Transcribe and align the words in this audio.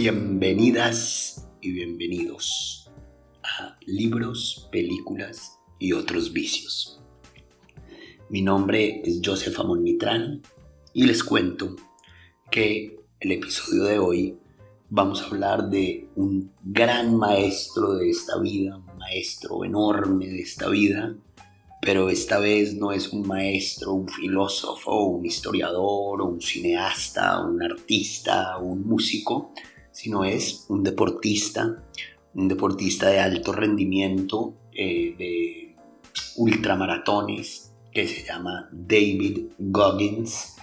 Bienvenidas 0.00 1.48
y 1.60 1.72
bienvenidos 1.72 2.88
a 3.42 3.76
Libros, 3.84 4.68
Películas 4.70 5.58
y 5.80 5.92
otros 5.92 6.32
vicios. 6.32 7.00
Mi 8.28 8.40
nombre 8.40 9.02
es 9.04 9.20
Joseph 9.24 9.58
Amon 9.58 9.82
Mitran 9.82 10.40
y 10.92 11.02
les 11.02 11.24
cuento 11.24 11.74
que 12.48 12.96
el 13.18 13.32
episodio 13.32 13.82
de 13.82 13.98
hoy 13.98 14.38
vamos 14.88 15.20
a 15.20 15.26
hablar 15.26 15.68
de 15.68 16.08
un 16.14 16.52
gran 16.62 17.16
maestro 17.16 17.94
de 17.94 18.10
esta 18.10 18.38
vida, 18.38 18.76
un 18.76 18.98
maestro 18.98 19.64
enorme 19.64 20.28
de 20.28 20.42
esta 20.42 20.68
vida, 20.68 21.16
pero 21.82 22.08
esta 22.08 22.38
vez 22.38 22.76
no 22.76 22.92
es 22.92 23.08
un 23.08 23.26
maestro, 23.26 23.94
un 23.94 24.08
filósofo, 24.08 25.06
un 25.06 25.26
historiador, 25.26 26.22
un 26.22 26.40
cineasta, 26.40 27.40
un 27.40 27.60
artista, 27.60 28.58
un 28.58 28.86
músico, 28.86 29.52
sino 29.98 30.22
es 30.22 30.64
un 30.68 30.84
deportista, 30.84 31.82
un 32.34 32.46
deportista 32.46 33.08
de 33.08 33.18
alto 33.18 33.50
rendimiento, 33.52 34.54
eh, 34.72 35.16
de 35.18 35.76
ultramaratones, 36.36 37.72
que 37.92 38.06
se 38.06 38.24
llama 38.24 38.68
David 38.70 39.46
Goggins, 39.58 40.54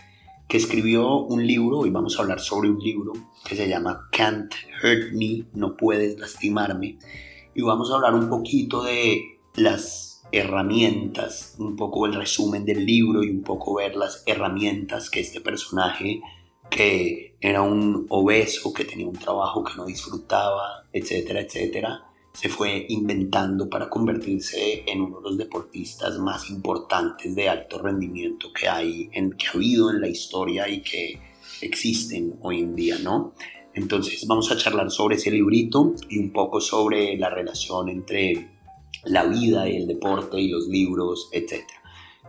que 0.48 0.56
escribió 0.56 1.18
un 1.18 1.46
libro, 1.46 1.80
hoy 1.80 1.90
vamos 1.90 2.18
a 2.18 2.22
hablar 2.22 2.40
sobre 2.40 2.70
un 2.70 2.80
libro 2.80 3.12
que 3.46 3.58
se 3.58 3.68
llama 3.68 4.08
Can't 4.10 4.54
Hurt 4.82 5.12
Me, 5.12 5.44
no 5.52 5.76
puedes 5.76 6.18
lastimarme, 6.18 6.98
y 7.54 7.62
vamos 7.62 7.92
a 7.92 7.96
hablar 7.96 8.16
un 8.16 8.30
poquito 8.30 8.86
de 8.86 9.22
las 9.58 10.24
herramientas, 10.32 11.56
un 11.60 11.76
poco 11.76 12.06
el 12.06 12.14
resumen 12.14 12.64
del 12.64 12.86
libro 12.86 13.22
y 13.22 13.32
un 13.32 13.42
poco 13.42 13.76
ver 13.76 13.98
las 13.98 14.24
herramientas 14.26 15.10
que 15.10 15.20
este 15.20 15.42
personaje 15.42 16.22
que 16.70 17.36
era 17.40 17.62
un 17.62 18.06
obeso, 18.10 18.74
que 18.74 18.86
tenía 18.86 19.08
un 19.08 19.18
trabajo 19.18 19.64
que 19.64 19.76
no 19.76 19.86
disfrutaba, 19.86 20.86
etcétera, 20.92 21.42
etcétera, 21.42 22.06
se 22.34 22.50
fue 22.50 22.86
inventando 22.90 23.70
para 23.70 23.90
convertirse 23.90 24.84
en 24.86 25.02
uno 25.02 25.18
de 25.18 25.24
los 25.24 25.38
deportistas 25.38 26.20
más 26.20 26.50
importantes 26.50 27.34
de 27.34 27.48
alto 27.48 27.82
rendimiento 27.82 28.52
que 28.52 28.68
hay, 28.68 29.10
en, 29.14 29.32
que 29.32 29.48
ha 29.48 29.52
habido 29.52 29.90
en 29.90 30.02
la 30.02 30.10
historia 30.10 30.68
y 30.68 30.82
que 30.82 31.20
existen 31.62 32.36
hoy 32.42 32.60
en 32.60 32.76
día, 32.76 32.98
¿no? 33.00 33.34
Entonces 33.74 34.26
vamos 34.28 34.52
a 34.52 34.58
charlar 34.58 34.92
sobre 34.92 35.16
ese 35.16 35.32
librito 35.32 35.94
y 36.10 36.18
un 36.18 36.32
poco 36.32 36.60
sobre 36.60 37.18
la 37.18 37.30
relación 37.30 37.90
entre 37.90 38.50
la 39.06 39.26
vida 39.26 39.70
y 39.70 39.78
el 39.78 39.88
deporte 39.88 40.40
y 40.40 40.50
los 40.50 40.68
libros, 40.68 41.30
etcétera. 41.32 41.82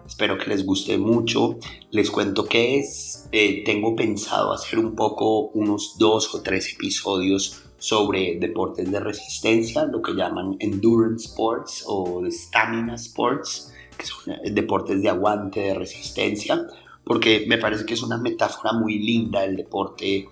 Espero 0.06 0.38
que 0.38 0.50
les 0.50 0.64
guste 0.64 0.98
mucho. 0.98 1.58
Les 1.90 2.10
cuento 2.10 2.46
que 2.46 2.78
es, 2.78 3.28
eh, 3.32 3.64
tengo 3.64 3.96
pensado 3.96 4.52
hacer 4.52 4.78
un 4.78 4.94
poco 4.94 5.48
unos 5.48 5.96
dos 5.98 6.34
o 6.34 6.42
tres 6.42 6.72
episodios 6.72 7.62
sobre 7.78 8.38
deportes 8.38 8.90
de 8.90 9.00
resistencia, 9.00 9.84
lo 9.84 10.00
que 10.00 10.14
llaman 10.14 10.56
endurance 10.60 11.26
sports 11.26 11.84
o 11.86 12.22
stamina 12.30 12.94
sports, 12.94 13.72
que 13.98 14.06
son 14.06 14.34
eh, 14.34 14.50
deportes 14.50 15.02
de 15.02 15.08
aguante, 15.08 15.60
de 15.60 15.74
resistencia, 15.74 16.66
porque 17.04 17.44
me 17.48 17.58
parece 17.58 17.84
que 17.84 17.94
es 17.94 18.02
una 18.02 18.16
metáfora 18.16 18.72
muy 18.72 18.98
linda 18.98 19.44
el 19.44 19.56
deporte, 19.56 20.28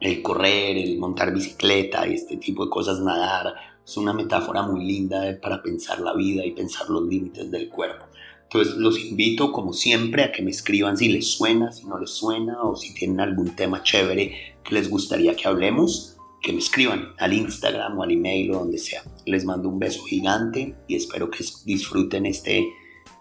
el 0.00 0.22
correr, 0.22 0.76
el 0.76 0.98
montar 0.98 1.32
bicicleta 1.32 2.06
y 2.06 2.14
este 2.14 2.36
tipo 2.36 2.64
de 2.64 2.70
cosas, 2.70 3.00
nadar, 3.00 3.54
es 3.84 3.96
una 3.96 4.12
metáfora 4.12 4.62
muy 4.62 4.84
linda 4.84 5.38
para 5.40 5.62
pensar 5.62 6.00
la 6.00 6.14
vida 6.14 6.44
y 6.44 6.52
pensar 6.52 6.88
los 6.90 7.02
límites 7.02 7.50
del 7.50 7.68
cuerpo. 7.68 8.09
Entonces 8.52 8.78
los 8.78 8.98
invito 8.98 9.52
como 9.52 9.72
siempre 9.72 10.24
a 10.24 10.32
que 10.32 10.42
me 10.42 10.50
escriban 10.50 10.96
si 10.96 11.08
les 11.08 11.28
suena, 11.28 11.70
si 11.70 11.86
no 11.86 12.00
les 12.00 12.10
suena 12.10 12.60
o 12.64 12.74
si 12.74 12.92
tienen 12.92 13.20
algún 13.20 13.54
tema 13.54 13.84
chévere 13.84 14.56
que 14.64 14.74
les 14.74 14.90
gustaría 14.90 15.36
que 15.36 15.46
hablemos, 15.46 16.16
que 16.42 16.52
me 16.52 16.58
escriban 16.58 17.12
al 17.18 17.32
Instagram 17.32 17.96
o 17.96 18.02
al 18.02 18.10
email 18.10 18.50
o 18.50 18.58
donde 18.58 18.78
sea. 18.78 19.04
Les 19.24 19.44
mando 19.44 19.68
un 19.68 19.78
beso 19.78 20.02
gigante 20.02 20.74
y 20.88 20.96
espero 20.96 21.30
que 21.30 21.44
disfruten 21.64 22.26
este 22.26 22.66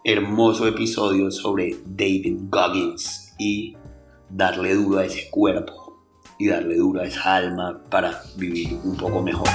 hermoso 0.04 0.68
episodio 0.68 1.30
sobre 1.30 1.76
David 1.86 2.38
Goggins 2.50 3.36
y 3.38 3.76
darle 4.32 4.74
duro 4.74 4.98
a 4.98 5.06
ese 5.06 5.30
cuerpo 5.30 6.08
y 6.40 6.48
darle 6.48 6.78
duro 6.78 7.02
a 7.02 7.06
esa 7.06 7.36
alma 7.36 7.84
para 7.92 8.20
vivir 8.36 8.80
un 8.84 8.98
poco 8.98 9.22
mejor. 9.22 9.48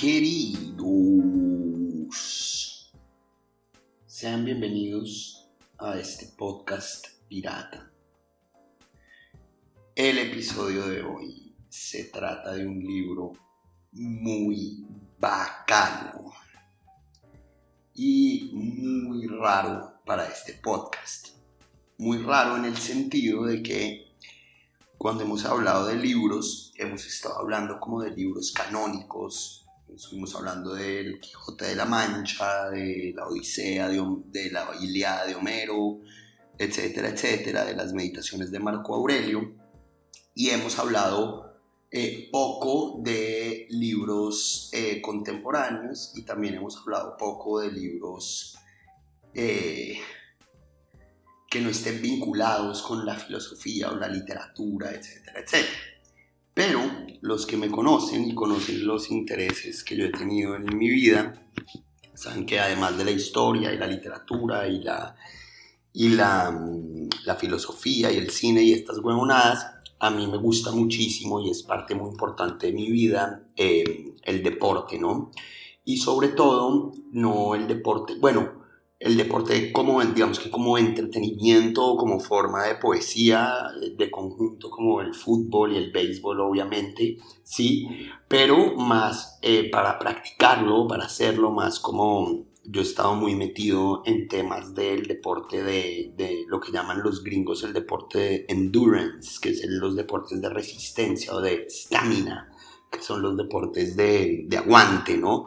Queridos, 0.00 0.92
sean 4.06 4.44
bienvenidos 4.44 5.48
a 5.76 5.98
este 5.98 6.26
podcast 6.36 7.08
pirata. 7.28 7.90
El 9.96 10.18
episodio 10.18 10.86
de 10.86 11.02
hoy 11.02 11.52
se 11.68 12.04
trata 12.04 12.52
de 12.52 12.64
un 12.64 12.78
libro 12.78 13.32
muy 13.90 14.86
bacano 15.18 16.32
y 17.92 18.52
muy 18.54 19.26
raro 19.26 19.94
para 20.06 20.28
este 20.28 20.52
podcast. 20.52 21.30
Muy 21.96 22.18
raro 22.18 22.56
en 22.56 22.66
el 22.66 22.76
sentido 22.76 23.46
de 23.46 23.64
que 23.64 24.12
cuando 24.96 25.24
hemos 25.24 25.44
hablado 25.44 25.86
de 25.86 25.96
libros, 25.96 26.72
hemos 26.76 27.04
estado 27.04 27.40
hablando 27.40 27.80
como 27.80 28.00
de 28.00 28.12
libros 28.12 28.52
canónicos, 28.52 29.57
estuvimos 29.94 30.34
hablando 30.34 30.74
del 30.74 31.20
Quijote 31.20 31.66
de 31.66 31.76
la 31.76 31.84
Mancha, 31.84 32.70
de 32.70 33.12
la 33.14 33.26
Odisea, 33.26 33.88
de, 33.88 34.50
la 34.50 34.70
Ilíada 34.80 35.26
de 35.26 35.34
Homero, 35.34 36.00
etcétera, 36.56 37.08
etcétera, 37.08 37.64
de 37.64 37.74
las 37.74 37.92
meditaciones 37.92 38.50
de 38.50 38.60
Marco 38.60 38.94
Aurelio, 38.94 39.54
y 40.34 40.50
hemos 40.50 40.78
hablado 40.78 41.60
eh, 41.90 42.28
poco 42.30 43.00
de 43.02 43.66
libros 43.70 44.70
eh, 44.72 45.00
contemporáneos 45.00 46.12
y 46.14 46.22
también 46.22 46.54
hemos 46.54 46.76
hablado 46.76 47.16
poco 47.16 47.60
de 47.60 47.72
libros 47.72 48.56
eh, 49.34 49.98
que 51.50 51.60
no 51.60 51.70
estén 51.70 52.02
vinculados 52.02 52.82
con 52.82 53.06
la 53.06 53.16
filosofía 53.16 53.90
o 53.90 53.96
la 53.96 54.08
literatura, 54.08 54.90
etcétera, 54.90 55.40
etcétera. 55.40 55.97
Pero 56.58 56.80
los 57.20 57.46
que 57.46 57.56
me 57.56 57.70
conocen 57.70 58.28
y 58.28 58.34
conocen 58.34 58.84
los 58.84 59.12
intereses 59.12 59.84
que 59.84 59.96
yo 59.96 60.06
he 60.06 60.10
tenido 60.10 60.56
en 60.56 60.76
mi 60.76 60.88
vida, 60.90 61.40
saben 62.14 62.46
que 62.46 62.58
además 62.58 62.98
de 62.98 63.04
la 63.04 63.12
historia 63.12 63.72
y 63.72 63.78
la 63.78 63.86
literatura 63.86 64.66
y 64.66 64.82
la, 64.82 65.14
y 65.92 66.08
la, 66.08 66.52
la 67.24 67.36
filosofía 67.36 68.10
y 68.10 68.16
el 68.16 68.30
cine 68.30 68.64
y 68.64 68.72
estas 68.72 68.98
huevonadas, 68.98 69.68
a 70.00 70.10
mí 70.10 70.26
me 70.26 70.38
gusta 70.38 70.72
muchísimo 70.72 71.40
y 71.40 71.50
es 71.50 71.62
parte 71.62 71.94
muy 71.94 72.10
importante 72.10 72.66
de 72.66 72.72
mi 72.72 72.90
vida 72.90 73.44
eh, 73.54 74.14
el 74.24 74.42
deporte, 74.42 74.98
¿no? 74.98 75.30
Y 75.84 75.98
sobre 75.98 76.26
todo, 76.26 76.92
no 77.12 77.54
el 77.54 77.68
deporte, 77.68 78.16
bueno, 78.18 78.57
el 78.98 79.16
deporte 79.16 79.72
como, 79.72 80.02
digamos 80.02 80.40
que 80.40 80.50
como 80.50 80.76
entretenimiento, 80.76 81.96
como 81.96 82.18
forma 82.18 82.64
de 82.64 82.74
poesía, 82.74 83.54
de 83.96 84.10
conjunto 84.10 84.70
como 84.70 85.00
el 85.00 85.14
fútbol 85.14 85.72
y 85.72 85.76
el 85.76 85.92
béisbol, 85.92 86.40
obviamente, 86.40 87.18
sí, 87.44 87.86
pero 88.26 88.74
más 88.74 89.38
eh, 89.42 89.70
para 89.70 89.98
practicarlo, 89.98 90.88
para 90.88 91.04
hacerlo 91.04 91.52
más 91.52 91.78
como 91.78 92.48
yo 92.70 92.82
he 92.82 92.84
estado 92.84 93.14
muy 93.14 93.34
metido 93.34 94.02
en 94.04 94.28
temas 94.28 94.74
del 94.74 95.06
deporte 95.06 95.62
de, 95.62 96.12
de 96.16 96.44
lo 96.48 96.60
que 96.60 96.70
llaman 96.70 97.02
los 97.02 97.24
gringos 97.24 97.62
el 97.62 97.72
deporte 97.72 98.18
de 98.18 98.46
endurance, 98.48 99.38
que 99.40 99.54
son 99.54 99.78
los 99.78 99.96
deportes 99.96 100.42
de 100.42 100.50
resistencia 100.50 101.34
o 101.34 101.40
de 101.40 101.66
stamina, 101.70 102.52
que 102.90 103.00
son 103.00 103.22
los 103.22 103.36
deportes 103.36 103.96
de, 103.96 104.44
de 104.46 104.58
aguante, 104.58 105.16
¿no? 105.16 105.46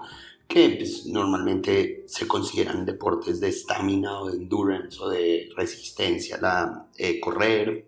Que 0.51 0.75
pues, 0.77 1.05
normalmente 1.05 2.03
se 2.07 2.27
consideran 2.27 2.85
deportes 2.85 3.39
de 3.39 3.49
estamina 3.49 4.19
o 4.19 4.29
de 4.29 4.37
endurance 4.37 4.99
o 4.99 5.09
de 5.09 5.49
resistencia, 5.55 6.37
la, 6.41 6.87
eh, 6.97 7.19
correr, 7.21 7.85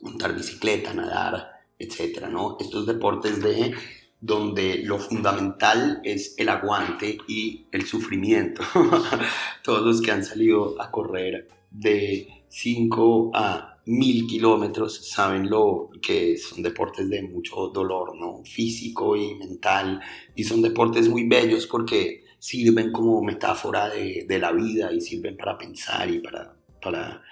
montar 0.00 0.34
bicicleta, 0.34 0.92
nadar, 0.92 1.50
etcétera, 1.78 2.28
¿no? 2.28 2.58
Estos 2.60 2.86
deportes 2.86 3.40
de 3.42 3.74
donde 4.20 4.82
lo 4.84 4.98
fundamental 4.98 6.00
es 6.04 6.34
el 6.36 6.50
aguante 6.50 7.18
y 7.26 7.66
el 7.72 7.86
sufrimiento. 7.86 8.62
Todos 9.62 9.86
los 9.86 10.02
que 10.02 10.10
han 10.10 10.24
salido 10.24 10.80
a 10.80 10.90
correr 10.90 11.48
de 11.70 12.44
5 12.48 13.30
a 13.34 13.77
mil 13.88 14.26
kilómetros 14.26 15.08
saben 15.08 15.48
lo 15.48 15.88
que 16.02 16.36
son 16.36 16.62
deportes 16.62 17.08
de 17.08 17.22
mucho 17.22 17.68
dolor, 17.68 18.14
¿no? 18.16 18.42
Físico 18.44 19.16
y 19.16 19.34
mental. 19.34 20.00
Y 20.36 20.44
son 20.44 20.60
deportes 20.60 21.08
muy 21.08 21.26
bellos 21.26 21.66
porque 21.66 22.24
sirven 22.38 22.92
como 22.92 23.22
metáfora 23.22 23.88
de, 23.88 24.26
de 24.28 24.38
la 24.38 24.52
vida 24.52 24.92
y 24.92 25.00
sirven 25.00 25.38
para 25.38 25.56
pensar 25.56 26.10
y 26.10 26.18
para, 26.18 26.54
para, 26.82 27.22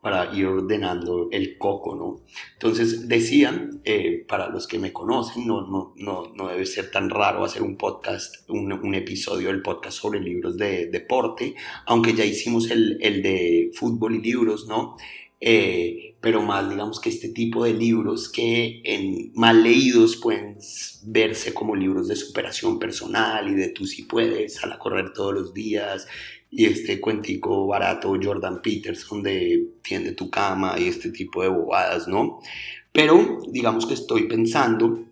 para 0.00 0.32
ir 0.32 0.46
ordenando 0.46 1.28
el 1.32 1.58
coco, 1.58 1.96
¿no? 1.96 2.20
Entonces 2.52 3.08
decían, 3.08 3.80
eh, 3.84 4.24
para 4.28 4.50
los 4.50 4.68
que 4.68 4.78
me 4.78 4.92
conocen, 4.92 5.48
no, 5.48 5.66
no, 5.66 5.94
no, 5.96 6.32
no, 6.32 6.48
debe 6.48 6.64
ser 6.64 6.92
tan 6.92 7.10
raro 7.10 7.44
hacer 7.44 7.62
un 7.62 7.76
podcast, 7.76 8.48
un, 8.48 8.72
un, 8.72 8.94
episodio 8.94 9.48
del 9.48 9.62
podcast 9.62 9.98
sobre 9.98 10.20
libros 10.20 10.56
de 10.56 10.86
deporte, 10.86 11.56
aunque 11.86 12.14
ya 12.14 12.24
hicimos 12.24 12.70
el, 12.70 12.98
el 13.00 13.20
de 13.20 13.70
fútbol 13.74 14.14
y 14.14 14.20
libros, 14.20 14.68
¿no? 14.68 14.96
Eh, 15.46 16.16
pero 16.22 16.40
más 16.40 16.70
digamos 16.70 16.98
que 16.98 17.10
este 17.10 17.28
tipo 17.28 17.64
de 17.64 17.74
libros 17.74 18.30
que 18.30 18.80
en 18.82 19.30
mal 19.34 19.62
leídos 19.62 20.16
pueden 20.16 20.56
verse 21.02 21.52
como 21.52 21.76
libros 21.76 22.08
de 22.08 22.16
superación 22.16 22.78
personal 22.78 23.46
y 23.50 23.54
de 23.54 23.68
tú 23.68 23.84
si 23.84 24.04
puedes, 24.04 24.54
sal 24.54 24.72
a 24.72 24.78
correr 24.78 25.12
todos 25.12 25.34
los 25.34 25.52
días, 25.52 26.06
y 26.50 26.64
este 26.64 26.98
cuentico 26.98 27.66
barato 27.66 28.14
Jordan 28.22 28.62
Peterson 28.62 29.22
de 29.22 29.68
tiende 29.82 30.12
tu 30.12 30.30
cama 30.30 30.76
y 30.78 30.88
este 30.88 31.10
tipo 31.10 31.42
de 31.42 31.48
bobadas, 31.48 32.08
¿no? 32.08 32.40
Pero 32.90 33.42
digamos 33.46 33.84
que 33.84 33.92
estoy 33.92 34.26
pensando 34.26 35.04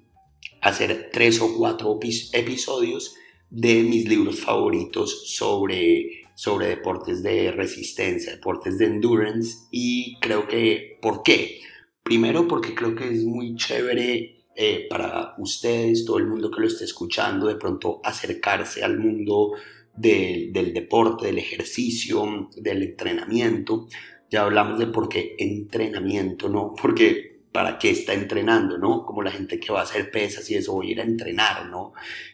hacer 0.62 1.11
tres 1.12 1.43
o 1.43 1.55
cuatro 1.55 2.00
episodios 2.32 3.17
de 3.50 3.82
mis 3.82 4.08
libros 4.08 4.40
favoritos 4.40 5.29
sobre, 5.29 6.21
sobre 6.34 6.69
deportes 6.69 7.23
de 7.23 7.52
resistencia, 7.52 8.32
deportes 8.32 8.79
de 8.79 8.87
endurance 8.87 9.67
y 9.70 10.19
creo 10.20 10.46
que, 10.46 10.99
¿por 11.00 11.23
qué? 11.23 11.61
Primero 12.02 12.49
porque 12.49 12.75
creo 12.75 12.94
que 12.94 13.08
es 13.08 13.25
muy 13.25 13.55
chévere 13.56 14.43
eh, 14.55 14.87
para 14.90 15.34
ustedes, 15.38 16.05
todo 16.05 16.19
el 16.19 16.26
mundo 16.26 16.50
que 16.50 16.61
lo 16.61 16.67
esté 16.67 16.84
escuchando, 16.84 17.46
de 17.46 17.56
pronto 17.56 18.00
acercarse 18.05 18.84
al 18.84 18.99
mundo 18.99 19.52
del 19.94 20.73
deporte, 20.73 21.26
del 21.26 21.38
ejercicio, 21.38 22.49
del 22.56 22.82
entrenamiento. 22.82 23.88
Ya 24.31 24.43
hablamos 24.43 24.79
de 24.79 24.87
por 24.87 25.08
qué 25.08 25.37
entrenamiento, 25.38 26.49
¿no? 26.49 26.75
Porque 26.81 27.32
para 27.52 27.79
qué 27.79 27.90
está 27.90 28.14
entrenando, 28.14 28.79
¿no? 28.79 29.05
Como 29.05 29.23
la 29.23 29.31
gente 29.31 29.61
que 29.61 29.73
va 29.73 29.81
a 29.81 29.84
hacer 29.84 30.11
pesas 30.11 30.50
y 30.50 30.55
eso, 30.55 30.73
voy 30.73 30.88
a 30.88 30.93
ir 30.93 31.00
a 31.00 31.05
entrenar, 31.05 31.67
¿no? 31.69 31.93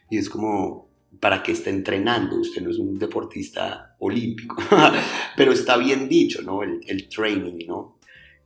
Y 0.09 0.19
es 0.19 0.29
como, 0.29 0.88
¿para 1.21 1.43
qué 1.43 1.53
está 1.53 1.71
entrenando? 1.71 2.37
Usted 2.37 2.63
no 2.63 2.71
es 2.71 2.79
un 2.79 2.99
deportista 2.99 3.97
olímpico, 3.99 4.57
pero 5.37 5.53
está 5.53 5.77
bien 5.77 6.09
dicho, 6.09 6.43
¿no? 6.43 6.63
El, 6.63 6.81
el 6.87 7.09
training, 7.09 7.67
¿no? 7.67 7.99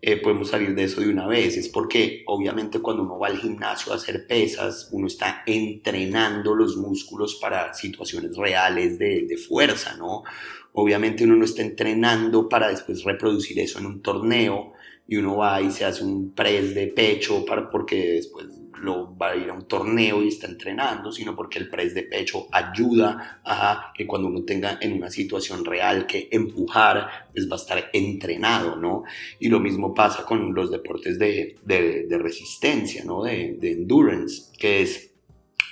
Eh, 0.04 0.16
podemos 0.16 0.48
salir 0.48 0.74
de 0.74 0.82
eso 0.82 1.00
de 1.00 1.08
una 1.08 1.28
vez. 1.28 1.56
Es 1.56 1.69
porque 1.69 2.24
obviamente 2.26 2.80
cuando 2.80 3.04
uno 3.04 3.20
va 3.20 3.28
al 3.28 3.38
gimnasio 3.38 3.92
a 3.92 3.96
hacer 3.96 4.26
pesas, 4.26 4.88
uno 4.90 5.06
está 5.06 5.44
entrenando 5.46 6.56
los 6.56 6.76
músculos 6.76 7.36
para 7.40 7.72
situaciones 7.72 8.36
reales 8.36 8.98
de, 8.98 9.26
de 9.26 9.36
fuerza, 9.36 9.96
¿no? 9.96 10.25
Obviamente 10.72 11.22
uno 11.22 11.36
no 11.36 11.44
está 11.44 11.62
entrenando 11.62 12.48
para 12.48 12.68
después 12.68 13.04
reproducir 13.04 13.60
eso 13.60 13.78
en 13.78 13.86
un 13.86 14.02
torneo 14.02 14.72
y 15.06 15.16
uno 15.16 15.36
va 15.36 15.60
y 15.60 15.70
se 15.70 15.84
hace 15.84 16.02
un 16.02 16.32
press 16.32 16.75
de 16.75 16.88
pecho 16.88 17.44
para, 17.44 17.70
porque 17.70 18.14
después 18.14 18.46
lo 18.82 19.17
va 19.17 19.31
a 19.31 19.37
ir 19.37 19.49
a 19.49 19.52
un 19.52 19.67
torneo 19.67 20.23
y 20.23 20.29
está 20.29 20.49
entrenando, 20.49 21.12
sino 21.12 21.34
porque 21.37 21.58
el 21.58 21.69
press 21.69 21.94
de 21.94 22.02
pecho 22.02 22.49
ayuda 22.50 23.40
a 23.44 23.93
que 23.94 24.06
cuando 24.06 24.29
uno 24.29 24.44
tenga 24.44 24.79
en 24.81 24.93
una 24.93 25.08
situación 25.08 25.64
real 25.64 26.06
que 26.06 26.29
empujar, 26.31 27.29
pues 27.32 27.49
va 27.49 27.55
a 27.55 27.61
estar 27.61 27.90
entrenado, 27.93 28.76
¿no? 28.76 29.05
Y 29.38 29.49
lo 29.49 29.61
mismo 29.61 29.94
pasa 29.94 30.25
con 30.25 30.52
los 30.55 30.70
deportes 30.70 31.19
de, 31.19 31.56
de, 31.64 32.06
de 32.06 32.19
resistencia, 32.19 33.05
¿no? 33.05 33.23
De, 33.23 33.56
de 33.58 33.73
endurance, 33.73 34.52
que 34.58 34.82
es 34.82 35.12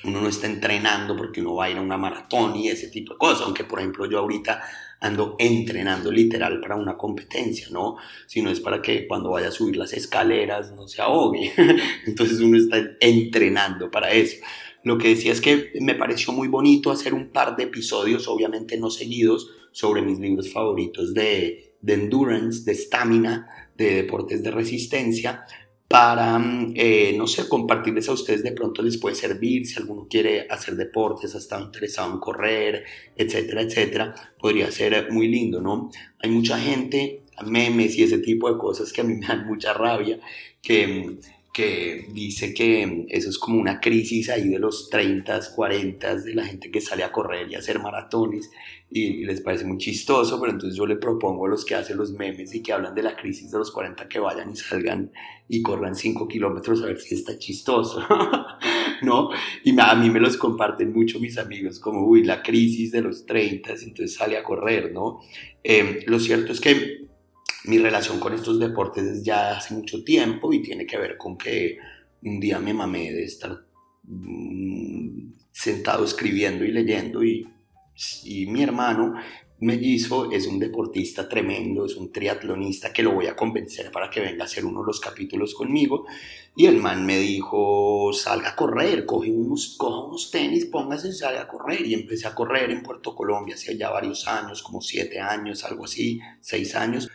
uno 0.04 0.22
no 0.22 0.28
está 0.28 0.46
entrenando 0.46 1.16
porque 1.16 1.40
uno 1.40 1.56
va 1.56 1.66
a 1.66 1.70
ir 1.70 1.76
a 1.76 1.82
una 1.82 1.98
maratón 1.98 2.56
y 2.56 2.68
ese 2.68 2.88
tipo 2.88 3.14
de 3.14 3.18
cosas, 3.18 3.42
aunque 3.42 3.64
por 3.64 3.80
ejemplo 3.80 4.06
yo 4.06 4.18
ahorita 4.18 4.62
ando 5.00 5.36
entrenando 5.38 6.12
literal 6.12 6.60
para 6.60 6.76
una 6.76 6.96
competencia, 6.96 7.68
¿no? 7.70 7.96
Sino 8.26 8.50
es 8.50 8.60
para 8.60 8.82
que 8.82 9.06
cuando 9.06 9.30
vaya 9.30 9.48
a 9.48 9.52
subir 9.52 9.76
las 9.76 9.92
escaleras 9.94 10.72
no 10.72 10.86
se 10.86 11.00
ahogue. 11.00 11.52
Entonces 12.06 12.40
uno 12.40 12.58
está 12.58 12.76
entrenando 13.00 13.90
para 13.90 14.12
eso. 14.12 14.36
Lo 14.84 14.98
que 14.98 15.08
decía 15.08 15.32
es 15.32 15.40
que 15.40 15.72
me 15.80 15.94
pareció 15.94 16.32
muy 16.32 16.48
bonito 16.48 16.90
hacer 16.90 17.14
un 17.14 17.30
par 17.30 17.56
de 17.56 17.64
episodios, 17.64 18.28
obviamente 18.28 18.78
no 18.78 18.90
seguidos, 18.90 19.50
sobre 19.72 20.02
mis 20.02 20.18
libros 20.18 20.52
favoritos 20.52 21.14
de, 21.14 21.74
de 21.80 21.94
endurance, 21.94 22.64
de 22.64 22.72
estamina, 22.72 23.70
de 23.76 23.94
deportes 23.94 24.42
de 24.42 24.50
resistencia, 24.50 25.44
para, 25.90 26.38
mm, 26.38 26.74
eh, 26.76 27.14
no 27.16 27.26
sé, 27.26 27.48
compartirles 27.48 28.08
a 28.08 28.12
ustedes 28.12 28.44
de 28.44 28.52
pronto 28.52 28.80
les 28.80 28.96
puede 28.96 29.16
servir, 29.16 29.66
si 29.66 29.76
alguno 29.76 30.06
quiere 30.08 30.46
hacer 30.48 30.76
deportes, 30.76 31.34
ha 31.34 31.38
estado 31.38 31.64
interesado 31.64 32.12
en 32.12 32.20
correr, 32.20 32.84
etcétera, 33.16 33.62
etcétera, 33.62 34.14
podría 34.38 34.70
ser 34.70 35.10
muy 35.10 35.26
lindo, 35.26 35.60
¿no? 35.60 35.90
Hay 36.20 36.30
mucha 36.30 36.60
gente, 36.60 37.22
memes 37.44 37.96
y 37.96 38.04
ese 38.04 38.18
tipo 38.18 38.48
de 38.48 38.56
cosas 38.56 38.92
que 38.92 39.00
a 39.00 39.04
mí 39.04 39.14
me 39.18 39.26
dan 39.26 39.48
mucha 39.48 39.72
rabia, 39.72 40.20
que 40.62 40.86
mm, 40.86 41.18
que 41.60 42.06
dice 42.10 42.54
que 42.54 43.04
eso 43.08 43.28
es 43.28 43.38
como 43.38 43.60
una 43.60 43.80
crisis 43.80 44.30
ahí 44.30 44.48
de 44.48 44.58
los 44.58 44.88
30, 44.88 45.40
40 45.54 46.16
de 46.16 46.34
la 46.34 46.46
gente 46.46 46.70
que 46.70 46.80
sale 46.80 47.04
a 47.04 47.12
correr 47.12 47.50
y 47.50 47.54
a 47.54 47.58
hacer 47.58 47.80
maratones 47.80 48.50
y, 48.90 49.24
les 49.26 49.42
parece 49.42 49.66
muy 49.66 49.76
chistoso, 49.76 50.40
pero 50.40 50.52
entonces 50.52 50.76
yo 50.76 50.86
le 50.86 50.96
propongo 50.96 51.44
a 51.44 51.50
los 51.50 51.66
que 51.66 51.74
hacen 51.74 51.98
los 51.98 52.12
memes 52.12 52.54
y 52.54 52.62
que 52.62 52.72
hablan 52.72 52.94
de 52.94 53.02
la 53.02 53.14
crisis 53.14 53.50
de 53.50 53.58
los 53.58 53.70
40 53.72 54.08
que 54.08 54.18
vayan 54.18 54.50
y 54.50 54.56
salgan 54.56 55.12
y 55.48 55.60
corran 55.60 55.94
5 55.94 56.26
kilómetros 56.26 56.82
a 56.82 56.86
ver 56.86 56.98
si 56.98 57.14
está 57.14 57.38
chistoso, 57.38 58.02
¿no? 59.02 59.28
Y 59.62 59.78
a 59.78 59.94
mí 59.96 60.08
me 60.08 60.18
los 60.18 60.38
comparten 60.38 60.94
mucho 60.94 61.20
mis 61.20 61.36
amigos 61.36 61.78
como, 61.78 62.06
uy, 62.06 62.24
la 62.24 62.42
crisis 62.42 62.90
de 62.90 63.02
los 63.02 63.26
30, 63.26 63.72
entonces 63.72 64.14
sale 64.14 64.38
a 64.38 64.42
correr, 64.42 64.92
¿no? 64.92 65.20
Eh, 65.62 66.04
lo 66.06 66.18
cierto 66.18 66.52
es 66.52 66.60
que 66.60 67.09
mi 67.64 67.78
relación 67.78 68.20
con 68.20 68.32
estos 68.32 68.58
deportes 68.58 69.04
es 69.04 69.22
ya 69.22 69.56
hace 69.56 69.74
mucho 69.74 70.02
tiempo 70.02 70.52
y 70.52 70.62
tiene 70.62 70.86
que 70.86 70.98
ver 70.98 71.16
con 71.16 71.36
que 71.36 71.78
un 72.22 72.40
día 72.40 72.58
me 72.58 72.72
mamé 72.72 73.12
de 73.12 73.24
estar 73.24 73.64
mm, 74.04 75.32
sentado 75.52 76.04
escribiendo 76.04 76.64
y 76.64 76.72
leyendo 76.72 77.24
y, 77.24 77.46
mi 78.46 78.62
hermano 78.62 79.14
mellizo 79.58 80.32
es 80.32 80.46
un 80.46 80.58
deportista 80.58 81.28
tremendo, 81.28 81.84
es 81.84 81.96
un 81.96 82.10
triatlonista 82.10 82.94
que 82.94 83.02
lo 83.02 83.12
voy 83.12 83.26
a 83.26 83.36
convencer 83.36 83.90
para 83.92 84.08
que 84.08 84.20
venga 84.20 84.44
a 84.44 84.46
hacer 84.46 84.64
uno 84.64 84.80
de 84.80 84.86
los 84.86 85.00
capítulos 85.00 85.52
conmigo. 85.52 86.06
Y 86.56 86.64
el 86.64 86.78
man 86.78 87.04
me 87.04 87.18
dijo, 87.18 88.10
salga 88.14 88.50
a 88.50 88.56
correr, 88.56 89.04
coge 89.04 89.30
unos, 89.30 89.74
coja 89.76 90.06
unos 90.06 90.30
tenis, 90.30 90.64
póngase 90.64 91.08
y 91.08 91.12
salga 91.12 91.42
a 91.42 91.48
correr. 91.48 91.86
Y 91.86 91.92
empecé 91.92 92.26
a 92.26 92.34
correr 92.34 92.70
en 92.70 92.82
Puerto 92.82 93.14
Colombia 93.14 93.54
hace 93.54 93.76
ya 93.76 93.90
varios 93.90 94.26
años, 94.26 94.62
como 94.62 94.80
siete 94.80 95.20
años, 95.20 95.62
algo 95.64 95.84
así, 95.84 96.20
seis 96.40 96.74
años 96.74 97.10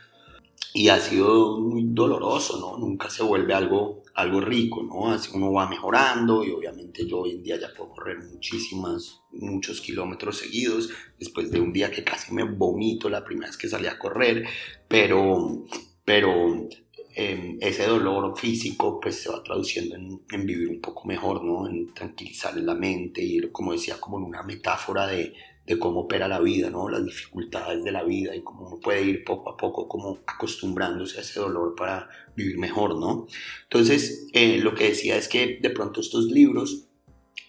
y 0.76 0.90
ha 0.90 1.00
sido 1.00 1.62
muy 1.62 1.86
doloroso, 1.88 2.60
¿no? 2.60 2.78
Nunca 2.78 3.10
se 3.10 3.24
vuelve 3.24 3.54
algo, 3.54 4.04
algo 4.14 4.42
rico, 4.42 4.84
¿no? 4.84 5.10
Así 5.10 5.32
uno 5.34 5.54
va 5.54 5.70
mejorando 5.70 6.44
y 6.44 6.52
obviamente 6.52 7.08
yo 7.08 7.20
hoy 7.20 7.32
en 7.32 7.44
día 7.44 7.58
ya 7.58 7.74
puedo 7.74 7.92
correr 7.92 8.18
muchísimas, 8.20 9.22
muchos 9.32 9.80
kilómetros 9.80 10.38
seguidos, 10.40 10.90
después 11.18 11.50
de 11.50 11.62
un 11.62 11.72
día 11.72 11.90
que 11.90 12.04
casi 12.04 12.34
me 12.34 12.44
vomito 12.44 13.10
la 13.10 13.24
primera 13.24 13.48
vez 13.48 13.56
que 13.56 13.70
salí 13.70 13.88
a 13.88 13.98
correr, 13.98 14.46
pero, 14.90 15.66
pero 16.04 16.68
eh, 17.16 17.58
ese 17.62 17.88
dolor 17.88 18.38
físico 18.38 19.00
pues 19.00 19.22
se 19.22 19.30
va 19.30 19.42
traduciendo 19.42 19.96
en, 19.96 20.24
en, 20.30 20.46
vivir 20.46 20.68
un 20.68 20.82
poco 20.82 21.08
mejor, 21.08 21.42
¿no? 21.42 21.70
En 21.70 21.94
tranquilizar 21.94 22.54
la 22.58 22.76
mente 22.76 23.24
y 23.24 23.50
como 23.50 23.72
decía, 23.72 23.98
como 23.98 24.18
en 24.18 24.26
una 24.26 24.44
metáfora 24.44 25.08
de 25.08 25.36
de 25.66 25.80
cómo 25.80 26.02
opera 26.02 26.28
la 26.28 26.40
vida, 26.40 26.70
¿no? 26.70 26.90
Las 26.90 27.04
dificultades 27.04 27.84
de 27.84 27.92
la 27.92 28.04
vida 28.04 28.36
y 28.36 28.42
cómo 28.44 28.68
uno 28.68 28.80
puede 28.80 29.04
ir 29.04 29.24
poco 29.24 29.50
a 29.50 29.58
poco 29.58 29.88
como 29.88 30.20
acostumbrándose 30.28 31.18
a 31.18 31.22
ese 31.22 31.40
dolor 31.40 31.76
para 31.76 32.08
vivir 32.36 32.58
mejor, 32.60 32.96
¿no? 32.98 33.28
Entonces, 33.64 34.28
eh, 34.34 34.60
lo 34.60 34.76
que 34.76 34.90
decía 34.90 35.18
es 35.18 35.28
que 35.28 35.58
de 35.60 35.70
pronto 35.72 36.02
estos 36.02 36.26
libros, 36.26 36.88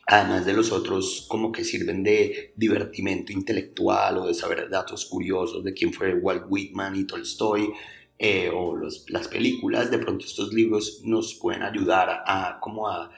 además 0.06 0.46
de 0.46 0.54
los 0.54 0.73
otros, 0.73 1.26
como 1.28 1.52
que 1.52 1.64
sirven 1.64 2.02
de 2.02 2.54
divertimento 2.56 3.32
intelectual 3.32 4.18
o 4.18 4.26
de 4.28 4.35
saber 4.35 4.70
datos 4.70 5.04
curiosos 5.04 5.62
de 5.62 5.75
quién 5.75 5.92
fue 5.92 6.14
Walt 6.14 6.46
Whitman 6.49 6.96
y 6.96 7.04
Tolstoy, 7.04 7.70
eh, 8.18 8.50
o 8.54 8.78
las 8.78 9.28
películas, 9.28 9.90
de 9.90 9.99
pronto 9.99 10.25
estos 10.25 10.54
libros 10.54 11.02
nos 11.04 11.35
pueden 11.35 11.62
ayudar 11.62 12.08
a, 12.08 12.49
a 12.49 12.61
como 12.61 12.88
a 12.88 13.11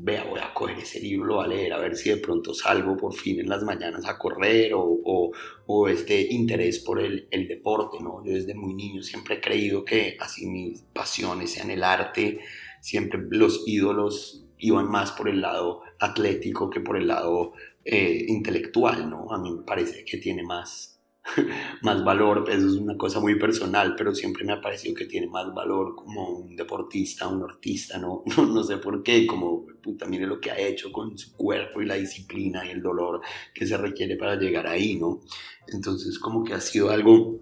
vea, 0.00 0.24
voy 0.24 0.40
a 0.40 0.52
coger 0.54 0.78
ese 0.78 1.00
libro, 1.00 1.40
a 1.40 1.46
leer, 1.46 1.72
a 1.72 1.78
ver 1.78 1.96
si 1.96 2.10
de 2.10 2.16
pronto 2.16 2.54
salgo 2.54 2.96
por 2.96 3.14
fin 3.14 3.40
en 3.40 3.48
las 3.48 3.62
mañanas 3.62 4.06
a 4.06 4.18
correr 4.18 4.74
o, 4.74 4.82
o, 4.82 5.32
o 5.66 5.88
este 5.88 6.20
interés 6.32 6.78
por 6.80 7.00
el, 7.00 7.28
el, 7.30 7.48
deporte, 7.48 7.98
¿no? 8.00 8.24
Yo 8.24 8.32
desde 8.32 8.54
muy 8.54 8.74
niño 8.74 9.02
siempre 9.02 9.36
he 9.36 9.40
creído 9.40 9.84
que 9.84 10.16
así 10.20 10.46
mis 10.46 10.82
pasiones 10.92 11.52
sean 11.52 11.70
el 11.70 11.84
arte, 11.84 12.40
siempre 12.80 13.20
los 13.30 13.64
ídolos 13.66 14.44
iban 14.58 14.88
más 14.88 15.12
por 15.12 15.28
el 15.28 15.40
lado 15.40 15.82
atlético 15.98 16.70
que 16.70 16.80
por 16.80 16.96
el 16.96 17.08
lado 17.08 17.52
eh, 17.84 18.26
intelectual, 18.28 19.10
¿no? 19.10 19.32
A 19.32 19.38
mí 19.38 19.50
me 19.50 19.62
parece 19.62 20.04
que 20.04 20.18
tiene 20.18 20.42
más, 20.42 20.91
más 21.82 22.04
valor, 22.04 22.44
eso 22.48 22.66
es 22.66 22.74
una 22.74 22.96
cosa 22.96 23.20
muy 23.20 23.38
personal, 23.38 23.94
pero 23.96 24.14
siempre 24.14 24.44
me 24.44 24.52
ha 24.52 24.60
parecido 24.60 24.94
que 24.94 25.06
tiene 25.06 25.28
más 25.28 25.52
valor 25.54 25.94
como 25.94 26.28
un 26.30 26.56
deportista, 26.56 27.28
un 27.28 27.42
artista, 27.42 27.98
¿no? 27.98 28.24
No, 28.36 28.62
sé 28.64 28.78
por 28.78 29.02
qué, 29.02 29.26
como, 29.26 29.66
puta, 29.82 30.06
mire 30.06 30.26
lo 30.26 30.40
que 30.40 30.50
ha 30.50 30.58
hecho 30.58 30.90
con 30.90 31.16
su 31.16 31.34
cuerpo 31.36 31.80
y 31.80 31.86
la 31.86 31.94
disciplina 31.94 32.66
y 32.66 32.70
el 32.70 32.82
dolor 32.82 33.20
que 33.54 33.66
se 33.66 33.76
requiere 33.76 34.16
para 34.16 34.36
llegar 34.36 34.66
ahí, 34.66 34.96
¿no? 34.96 35.20
Entonces, 35.68 36.18
como 36.18 36.44
que 36.44 36.54
ha 36.54 36.60
sido 36.60 36.90
algo 36.90 37.40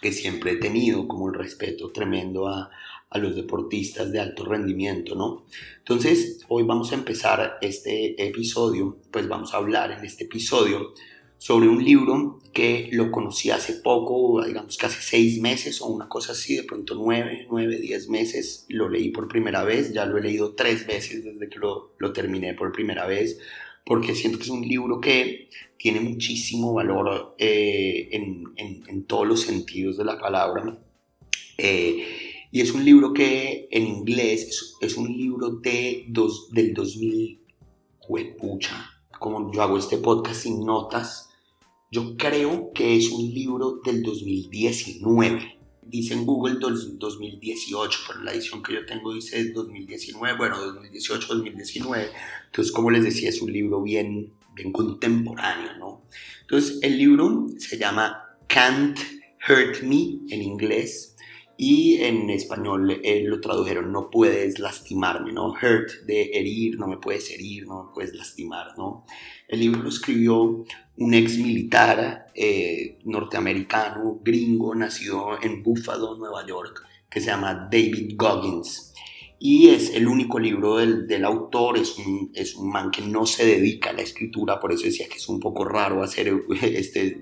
que 0.00 0.12
siempre 0.12 0.52
he 0.52 0.56
tenido, 0.56 1.06
como 1.06 1.28
el 1.28 1.34
respeto 1.34 1.92
tremendo 1.92 2.48
a, 2.48 2.70
a 3.10 3.18
los 3.18 3.36
deportistas 3.36 4.10
de 4.10 4.20
alto 4.20 4.44
rendimiento, 4.44 5.14
¿no? 5.14 5.44
Entonces, 5.78 6.44
hoy 6.48 6.64
vamos 6.64 6.92
a 6.92 6.94
empezar 6.94 7.58
este 7.60 8.26
episodio, 8.26 8.98
pues 9.10 9.28
vamos 9.28 9.52
a 9.52 9.58
hablar 9.58 9.92
en 9.92 10.04
este 10.04 10.24
episodio 10.24 10.92
sobre 11.42 11.68
un 11.68 11.84
libro 11.84 12.38
que 12.52 12.88
lo 12.92 13.10
conocí 13.10 13.50
hace 13.50 13.72
poco, 13.72 14.44
digamos 14.44 14.76
casi 14.76 15.02
seis 15.02 15.40
meses 15.40 15.80
o 15.80 15.86
una 15.86 16.08
cosa 16.08 16.34
así, 16.34 16.54
de 16.54 16.62
pronto 16.62 16.94
nueve, 16.94 17.48
nueve, 17.50 17.78
diez 17.78 18.08
meses, 18.08 18.64
lo 18.68 18.88
leí 18.88 19.08
por 19.08 19.26
primera 19.26 19.64
vez, 19.64 19.92
ya 19.92 20.06
lo 20.06 20.18
he 20.18 20.22
leído 20.22 20.54
tres 20.54 20.86
veces 20.86 21.24
desde 21.24 21.48
que 21.48 21.58
lo, 21.58 21.94
lo 21.98 22.12
terminé 22.12 22.54
por 22.54 22.70
primera 22.70 23.08
vez, 23.08 23.40
porque 23.84 24.14
siento 24.14 24.38
que 24.38 24.44
es 24.44 24.50
un 24.50 24.62
libro 24.62 25.00
que 25.00 25.48
tiene 25.76 25.98
muchísimo 25.98 26.74
valor 26.74 27.34
eh, 27.38 28.10
en, 28.12 28.44
en, 28.54 28.84
en, 28.86 29.02
todos 29.02 29.26
los 29.26 29.40
sentidos 29.40 29.96
de 29.96 30.04
la 30.04 30.20
palabra. 30.20 30.78
Eh, 31.58 32.06
y 32.52 32.60
es 32.60 32.70
un 32.70 32.84
libro 32.84 33.12
que 33.12 33.66
en 33.72 33.88
inglés 33.88 34.46
es, 34.46 34.76
es 34.80 34.96
un 34.96 35.08
libro 35.08 35.50
de 35.50 36.04
dos, 36.06 36.52
del 36.52 36.72
2000, 36.72 37.40
pucha, 38.38 38.92
como 39.18 39.52
yo 39.52 39.60
hago 39.60 39.76
este 39.76 39.98
podcast 39.98 40.42
sin 40.42 40.64
notas, 40.64 41.30
yo 41.92 42.16
creo 42.16 42.72
que 42.74 42.96
es 42.96 43.10
un 43.10 43.34
libro 43.34 43.82
del 43.84 44.02
2019. 44.02 45.58
Dice 45.82 46.14
en 46.14 46.24
Google 46.24 46.56
2018, 46.58 47.98
pero 48.08 48.22
la 48.22 48.32
edición 48.32 48.62
que 48.62 48.72
yo 48.72 48.86
tengo 48.86 49.12
dice 49.12 49.52
2019, 49.52 50.38
bueno, 50.38 50.58
2018, 50.58 51.34
2019. 51.34 52.08
Entonces, 52.46 52.72
como 52.72 52.90
les 52.90 53.04
decía, 53.04 53.28
es 53.28 53.42
un 53.42 53.52
libro 53.52 53.82
bien, 53.82 54.32
bien 54.54 54.72
contemporáneo, 54.72 55.76
¿no? 55.78 56.02
Entonces, 56.40 56.78
el 56.80 56.96
libro 56.96 57.48
se 57.58 57.76
llama 57.76 58.38
Can't 58.48 58.98
Hurt 59.46 59.82
Me 59.82 60.18
en 60.30 60.40
inglés, 60.40 61.11
y 61.62 62.02
en 62.02 62.28
español 62.28 62.90
eh, 63.04 63.22
lo 63.24 63.40
tradujeron 63.40 63.92
no 63.92 64.10
puedes 64.10 64.58
lastimarme, 64.58 65.32
¿no? 65.32 65.52
Hurt, 65.52 65.92
de 66.06 66.22
herir, 66.34 66.76
no 66.76 66.88
me 66.88 66.96
puedes 66.96 67.30
herir, 67.30 67.68
no 67.68 67.84
me 67.84 67.94
puedes 67.94 68.16
lastimar, 68.16 68.76
¿no? 68.76 69.04
El 69.46 69.60
libro 69.60 69.80
lo 69.84 69.88
escribió 69.88 70.64
un 70.96 71.14
ex 71.14 71.38
militar 71.38 72.26
eh, 72.34 72.98
norteamericano, 73.04 74.18
gringo, 74.24 74.74
nacido 74.74 75.40
en 75.40 75.62
Buffalo, 75.62 76.16
Nueva 76.16 76.44
York, 76.44 76.82
que 77.08 77.20
se 77.20 77.26
llama 77.26 77.68
David 77.70 78.14
Goggins 78.16 78.92
y 79.44 79.70
es 79.70 79.92
el 79.96 80.06
único 80.06 80.38
libro 80.38 80.76
del, 80.76 81.08
del, 81.08 81.24
autor, 81.24 81.76
es 81.76 81.98
un, 81.98 82.30
es 82.32 82.54
un 82.54 82.70
man 82.70 82.92
que 82.92 83.02
no 83.02 83.26
se 83.26 83.44
dedica 83.44 83.90
a 83.90 83.92
la 83.92 84.02
escritura, 84.02 84.60
por 84.60 84.72
eso 84.72 84.84
decía 84.84 85.08
que 85.08 85.16
es 85.16 85.28
un 85.28 85.40
poco 85.40 85.64
raro 85.64 86.04
hacer 86.04 86.32
este, 86.62 87.20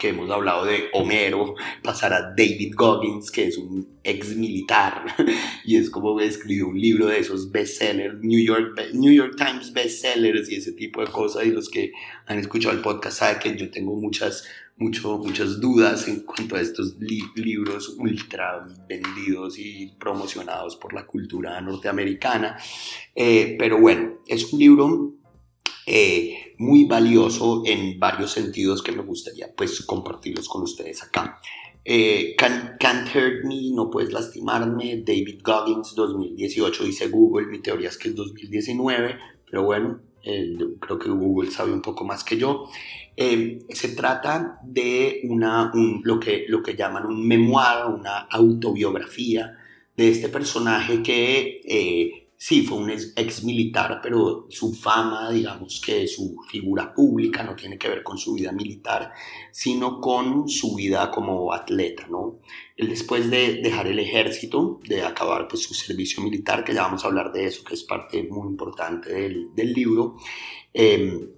que 0.00 0.08
hemos 0.08 0.28
hablado 0.30 0.64
de 0.64 0.86
Homero, 0.92 1.54
pasar 1.84 2.12
a 2.12 2.34
David 2.36 2.74
Goggins, 2.74 3.30
que 3.30 3.46
es 3.46 3.56
un 3.56 3.86
ex 4.02 4.34
militar, 4.34 5.14
y 5.64 5.76
es 5.76 5.90
como 5.90 6.18
escribió 6.18 6.66
un 6.66 6.80
libro 6.80 7.06
de 7.06 7.20
esos 7.20 7.52
bestsellers, 7.52 8.18
New 8.20 8.44
York, 8.44 8.76
New 8.94 9.12
York 9.12 9.36
Times 9.36 9.72
bestsellers 9.72 10.50
y 10.50 10.56
ese 10.56 10.72
tipo 10.72 11.02
de 11.02 11.06
cosas, 11.06 11.46
y 11.46 11.52
los 11.52 11.68
que 11.68 11.92
han 12.26 12.40
escuchado 12.40 12.74
el 12.74 12.80
podcast 12.80 13.18
saben 13.18 13.38
que 13.38 13.56
yo 13.56 13.70
tengo 13.70 13.94
muchas 13.94 14.44
muchas 14.80 15.60
dudas 15.60 16.08
en 16.08 16.20
cuanto 16.20 16.56
a 16.56 16.60
estos 16.60 16.96
libros 16.98 17.96
ultra 17.98 18.66
vendidos 18.88 19.58
y 19.58 19.94
promocionados 19.98 20.76
por 20.76 20.94
la 20.94 21.06
cultura 21.06 21.60
norteamericana. 21.60 22.56
Eh, 23.14 23.56
pero 23.58 23.78
bueno, 23.78 24.20
es 24.26 24.50
un 24.52 24.58
libro 24.58 25.12
eh, 25.86 26.54
muy 26.58 26.84
valioso 26.84 27.62
en 27.66 28.00
varios 28.00 28.32
sentidos 28.32 28.82
que 28.82 28.92
me 28.92 29.02
gustaría 29.02 29.54
pues 29.54 29.82
compartirlos 29.82 30.48
con 30.48 30.62
ustedes 30.62 31.02
acá. 31.02 31.38
Eh, 31.84 32.34
can't, 32.36 33.14
Hurt 33.14 33.44
Me, 33.44 33.70
No 33.72 33.90
Puedes 33.90 34.12
Lastimarme, 34.12 35.02
David 35.04 35.40
Goggins, 35.42 35.94
2018, 35.94 36.84
dice 36.84 37.08
Google, 37.08 37.48
mi 37.48 37.58
teoría 37.60 37.90
es 37.90 37.98
que 37.98 38.08
es 38.08 38.14
2019, 38.14 39.18
pero 39.50 39.64
bueno, 39.64 40.00
creo 40.22 40.98
que 40.98 41.08
Google 41.08 41.50
sabe 41.50 41.72
un 41.72 41.82
poco 41.82 42.04
más 42.04 42.24
que 42.24 42.36
yo. 42.36 42.68
Eh, 43.16 43.66
se 43.68 43.88
trata 43.88 44.58
de 44.62 45.20
una, 45.24 45.70
lo, 46.02 46.18
que, 46.18 46.46
lo 46.48 46.62
que 46.62 46.74
llaman 46.74 47.06
un 47.06 47.26
memoir, 47.26 47.86
una 47.86 48.20
autobiografía 48.30 49.56
de 49.96 50.08
este 50.08 50.28
personaje 50.28 51.02
que 51.02 51.60
eh, 51.64 52.28
sí 52.42 52.62
fue 52.62 52.78
un 52.78 52.88
ex 52.88 53.44
militar, 53.44 54.00
pero 54.02 54.46
su 54.48 54.72
fama, 54.72 55.30
digamos 55.30 55.78
que 55.84 56.08
su 56.08 56.38
figura 56.48 56.94
pública 56.94 57.42
no 57.42 57.54
tiene 57.54 57.76
que 57.76 57.90
ver 57.90 58.02
con 58.02 58.16
su 58.16 58.32
vida 58.32 58.50
militar, 58.50 59.12
sino 59.50 60.00
con 60.00 60.48
su 60.48 60.74
vida 60.74 61.10
como 61.10 61.52
atleta, 61.52 62.06
¿no? 62.08 62.38
Él 62.78 62.88
después 62.88 63.30
de 63.30 63.60
dejar 63.62 63.88
el 63.88 63.98
ejército, 63.98 64.80
de 64.88 65.02
acabar 65.02 65.48
pues, 65.48 65.64
su 65.64 65.74
servicio 65.74 66.22
militar, 66.22 66.64
que 66.64 66.72
ya 66.72 66.80
vamos 66.80 67.04
a 67.04 67.08
hablar 67.08 67.30
de 67.30 67.44
eso, 67.44 67.62
que 67.62 67.74
es 67.74 67.84
parte 67.84 68.22
muy 68.22 68.48
importante 68.48 69.12
del, 69.12 69.54
del 69.54 69.74
libro, 69.74 70.16
eh, 70.72 71.28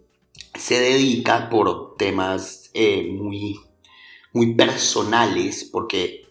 se 0.55 0.81
dedica 0.81 1.49
por 1.49 1.97
temas 1.97 2.71
eh, 2.75 3.11
muy, 3.13 3.61
muy 4.33 4.55
personales, 4.55 5.65
porque, 5.65 6.27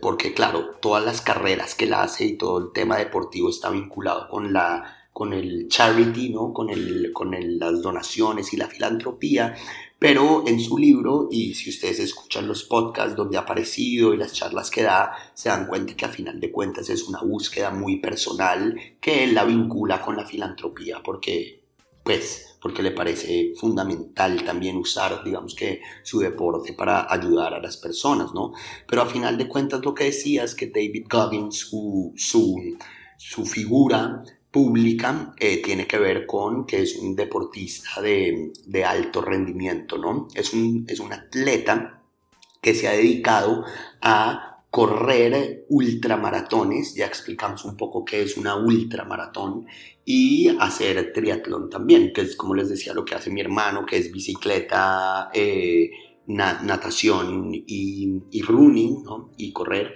porque 0.00 0.34
claro, 0.34 0.76
todas 0.80 1.04
las 1.04 1.20
carreras 1.20 1.74
que 1.74 1.84
él 1.84 1.94
hace 1.94 2.26
y 2.26 2.38
todo 2.38 2.58
el 2.58 2.72
tema 2.72 2.96
deportivo 2.96 3.50
está 3.50 3.70
vinculado 3.70 4.28
con 4.28 4.52
la 4.52 4.94
con 5.18 5.32
el 5.32 5.66
charity, 5.66 6.28
¿no? 6.28 6.52
con, 6.52 6.70
el, 6.70 7.10
con 7.12 7.34
las 7.58 7.82
donaciones 7.82 8.52
y 8.52 8.56
la 8.56 8.68
filantropía, 8.68 9.56
pero 9.98 10.44
en 10.46 10.60
su 10.60 10.78
libro, 10.78 11.26
y 11.28 11.54
si 11.54 11.70
ustedes 11.70 11.98
escuchan 11.98 12.46
los 12.46 12.62
podcasts 12.62 13.16
donde 13.16 13.36
ha 13.36 13.40
aparecido 13.40 14.14
y 14.14 14.16
las 14.16 14.32
charlas 14.32 14.70
que 14.70 14.84
da, 14.84 15.10
se 15.34 15.48
dan 15.48 15.66
cuenta 15.66 15.96
que 15.96 16.04
a 16.04 16.08
final 16.08 16.38
de 16.38 16.52
cuentas 16.52 16.88
es 16.88 17.02
una 17.02 17.20
búsqueda 17.20 17.70
muy 17.70 17.96
personal 17.96 18.78
que 19.00 19.24
él 19.24 19.34
la 19.34 19.44
vincula 19.44 20.02
con 20.02 20.16
la 20.16 20.24
filantropía, 20.24 21.02
porque 21.02 21.64
pues 22.04 22.47
porque 22.60 22.82
le 22.82 22.90
parece 22.90 23.52
fundamental 23.56 24.44
también 24.44 24.76
usar, 24.76 25.22
digamos 25.24 25.54
que, 25.54 25.80
su 26.02 26.18
deporte 26.20 26.72
para 26.72 27.12
ayudar 27.12 27.54
a 27.54 27.60
las 27.60 27.76
personas, 27.76 28.32
¿no? 28.34 28.52
Pero 28.86 29.02
a 29.02 29.06
final 29.06 29.38
de 29.38 29.48
cuentas 29.48 29.84
lo 29.84 29.94
que 29.94 30.04
decía 30.04 30.44
es 30.44 30.54
que 30.54 30.66
David 30.66 31.06
Goggins, 31.08 31.56
su, 31.56 32.12
su, 32.16 33.46
figura 33.46 34.22
pública 34.50 35.34
eh, 35.38 35.62
tiene 35.62 35.86
que 35.86 35.98
ver 35.98 36.26
con 36.26 36.66
que 36.66 36.82
es 36.82 36.96
un 36.96 37.14
deportista 37.14 38.00
de, 38.00 38.52
de 38.66 38.84
alto 38.84 39.20
rendimiento, 39.20 39.98
¿no? 39.98 40.28
Es 40.34 40.52
un, 40.52 40.84
es 40.88 41.00
un 41.00 41.12
atleta 41.12 42.02
que 42.60 42.74
se 42.74 42.88
ha 42.88 42.92
dedicado 42.92 43.64
a 44.00 44.47
correr 44.70 45.64
ultramaratones, 45.68 46.94
ya 46.94 47.06
explicamos 47.06 47.64
un 47.64 47.76
poco 47.76 48.04
qué 48.04 48.22
es 48.22 48.36
una 48.36 48.56
ultramaratón, 48.56 49.66
y 50.04 50.48
hacer 50.60 51.12
triatlón 51.12 51.70
también, 51.70 52.12
que 52.14 52.22
es 52.22 52.36
como 52.36 52.54
les 52.54 52.68
decía 52.68 52.94
lo 52.94 53.04
que 53.04 53.14
hace 53.14 53.30
mi 53.30 53.40
hermano, 53.40 53.86
que 53.86 53.96
es 53.96 54.12
bicicleta, 54.12 55.30
eh, 55.32 55.90
natación 56.26 57.52
y, 57.52 58.42
running, 58.42 59.04
y 59.38 59.52
correr, 59.52 59.94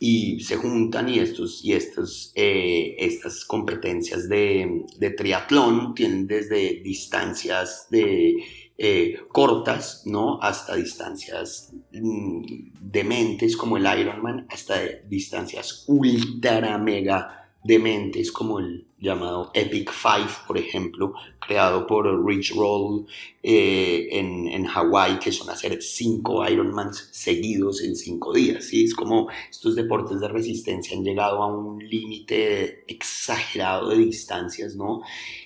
y 0.00 0.40
se 0.40 0.56
juntan 0.56 1.08
y, 1.08 1.20
estos, 1.20 1.64
y 1.64 1.72
estos, 1.72 2.32
eh, 2.34 2.96
estas 2.98 3.44
competencias 3.44 4.28
de, 4.28 4.84
de 4.96 5.10
triatlón 5.10 5.94
tienen 5.94 6.26
desde 6.26 6.80
distancias 6.82 7.86
de 7.90 8.36
eh, 8.80 9.18
cortas, 9.32 10.02
¿no? 10.06 10.40
Hasta 10.40 10.76
distancias 10.76 11.72
mm, 11.92 12.44
dementes 12.80 13.56
como 13.56 13.76
el 13.76 14.00
Ironman, 14.00 14.46
hasta 14.48 14.80
distancias 15.08 15.84
ultra 15.88 16.78
mega 16.78 17.38
dementes 17.64 18.30
como 18.30 18.60
el 18.60 18.86
llamado 18.98 19.50
Epic 19.52 19.92
Five, 19.92 20.30
por 20.46 20.58
ejemplo, 20.58 21.12
creado 21.40 21.86
por 21.86 22.24
Rich 22.24 22.54
Roll 22.54 23.06
eh, 23.42 24.08
en, 24.12 24.48
en 24.48 24.64
Hawái, 24.64 25.18
que 25.18 25.32
son 25.32 25.50
hacer 25.50 25.82
cinco 25.82 26.48
Ironmans 26.48 27.08
seguidos 27.12 27.82
en 27.82 27.96
cinco 27.96 28.32
días. 28.32 28.64
¿sí? 28.64 28.84
Es 28.84 28.94
como 28.94 29.28
estos 29.50 29.74
deportes 29.76 30.20
de 30.20 30.28
resistencia 30.28 30.96
han 30.96 31.04
llegado 31.04 31.42
a 31.42 31.46
un 31.46 31.78
límite 31.78 32.84
exagerado 32.86 33.90
de 33.90 33.98
distancias, 33.98 34.76
¿no? 34.76 35.02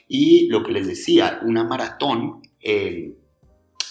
Y 0.07 0.49
lo 0.49 0.63
que 0.63 0.73
les 0.73 0.87
decía, 0.87 1.41
una 1.43 1.65
maratón 1.65 2.43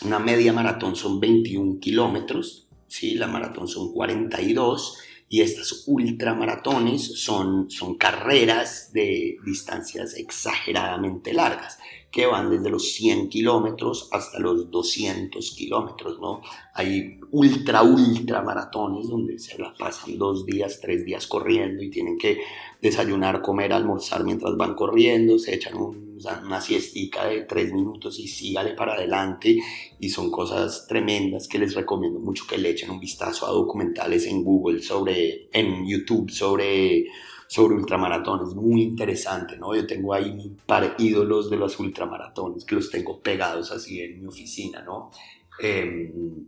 una 0.04 0.20
media 0.20 0.54
maratón 0.54 0.96
son 0.96 1.20
21 1.20 1.80
kilómetros, 1.80 2.68
¿sí? 2.88 3.16
la 3.16 3.28
maratón 3.28 3.68
son 3.68 3.92
42 3.94 4.98
y 5.30 5.42
estas 5.42 5.84
ultramaratones 5.88 7.22
son, 7.22 7.70
son 7.70 7.96
carreras 7.96 8.92
de 8.94 9.38
distancias 9.46 10.16
exageradamente 10.16 11.34
largas. 11.34 11.78
Que 12.12 12.26
van 12.26 12.50
desde 12.50 12.70
los 12.70 12.92
100 12.92 13.30
kilómetros 13.30 14.10
hasta 14.12 14.38
los 14.38 14.70
200 14.70 15.52
kilómetros, 15.52 16.20
¿no? 16.20 16.42
Hay 16.74 17.20
ultra, 17.32 17.84
ultra 17.84 18.42
maratones 18.42 19.08
donde 19.08 19.40
se 19.40 19.58
la 19.58 19.74
pasan 19.74 20.18
dos 20.18 20.46
días, 20.46 20.80
tres 20.82 21.06
días 21.06 21.26
corriendo 21.26 21.82
y 21.82 21.90
tienen 21.90 22.18
que 22.18 22.42
desayunar, 22.82 23.42
comer, 23.42 23.72
almorzar 23.72 24.26
mientras 24.26 24.58
van 24.58 24.76
corriendo, 24.76 25.40
se 25.40 25.56
echan 25.56 25.76
una 25.78 26.60
siestica 26.60 27.26
de 27.26 27.42
tres 27.42 27.72
minutos 27.72 28.20
y 28.20 28.28
sígale 28.28 28.74
para 28.74 28.94
adelante 28.94 29.62
y 29.98 30.10
son 30.10 30.30
cosas 30.30 30.88
tremendas 30.88 31.48
que 31.48 31.60
les 31.60 31.74
recomiendo 31.74 32.20
mucho 32.20 32.46
que 32.46 32.58
le 32.58 32.72
echen 32.72 32.92
un 32.92 33.00
vistazo 33.00 33.48
a 33.48 33.52
documentales 33.52 34.26
en 34.26 34.44
Google 34.44 34.82
sobre, 34.82 35.48
en 35.54 35.88
YouTube 35.88 36.30
sobre 36.30 37.06
sobre 37.52 37.76
ultramaratones, 37.76 38.56
muy 38.56 38.82
interesante, 38.82 39.58
¿no? 39.58 39.76
Yo 39.76 39.86
tengo 39.86 40.14
ahí 40.14 40.32
mi 40.32 40.56
par 40.66 40.96
ídolos 40.98 41.50
de 41.50 41.58
los 41.58 41.78
ultramaratones 41.82 42.64
que 42.64 42.76
los 42.76 42.90
tengo 42.90 43.20
pegados 43.20 43.74
así 43.74 44.00
en 44.00 44.22
mi 44.22 44.28
oficina, 44.28 44.82
¿no? 44.84 45.12
Em, 45.60 46.48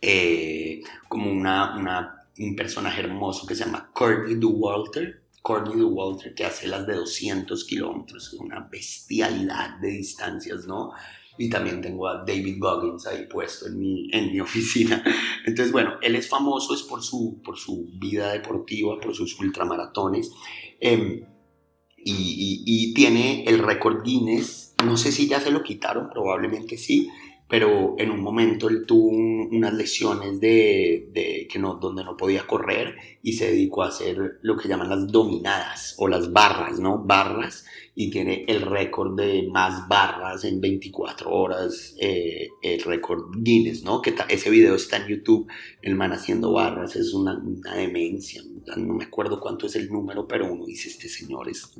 eh, 0.00 0.80
como 1.08 1.28
una, 1.28 1.76
una, 1.76 2.28
un 2.38 2.54
personaje 2.54 3.00
hermoso 3.00 3.48
que 3.48 3.56
se 3.56 3.64
llama 3.64 3.90
Courtney 3.92 4.36
DeWalter, 4.36 5.24
Courtney 5.42 5.74
DeWalter 5.74 6.32
que 6.36 6.44
hace 6.44 6.68
las 6.68 6.86
de 6.86 6.94
200 6.94 7.64
kilómetros, 7.64 8.32
una 8.34 8.60
bestialidad 8.60 9.80
de 9.80 9.88
distancias, 9.88 10.68
¿no? 10.68 10.92
Y 11.38 11.48
también 11.48 11.80
tengo 11.80 12.08
a 12.08 12.24
David 12.24 12.56
Goggins 12.58 13.06
ahí 13.06 13.26
puesto 13.26 13.66
en 13.66 13.78
mi, 13.78 14.08
en 14.12 14.32
mi 14.32 14.40
oficina. 14.40 15.02
Entonces, 15.46 15.72
bueno, 15.72 15.94
él 16.02 16.16
es 16.16 16.28
famoso 16.28 16.74
es 16.74 16.82
por 16.82 17.02
su, 17.02 17.40
por 17.42 17.58
su 17.58 17.88
vida 17.94 18.32
deportiva, 18.32 19.00
por 19.00 19.14
sus 19.14 19.38
ultramaratones 19.40 20.30
em, 20.80 21.24
y, 22.04 22.62
y, 22.66 22.94
tiene 22.94 23.44
el 23.44 23.60
récord 23.60 24.02
Guinness, 24.02 24.74
no 24.84 24.96
sé 24.96 25.12
si 25.12 25.28
ya 25.28 25.40
se 25.40 25.52
lo 25.52 25.62
quitaron, 25.62 26.10
probablemente 26.10 26.76
sí, 26.76 27.08
pero 27.52 27.96
en 27.98 28.10
un 28.10 28.20
momento 28.22 28.68
él 28.68 28.86
tuvo 28.86 29.08
unas 29.08 29.74
lesiones 29.74 30.40
de, 30.40 31.10
de, 31.12 31.46
que 31.52 31.58
no, 31.58 31.74
donde 31.74 32.02
no 32.02 32.16
podía 32.16 32.46
correr 32.46 32.96
y 33.22 33.34
se 33.34 33.50
dedicó 33.50 33.82
a 33.82 33.88
hacer 33.88 34.38
lo 34.40 34.56
que 34.56 34.68
llaman 34.68 34.88
las 34.88 35.06
dominadas 35.06 35.94
o 35.98 36.08
las 36.08 36.32
barras, 36.32 36.80
¿no? 36.80 37.04
Barras 37.04 37.66
y 37.94 38.10
tiene 38.10 38.44
el 38.48 38.62
récord 38.62 39.14
de 39.18 39.48
más 39.50 39.86
barras 39.86 40.44
en 40.44 40.60
24 40.62 41.30
horas, 41.30 41.94
eh, 42.00 42.48
el 42.62 42.80
récord 42.82 43.24
Guinness, 43.36 43.84
¿no? 43.84 44.00
Que 44.00 44.14
ese 44.28 44.48
video 44.48 44.74
está 44.74 44.96
en 44.96 45.08
YouTube, 45.08 45.46
el 45.82 45.94
man 45.94 46.12
haciendo 46.12 46.52
barras, 46.52 46.96
es 46.96 47.12
una, 47.12 47.36
una, 47.36 47.74
demencia, 47.74 48.42
no 48.76 48.94
me 48.94 49.04
acuerdo 49.04 49.40
cuánto 49.40 49.66
es 49.66 49.76
el 49.76 49.90
número, 49.90 50.26
pero 50.26 50.50
uno 50.50 50.64
dice, 50.64 50.88
este 50.88 51.08
señor 51.08 51.48
es, 51.50 51.70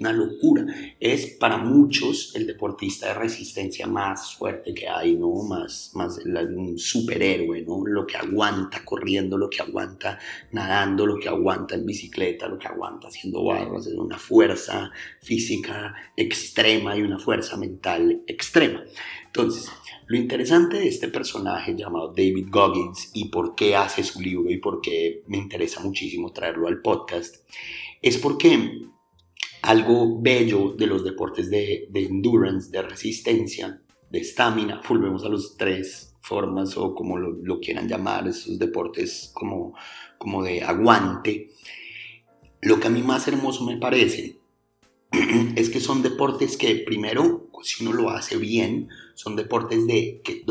una 0.00 0.12
locura. 0.12 0.66
Es 0.98 1.36
para 1.38 1.58
muchos 1.58 2.34
el 2.34 2.46
deportista 2.46 3.08
de 3.08 3.14
resistencia 3.14 3.86
más 3.86 4.34
fuerte 4.34 4.74
que 4.74 4.88
hay, 4.88 5.14
¿no? 5.14 5.30
Más, 5.44 5.92
más 5.94 6.18
un 6.24 6.78
superhéroe, 6.78 7.62
¿no? 7.62 7.86
Lo 7.86 8.06
que 8.06 8.16
aguanta 8.16 8.84
corriendo, 8.84 9.38
lo 9.38 9.48
que 9.48 9.62
aguanta 9.62 10.18
nadando, 10.50 11.06
lo 11.06 11.18
que 11.18 11.28
aguanta 11.28 11.76
en 11.76 11.86
bicicleta, 11.86 12.48
lo 12.48 12.58
que 12.58 12.66
aguanta 12.66 13.08
haciendo 13.08 13.44
barras, 13.44 13.86
es 13.86 13.94
una 13.94 14.18
fuerza 14.18 14.90
física 15.28 15.94
extrema 16.16 16.96
y 16.96 17.02
una 17.02 17.18
fuerza 17.18 17.58
mental 17.58 18.22
extrema. 18.26 18.82
Entonces, 19.26 19.70
lo 20.06 20.16
interesante 20.16 20.78
de 20.78 20.88
este 20.88 21.08
personaje 21.08 21.76
llamado 21.76 22.14
David 22.16 22.46
Goggins 22.48 23.10
y 23.12 23.26
por 23.28 23.54
qué 23.54 23.76
hace 23.76 24.02
su 24.02 24.22
libro 24.22 24.50
y 24.50 24.56
por 24.56 24.80
qué 24.80 25.22
me 25.26 25.36
interesa 25.36 25.80
muchísimo 25.80 26.32
traerlo 26.32 26.66
al 26.66 26.80
podcast 26.80 27.46
es 28.00 28.16
porque 28.16 28.80
algo 29.60 30.18
bello 30.18 30.72
de 30.72 30.86
los 30.86 31.04
deportes 31.04 31.50
de, 31.50 31.90
endurance, 31.92 32.70
de 32.70 32.80
resistencia, 32.80 33.82
de 34.10 34.20
estamina, 34.20 34.80
volvemos 34.88 35.26
a 35.26 35.28
las 35.28 35.56
tres 35.58 36.16
formas 36.22 36.74
o 36.78 36.94
como 36.94 37.18
lo, 37.18 37.60
quieran 37.60 37.86
llamar, 37.86 38.26
esos 38.28 38.58
deportes 38.58 39.30
como, 39.34 39.74
como 40.16 40.42
de 40.42 40.62
aguante, 40.62 41.50
lo 42.62 42.80
que 42.80 42.86
a 42.86 42.90
mí 42.90 43.02
más 43.02 43.28
hermoso 43.28 43.64
me 43.66 43.76
parece 43.76 44.37
es 45.56 45.70
que 45.70 45.80
son 45.80 46.02
deportes 46.02 46.56
que 46.56 46.74
primero, 46.76 47.50
si 47.62 47.84
uno 47.84 47.92
lo 47.92 48.10
hace 48.10 48.36
bien, 48.36 48.88
son 49.14 49.36
deportes 49.36 49.86
de, 49.86 50.20
que, 50.24 50.44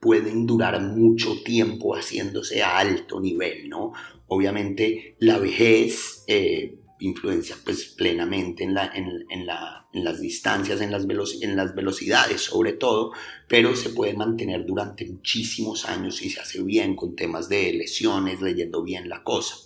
pueden 0.00 0.46
durar 0.46 0.80
mucho 0.80 1.42
tiempo 1.42 1.94
haciéndose 1.94 2.62
a 2.62 2.78
alto 2.78 3.20
nivel, 3.20 3.68
¿no? 3.68 3.92
Obviamente 4.28 5.14
la 5.18 5.38
vejez 5.38 6.24
eh, 6.26 6.78
influencia 7.00 7.54
pues 7.62 7.84
plenamente 7.84 8.64
en, 8.64 8.72
la, 8.72 8.90
en, 8.94 9.44
la, 9.44 9.86
en 9.92 10.04
las 10.04 10.20
distancias, 10.22 10.80
en 10.80 10.90
las, 10.90 11.04
en 11.42 11.54
las 11.54 11.74
velocidades 11.74 12.40
sobre 12.40 12.72
todo, 12.72 13.12
pero 13.46 13.76
se 13.76 13.90
puede 13.90 14.14
mantener 14.14 14.64
durante 14.64 15.04
muchísimos 15.04 15.84
años 15.84 16.22
y 16.22 16.30
se 16.30 16.40
hace 16.40 16.62
bien 16.62 16.96
con 16.96 17.14
temas 17.14 17.50
de 17.50 17.70
lesiones, 17.74 18.40
leyendo 18.40 18.82
bien 18.82 19.06
la 19.08 19.22
cosa. 19.22 19.56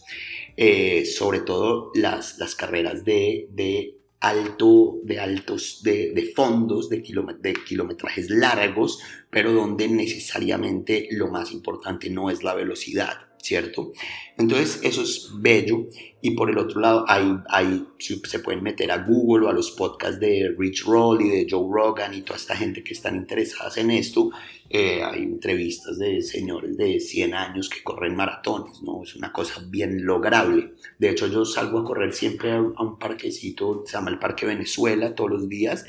Eh, 0.56 1.04
sobre 1.06 1.40
todo 1.40 1.92
las, 1.94 2.38
las 2.38 2.56
carreras 2.56 3.04
de 3.04 3.93
alto, 4.28 5.00
de 5.04 5.20
altos, 5.20 5.82
de, 5.82 6.32
fondos, 6.34 6.88
de, 6.88 7.02
de 7.40 7.54
kilometrajes 7.54 8.30
largos, 8.30 9.00
pero 9.30 9.52
donde 9.52 9.88
necesariamente 9.88 11.08
lo 11.10 11.28
más 11.28 11.52
importante 11.52 12.08
no 12.08 12.30
es 12.30 12.42
la 12.42 12.54
velocidad, 12.54 13.33
¿cierto? 13.44 13.92
Entonces 14.38 14.80
eso 14.82 15.02
es 15.02 15.30
bello 15.34 15.86
y 16.22 16.30
por 16.30 16.48
el 16.48 16.56
otro 16.56 16.80
lado 16.80 17.04
hay, 17.06 17.36
hay, 17.50 17.84
se 17.98 18.38
pueden 18.38 18.62
meter 18.62 18.90
a 18.90 19.04
Google 19.04 19.46
o 19.46 19.50
a 19.50 19.52
los 19.52 19.72
podcasts 19.72 20.18
de 20.18 20.54
Rich 20.58 20.84
Roll 20.86 21.20
y 21.20 21.28
de 21.28 21.46
Joe 21.48 21.68
Rogan 21.70 22.14
y 22.14 22.22
toda 22.22 22.38
esta 22.38 22.56
gente 22.56 22.82
que 22.82 22.94
están 22.94 23.16
interesadas 23.16 23.76
en 23.76 23.90
esto. 23.90 24.30
Eh, 24.70 25.02
hay 25.02 25.24
entrevistas 25.24 25.98
de 25.98 26.22
señores 26.22 26.74
de 26.78 26.98
100 26.98 27.34
años 27.34 27.68
que 27.68 27.82
corren 27.82 28.16
maratones, 28.16 28.82
¿no? 28.82 29.02
Es 29.02 29.14
una 29.14 29.30
cosa 29.30 29.62
bien 29.68 30.06
lograble. 30.06 30.72
De 30.98 31.10
hecho 31.10 31.26
yo 31.26 31.44
salgo 31.44 31.80
a 31.80 31.84
correr 31.84 32.14
siempre 32.14 32.52
a 32.52 32.60
un 32.62 32.98
parquecito, 32.98 33.84
se 33.84 33.92
llama 33.92 34.10
el 34.10 34.18
Parque 34.18 34.46
Venezuela, 34.46 35.14
todos 35.14 35.30
los 35.30 35.48
días 35.50 35.84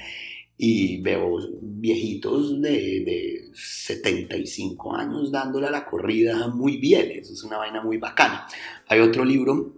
y 0.57 1.01
veo 1.01 1.37
viejitos 1.61 2.61
de, 2.61 2.71
de, 2.71 3.49
75 3.53 4.95
años 4.95 5.31
dándole 5.31 5.67
a 5.67 5.71
la 5.71 5.85
corrida 5.85 6.47
muy 6.47 6.77
bien, 6.77 7.11
eso 7.11 7.33
es 7.33 7.43
una 7.43 7.57
vaina 7.57 7.81
muy 7.81 7.97
bacana. 7.97 8.47
Hay 8.87 8.99
otro 8.99 9.23
libro 9.23 9.73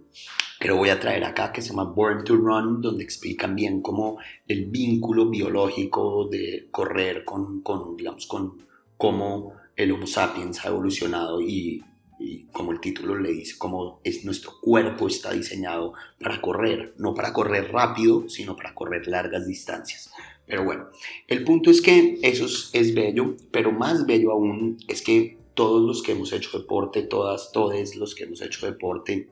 que 0.58 0.68
lo 0.68 0.76
voy 0.76 0.88
a 0.90 0.98
traer 0.98 1.24
acá 1.24 1.52
que 1.52 1.62
se 1.62 1.70
llama 1.70 1.84
Born 1.84 2.24
to 2.24 2.36
Run, 2.36 2.80
donde 2.80 3.04
explican 3.04 3.54
bien 3.54 3.80
cómo 3.80 4.18
el 4.46 4.66
vínculo 4.66 5.28
biológico 5.28 6.28
de 6.28 6.68
correr 6.70 7.24
con, 7.24 7.60
con 7.62 7.96
digamos, 7.96 8.26
con 8.26 8.66
cómo 8.96 9.52
el 9.76 9.92
Homo 9.92 10.06
sapiens 10.06 10.64
ha 10.64 10.68
evolucionado 10.68 11.40
y, 11.40 11.84
y 12.18 12.46
como 12.46 12.72
el 12.72 12.80
título 12.80 13.16
le 13.16 13.30
dice, 13.30 13.56
cómo 13.56 14.00
es 14.02 14.24
nuestro 14.24 14.54
cuerpo 14.60 15.06
está 15.06 15.32
diseñado 15.32 15.92
para 16.20 16.40
correr, 16.40 16.94
no 16.98 17.14
para 17.14 17.32
correr 17.32 17.70
rápido, 17.70 18.28
sino 18.28 18.56
para 18.56 18.74
correr 18.74 19.06
largas 19.06 19.46
distancias. 19.46 20.10
Pero 20.48 20.64
bueno, 20.64 20.86
el 21.26 21.44
punto 21.44 21.70
es 21.70 21.82
que 21.82 22.18
eso 22.22 22.46
es, 22.72 22.94
bello, 22.94 23.36
pero 23.50 23.70
más 23.70 24.06
bello 24.06 24.32
aún 24.32 24.78
es 24.88 25.02
que 25.02 25.36
todos 25.52 25.86
los 25.86 26.02
que 26.02 26.12
hemos 26.12 26.32
hecho 26.32 26.58
deporte, 26.58 27.02
todas, 27.02 27.52
todos 27.52 27.94
los 27.96 28.14
que 28.14 28.24
hemos 28.24 28.40
hecho 28.40 28.64
deporte, 28.64 29.28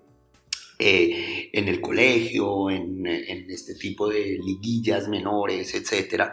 eh, 0.78 1.48
en 1.54 1.68
el 1.68 1.80
colegio, 1.80 2.68
en, 2.68 3.06
en, 3.06 3.50
este 3.50 3.76
tipo 3.76 4.10
de 4.10 4.38
liguillas 4.44 5.08
menores, 5.08 5.74
etc., 5.74 6.24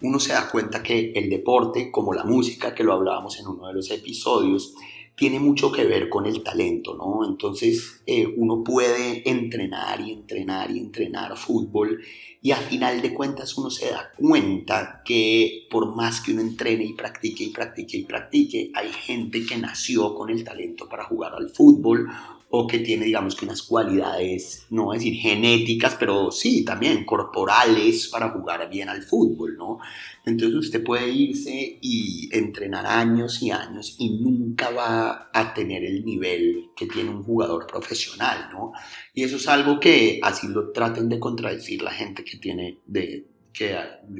uno 0.00 0.18
se 0.18 0.32
da 0.32 0.50
cuenta 0.50 0.82
que 0.82 1.12
el 1.14 1.30
deporte, 1.30 1.92
como 1.92 2.12
la 2.12 2.24
música, 2.24 2.74
que 2.74 2.82
lo 2.82 2.94
hablábamos 2.94 3.38
en 3.38 3.46
uno 3.46 3.68
de 3.68 3.74
los 3.74 3.92
episodios, 3.92 4.74
tiene 5.14 5.38
mucho 5.38 5.70
que 5.70 5.84
ver 5.84 6.08
con 6.08 6.26
el 6.26 6.42
talento, 6.42 6.94
¿no? 6.94 7.28
Entonces 7.28 8.02
eh, 8.06 8.26
uno 8.36 8.64
puede 8.64 9.28
entrenar 9.28 10.00
y 10.00 10.12
entrenar 10.12 10.70
y 10.70 10.78
entrenar 10.78 11.36
fútbol 11.36 12.02
y 12.40 12.50
a 12.50 12.56
final 12.56 13.02
de 13.02 13.14
cuentas 13.14 13.56
uno 13.56 13.70
se 13.70 13.90
da 13.90 14.10
cuenta 14.16 15.02
que 15.04 15.68
por 15.70 15.94
más 15.94 16.20
que 16.20 16.32
uno 16.32 16.40
entrene 16.40 16.84
y 16.84 16.94
practique 16.94 17.44
y 17.44 17.50
practique 17.50 17.98
y 17.98 18.04
practique, 18.04 18.70
hay 18.74 18.92
gente 18.92 19.44
que 19.46 19.58
nació 19.58 20.14
con 20.14 20.30
el 20.30 20.42
talento 20.42 20.88
para 20.88 21.04
jugar 21.04 21.34
al 21.34 21.50
fútbol 21.50 22.08
o 22.54 22.66
que 22.66 22.80
tiene, 22.80 23.06
digamos 23.06 23.34
que 23.34 23.46
unas 23.46 23.62
cualidades, 23.62 24.66
no 24.68 24.84
voy 24.84 24.96
a 24.96 24.98
decir 24.98 25.14
genéticas, 25.14 25.96
pero 25.98 26.30
sí, 26.30 26.66
también 26.66 27.02
corporales 27.06 28.08
para 28.08 28.28
jugar 28.28 28.68
bien 28.68 28.90
al 28.90 29.02
fútbol, 29.02 29.56
¿no? 29.56 29.78
Entonces 30.26 30.58
usted 30.58 30.84
puede 30.84 31.08
irse 31.08 31.78
y 31.80 32.28
entrenar 32.30 32.84
años 32.84 33.42
y 33.42 33.50
años 33.50 33.96
y 33.98 34.18
nunca 34.18 34.68
va 34.68 35.30
a 35.32 35.54
tener 35.54 35.82
el 35.82 36.04
nivel 36.04 36.72
que 36.76 36.84
tiene 36.86 37.08
un 37.08 37.22
jugador 37.22 37.66
profesional, 37.66 38.50
¿no? 38.52 38.72
Y 39.14 39.22
eso 39.22 39.36
es 39.36 39.48
algo 39.48 39.80
que 39.80 40.20
así 40.22 40.46
lo 40.48 40.72
traten 40.72 41.08
de 41.08 41.18
contradecir 41.18 41.80
la 41.80 41.92
gente 41.92 42.22
que 42.22 42.36
tiene 42.36 42.80
de, 42.84 43.28
que, 43.50 43.78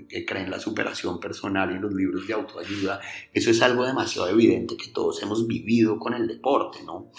que 0.08 0.24
creen 0.24 0.50
la 0.50 0.58
superación 0.58 1.20
personal 1.20 1.70
y 1.76 1.78
los 1.78 1.92
libros 1.92 2.26
de 2.26 2.32
autoayuda, 2.32 2.98
eso 3.30 3.50
es 3.50 3.60
algo 3.60 3.84
demasiado 3.84 4.30
evidente 4.30 4.74
que 4.78 4.88
todos 4.88 5.22
hemos 5.22 5.46
vivido 5.46 5.98
con 5.98 6.14
el 6.14 6.26
deporte, 6.26 6.78
¿no? 6.82 7.10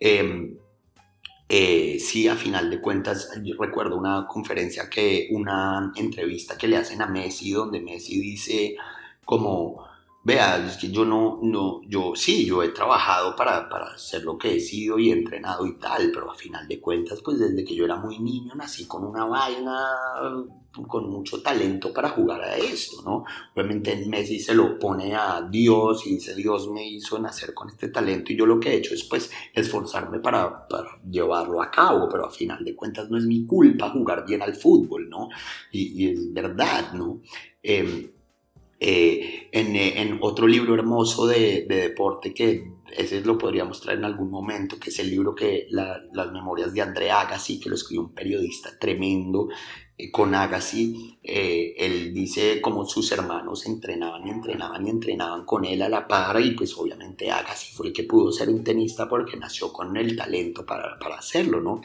Em, 0.00 0.56
eh, 1.52 1.98
sí, 1.98 2.28
a 2.28 2.36
final 2.36 2.70
de 2.70 2.80
cuentas, 2.80 3.28
yo 3.42 3.56
recuerdo 3.58 3.96
una 3.98 4.26
conferencia 4.28 4.88
que, 4.88 5.28
una 5.32 5.92
entrevista 5.96 6.56
que 6.56 6.68
le 6.68 6.76
hacen 6.76 7.02
a 7.02 7.08
Messi, 7.08 7.50
donde 7.50 7.80
Messi 7.80 8.20
dice 8.20 8.76
como, 9.24 9.84
vea, 10.22 10.66
es 10.66 10.76
que 10.76 10.90
yo 10.90 11.04
no, 11.04 11.38
no, 11.42 11.80
yo 11.86 12.12
sí, 12.14 12.46
yo 12.46 12.62
he 12.62 12.68
trabajado 12.68 13.34
para, 13.36 13.68
para 13.68 13.96
ser 13.98 14.24
lo 14.24 14.36
que 14.36 14.56
he 14.56 14.60
sido 14.60 14.98
y 14.98 15.10
entrenado 15.10 15.66
y 15.66 15.78
tal, 15.78 16.10
pero 16.12 16.30
a 16.30 16.34
final 16.34 16.68
de 16.68 16.80
cuentas, 16.80 17.20
pues 17.22 17.38
desde 17.38 17.64
que 17.64 17.74
yo 17.74 17.84
era 17.84 17.96
muy 17.96 18.18
niño 18.18 18.54
nací 18.54 18.86
con 18.86 19.04
una 19.04 19.24
vaina 19.24 19.76
con 20.86 21.10
mucho 21.10 21.42
talento 21.42 21.92
para 21.92 22.10
jugar 22.10 22.42
a 22.42 22.56
esto, 22.56 23.02
¿no? 23.04 23.24
Obviamente 23.54 24.04
Messi 24.06 24.38
se 24.38 24.54
lo 24.54 24.78
pone 24.78 25.14
a 25.14 25.42
Dios 25.50 26.06
y 26.06 26.14
dice, 26.14 26.34
Dios 26.34 26.68
me 26.68 26.86
hizo 26.86 27.18
nacer 27.18 27.52
con 27.54 27.68
este 27.68 27.88
talento 27.88 28.32
y 28.32 28.36
yo 28.36 28.46
lo 28.46 28.60
que 28.60 28.70
he 28.70 28.76
hecho 28.76 28.94
es 28.94 29.04
pues 29.04 29.30
esforzarme 29.52 30.20
para, 30.20 30.68
para 30.68 31.00
llevarlo 31.10 31.60
a 31.60 31.70
cabo, 31.70 32.08
pero 32.08 32.26
a 32.26 32.30
final 32.30 32.64
de 32.64 32.76
cuentas 32.76 33.10
no 33.10 33.18
es 33.18 33.24
mi 33.24 33.46
culpa 33.46 33.90
jugar 33.90 34.24
bien 34.24 34.42
al 34.42 34.54
fútbol, 34.54 35.08
¿no? 35.08 35.28
Y, 35.72 36.08
es 36.08 36.32
verdad, 36.32 36.92
¿no? 36.92 37.20
Em, 37.62 38.10
eh, 38.82 39.50
en, 39.52 39.76
en, 39.76 40.18
otro 40.22 40.46
libro 40.46 40.74
hermoso 40.74 41.26
de, 41.26 41.66
de, 41.68 41.76
deporte 41.76 42.32
que 42.32 42.72
ese 42.96 43.20
lo 43.20 43.36
podría 43.36 43.66
mostrar 43.66 43.98
en 43.98 44.06
algún 44.06 44.30
momento, 44.30 44.78
que 44.80 44.88
es 44.88 44.98
el 44.98 45.10
libro 45.10 45.34
que 45.34 45.66
las 45.70 46.32
memorias 46.32 46.72
de 46.72 46.80
André 46.80 47.10
Agassi, 47.10 47.60
que 47.60 47.68
lo 47.68 47.74
escribió 47.74 48.00
un 48.00 48.14
periodista 48.14 48.70
tremendo, 48.80 49.48
eh, 49.98 50.10
con 50.10 50.34
Agassi, 50.34 51.18
eh, 51.22 51.74
él 51.76 52.14
dice 52.14 52.62
como 52.62 52.86
sus 52.86 53.12
hermanos 53.12 53.66
entrenaban 53.66 54.26
y 54.26 54.30
entrenaban 54.30 54.86
y 54.86 54.90
entrenaban 54.90 55.44
con 55.44 55.66
él 55.66 55.82
a 55.82 55.88
la 55.90 56.08
par 56.08 56.40
y 56.40 56.52
pues 56.52 56.74
obviamente 56.78 57.30
Agassi 57.30 57.74
fue 57.74 57.88
el 57.88 57.92
que 57.92 58.04
pudo 58.04 58.32
ser 58.32 58.48
un 58.48 58.64
tenista 58.64 59.10
porque 59.10 59.36
nació 59.36 59.74
con 59.74 59.94
el 59.98 60.16
talento 60.16 60.64
para, 60.64 60.98
para 60.98 61.16
hacerlo, 61.16 61.60
¿no? 61.60 61.82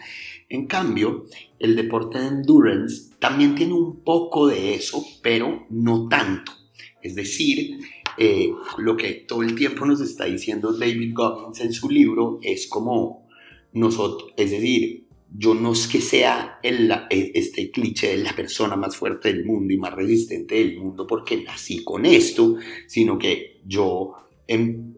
En 0.47 0.65
cambio, 0.65 1.25
el 1.59 1.75
deporte 1.75 2.19
de 2.19 2.27
endurance 2.27 3.15
también 3.19 3.53
tiene 3.53 3.73
un 3.73 4.01
poco 4.01 4.47
de 4.47 4.75
eso, 4.75 5.03
pero 5.21 5.65
no 5.69 6.07
tanto. 6.07 6.64
Es 7.05 7.13
decir, 7.13 7.81
eh, 8.17 8.51
lo 8.79 8.97
que 8.97 9.13
todo 9.13 9.43
el 9.43 9.53
tiempo 9.53 9.85
nos 9.85 10.01
está 10.01 10.25
diciendo 10.25 10.73
David 10.73 11.13
Goggins 11.13 11.61
en 11.61 11.71
su 11.71 11.87
libro 11.87 12.39
es 12.41 12.65
como 12.65 13.27
nosotros, 13.73 14.33
es 14.35 14.49
decir, 14.49 15.05
yo 15.37 15.53
no 15.53 15.73
es 15.73 15.87
que 15.87 16.01
sea 16.01 16.59
el, 16.63 16.89
e, 16.89 17.31
este 17.35 17.69
cliché 17.69 18.17
de 18.17 18.23
la 18.23 18.35
persona 18.35 18.75
más 18.75 18.97
fuerte 18.97 19.31
del 19.31 19.45
mundo 19.45 19.71
y 19.71 19.77
más 19.77 19.93
resistente 19.93 20.55
del 20.55 20.79
mundo 20.79 21.05
porque 21.05 21.43
nací 21.43 21.83
con 21.83 22.07
esto, 22.07 22.55
sino 22.87 23.19
que 23.19 23.61
yo 23.67 24.13
em, 24.47 24.95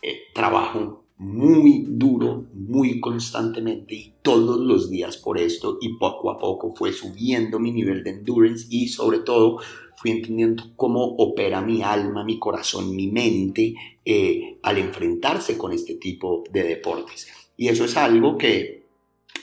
eh, 0.00 0.20
trabajo 0.34 1.04
muy 1.18 1.84
duro, 1.86 2.46
muy 2.54 2.98
constantemente 2.98 3.94
y 3.94 4.14
todos 4.22 4.58
los 4.58 4.88
días 4.88 5.18
por 5.18 5.38
esto 5.38 5.76
y 5.82 5.98
poco 5.98 6.30
a 6.30 6.38
poco 6.38 6.74
fue 6.74 6.92
subiendo 6.92 7.60
mi 7.60 7.72
nivel 7.72 8.02
de 8.02 8.10
endurance 8.10 8.66
y 8.70 8.88
sobre 8.88 9.18
todo 9.18 9.58
fui 10.02 10.10
entendiendo 10.10 10.72
cómo 10.74 11.04
opera 11.04 11.62
mi 11.62 11.80
alma, 11.80 12.24
mi 12.24 12.40
corazón, 12.40 12.96
mi 12.96 13.06
mente 13.06 13.74
eh, 14.04 14.58
al 14.64 14.78
enfrentarse 14.78 15.56
con 15.56 15.72
este 15.72 15.94
tipo 15.94 16.42
de 16.50 16.64
deportes. 16.64 17.28
Y 17.56 17.68
eso 17.68 17.84
es 17.84 17.96
algo 17.96 18.36
que 18.36 18.81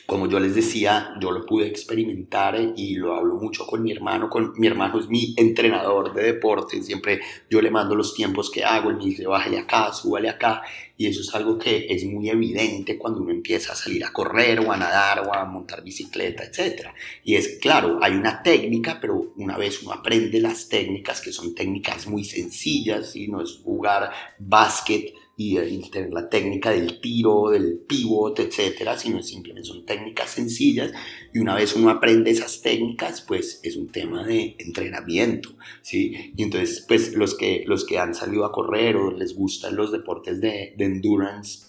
como 0.10 0.28
yo 0.28 0.40
les 0.40 0.56
decía, 0.56 1.14
yo 1.22 1.32
lo 1.32 1.46
pude 1.46 1.68
experimentar 1.68 2.60
y 2.76 2.96
lo 2.96 3.14
hablo 3.14 3.36
mucho 3.36 3.68
con 3.68 3.84
mi 3.84 3.92
hermano. 3.92 4.28
Con, 4.28 4.54
mi 4.58 4.66
hermano 4.66 5.00
es 5.00 5.08
mi 5.08 5.36
entrenador 5.38 6.14
de 6.14 6.24
deporte. 6.24 6.82
Siempre 6.82 7.22
yo 7.48 7.62
le 7.62 7.70
mando 7.70 7.96
los 7.96 8.16
tiempos 8.16 8.50
que 8.50 8.66
hago. 8.66 8.90
Él 8.90 8.98
me 8.98 9.06
dice, 9.06 9.28
bájale 9.28 9.60
acá, 9.60 9.94
súbale 9.94 10.28
acá. 10.28 10.64
Y 10.98 11.06
eso 11.06 11.22
es 11.22 11.34
algo 11.36 11.60
que 11.60 11.86
es 11.88 12.04
muy 12.06 12.28
evidente 12.28 12.98
cuando 12.98 13.22
uno 13.22 13.32
empieza 13.32 13.74
a 13.74 13.76
salir 13.76 14.04
a 14.04 14.12
correr 14.12 14.60
o 14.60 14.72
a 14.72 14.78
nadar 14.78 15.20
o 15.28 15.34
a 15.34 15.46
montar 15.46 15.84
bicicleta, 15.84 16.44
etc. 16.44 16.88
Y 17.24 17.36
es 17.36 17.60
claro, 17.62 18.00
hay 18.02 18.14
una 18.14 18.42
técnica, 18.42 18.98
pero 19.00 19.32
una 19.38 19.58
vez 19.58 19.84
uno 19.84 19.94
aprende 19.94 20.42
las 20.42 20.68
técnicas, 20.68 21.22
que 21.22 21.32
son 21.32 21.54
técnicas 21.54 22.08
muy 22.08 22.24
sencillas, 22.24 23.16
y 23.16 23.28
no 23.28 23.42
es 23.42 23.62
jugar 23.64 24.12
básquet 24.40 25.14
y, 25.42 25.56
tener 25.90 26.12
la 26.12 26.28
técnica 26.28 26.72
del 26.72 27.00
tiro, 27.00 27.50
del 27.50 27.80
pivot, 27.88 28.38
etcétera, 28.40 28.98
sino 28.98 29.24
simplemente 29.24 29.70
son 29.70 29.86
técnicas 29.86 30.32
sencillas 30.32 30.92
y 31.34 31.40
una 31.40 31.56
vez 31.56 31.78
uno 31.78 31.90
aprende 31.90 32.30
esas 32.30 32.62
técnicas, 32.62 33.22
pues 33.22 33.62
es 33.64 33.78
un 33.78 33.88
tema 33.88 34.26
de 34.26 34.58
entrenamiento, 34.60 35.52
¿sí? 35.82 36.34
Y 36.36 36.44
entonces, 36.44 36.84
pues 36.86 37.14
los 37.14 37.36
que, 37.36 37.64
los 37.66 37.86
que 37.86 37.98
han 37.98 38.14
salido 38.14 38.44
a 38.44 38.52
correr 38.52 38.98
o 38.98 39.12
les 39.12 39.34
gustan 39.34 39.78
los 39.78 39.94
deportes 39.94 40.42
de, 40.42 40.74
de 40.76 40.86
endurance, 40.86 41.68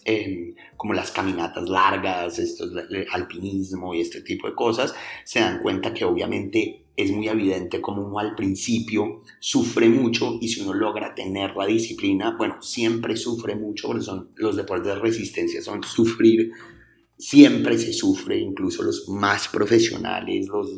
como 0.76 0.92
las 0.92 1.12
caminatas 1.12 1.68
largas, 1.68 2.40
estos, 2.40 2.72
el 2.72 3.06
alpinismo 3.12 3.94
y 3.94 4.00
este 4.00 4.20
tipo 4.20 4.48
de 4.48 4.56
cosas, 4.56 4.94
se 5.22 5.38
dan 5.38 5.62
cuenta 5.62 5.94
que 5.94 6.04
obviamente 6.04 6.86
es 7.02 7.12
muy 7.12 7.28
evidente 7.28 7.80
como 7.80 8.02
uno 8.02 8.18
al 8.18 8.34
principio 8.34 9.22
sufre 9.38 9.88
mucho 9.88 10.38
y 10.40 10.48
si 10.48 10.60
uno 10.60 10.74
logra 10.74 11.14
tener 11.14 11.56
la 11.56 11.66
disciplina, 11.66 12.36
bueno, 12.36 12.60
siempre 12.60 13.16
sufre 13.16 13.54
mucho 13.56 13.88
porque 13.88 14.02
son 14.02 14.30
los 14.36 14.56
deportes 14.56 14.94
de 14.94 14.98
resistencia, 14.98 15.62
son 15.62 15.82
sufrir, 15.82 16.52
siempre 17.16 17.78
se 17.78 17.92
sufre, 17.92 18.38
incluso 18.38 18.82
los 18.82 19.08
más 19.08 19.48
profesionales, 19.48 20.48
los 20.48 20.70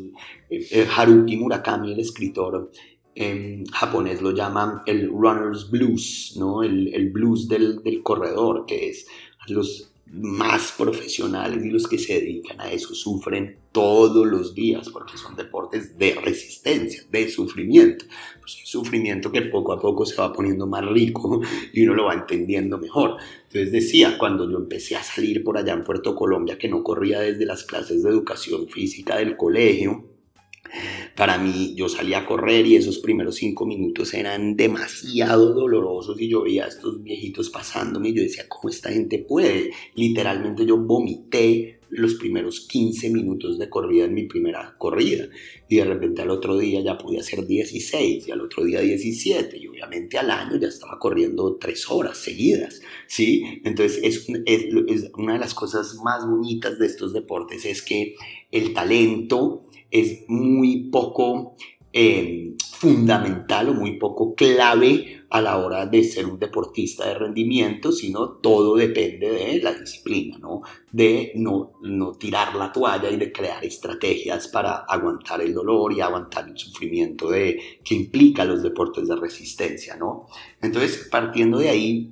eh, 0.49 0.67
eh, 0.71 0.87
Haruki 0.95 1.37
Murakami, 1.37 1.93
el 1.93 1.99
escritor 1.99 2.71
en 3.15 3.65
japonés 3.67 4.21
lo 4.21 4.31
llaman 4.31 4.81
el 4.85 5.07
runner's 5.07 5.69
blues, 5.69 6.35
¿no? 6.37 6.63
el, 6.63 6.93
el 6.93 7.11
blues 7.11 7.47
del, 7.47 7.83
del 7.83 8.01
corredor, 8.01 8.65
que 8.65 8.89
es 8.89 9.05
los 9.47 9.92
más 10.05 10.73
profesionales 10.77 11.65
y 11.65 11.69
los 11.69 11.87
que 11.87 11.97
se 11.97 12.13
dedican 12.13 12.61
a 12.61 12.71
eso 12.71 12.93
sufren 12.93 13.57
todos 13.71 14.27
los 14.27 14.53
días 14.53 14.89
porque 14.89 15.17
son 15.17 15.35
deportes 15.35 15.97
de 15.97 16.13
resistencia, 16.15 17.03
de 17.11 17.29
sufrimiento. 17.29 18.05
Pues 18.39 18.59
un 18.59 18.65
sufrimiento 18.65 19.31
que 19.31 19.41
poco 19.41 19.73
a 19.73 19.79
poco 19.79 20.05
se 20.05 20.15
va 20.15 20.31
poniendo 20.31 20.67
más 20.67 20.85
rico 20.85 21.41
y 21.73 21.83
uno 21.83 21.95
lo 21.95 22.05
va 22.05 22.13
entendiendo 22.13 22.77
mejor. 22.77 23.17
Entonces 23.47 23.71
decía, 23.71 24.17
cuando 24.17 24.49
yo 24.49 24.57
empecé 24.57 24.95
a 24.95 25.03
salir 25.03 25.43
por 25.43 25.57
allá 25.57 25.73
en 25.73 25.83
Puerto 25.83 26.15
Colombia, 26.15 26.57
que 26.57 26.69
no 26.69 26.83
corría 26.83 27.19
desde 27.19 27.45
las 27.45 27.63
clases 27.63 28.03
de 28.03 28.09
educación 28.09 28.67
física 28.67 29.17
del 29.17 29.35
colegio, 29.35 30.12
para 31.15 31.37
mí, 31.37 31.73
yo 31.75 31.87
salía 31.89 32.19
a 32.19 32.25
correr 32.25 32.65
y 32.65 32.75
esos 32.75 32.99
primeros 32.99 33.35
cinco 33.35 33.65
minutos 33.65 34.13
eran 34.13 34.55
demasiado 34.55 35.53
dolorosos 35.53 36.19
y 36.19 36.27
yo 36.27 36.43
veía 36.43 36.65
a 36.65 36.67
estos 36.67 37.03
viejitos 37.03 37.49
pasándome 37.49 38.09
y 38.09 38.15
yo 38.15 38.23
decía, 38.23 38.47
¿cómo 38.47 38.69
esta 38.69 38.91
gente 38.91 39.19
puede? 39.19 39.71
Literalmente 39.95 40.65
yo 40.65 40.77
vomité 40.77 41.79
los 41.95 42.15
primeros 42.15 42.61
15 42.61 43.11
minutos 43.11 43.59
de 43.59 43.69
corrida 43.69 44.05
en 44.05 44.15
mi 44.15 44.23
primera 44.23 44.75
corrida 44.79 45.27
y 45.69 45.75
de 45.75 45.85
repente 45.85 46.23
al 46.23 46.31
otro 46.31 46.57
día 46.57 46.81
ya 46.81 46.97
podía 46.97 47.19
hacer 47.19 47.45
16 47.45 48.27
y 48.27 48.31
al 48.31 48.41
otro 48.41 48.63
día 48.63 48.81
17 48.81 49.57
y 49.57 49.67
obviamente 49.67 50.17
al 50.17 50.31
año 50.31 50.57
ya 50.57 50.69
estaba 50.69 50.97
corriendo 50.97 51.57
tres 51.57 51.89
horas 51.91 52.17
seguidas, 52.17 52.81
¿sí? 53.07 53.61
Entonces 53.63 53.99
es, 54.03 54.27
es, 54.45 54.65
es 54.87 55.11
una 55.15 55.33
de 55.33 55.39
las 55.39 55.53
cosas 55.53 55.95
más 56.03 56.27
bonitas 56.27 56.79
de 56.79 56.87
estos 56.87 57.13
deportes 57.13 57.65
es 57.65 57.83
que 57.83 58.15
el 58.51 58.73
talento 58.73 59.63
es 59.93 60.25
muy 60.27 60.89
poco 60.89 61.55
eh, 61.93 62.55
fundamental 62.71 63.69
o 63.69 63.73
muy 63.75 63.99
poco 63.99 64.33
clave 64.33 65.21
a 65.29 65.39
la 65.39 65.57
hora 65.57 65.85
de 65.85 66.03
ser 66.03 66.25
un 66.25 66.39
deportista 66.39 67.07
de 67.07 67.13
rendimiento, 67.13 67.91
sino 67.91 68.31
todo 68.37 68.75
depende 68.75 69.29
de 69.29 69.61
la 69.61 69.73
disciplina, 69.73 70.39
¿no? 70.39 70.63
De 70.91 71.31
no, 71.35 71.73
no 71.83 72.13
tirar 72.13 72.55
la 72.55 72.71
toalla 72.71 73.11
y 73.11 73.17
de 73.17 73.31
crear 73.31 73.63
estrategias 73.63 74.47
para 74.47 74.77
aguantar 74.87 75.41
el 75.41 75.53
dolor 75.53 75.93
y 75.93 76.01
aguantar 76.01 76.49
el 76.49 76.57
sufrimiento 76.57 77.29
de, 77.29 77.79
que 77.83 77.93
implica 77.93 78.43
los 78.45 78.63
deportes 78.63 79.07
de 79.07 79.15
resistencia, 79.15 79.95
¿no? 79.95 80.27
Entonces, 80.59 81.07
partiendo 81.11 81.59
de 81.59 81.69
ahí, 81.69 82.11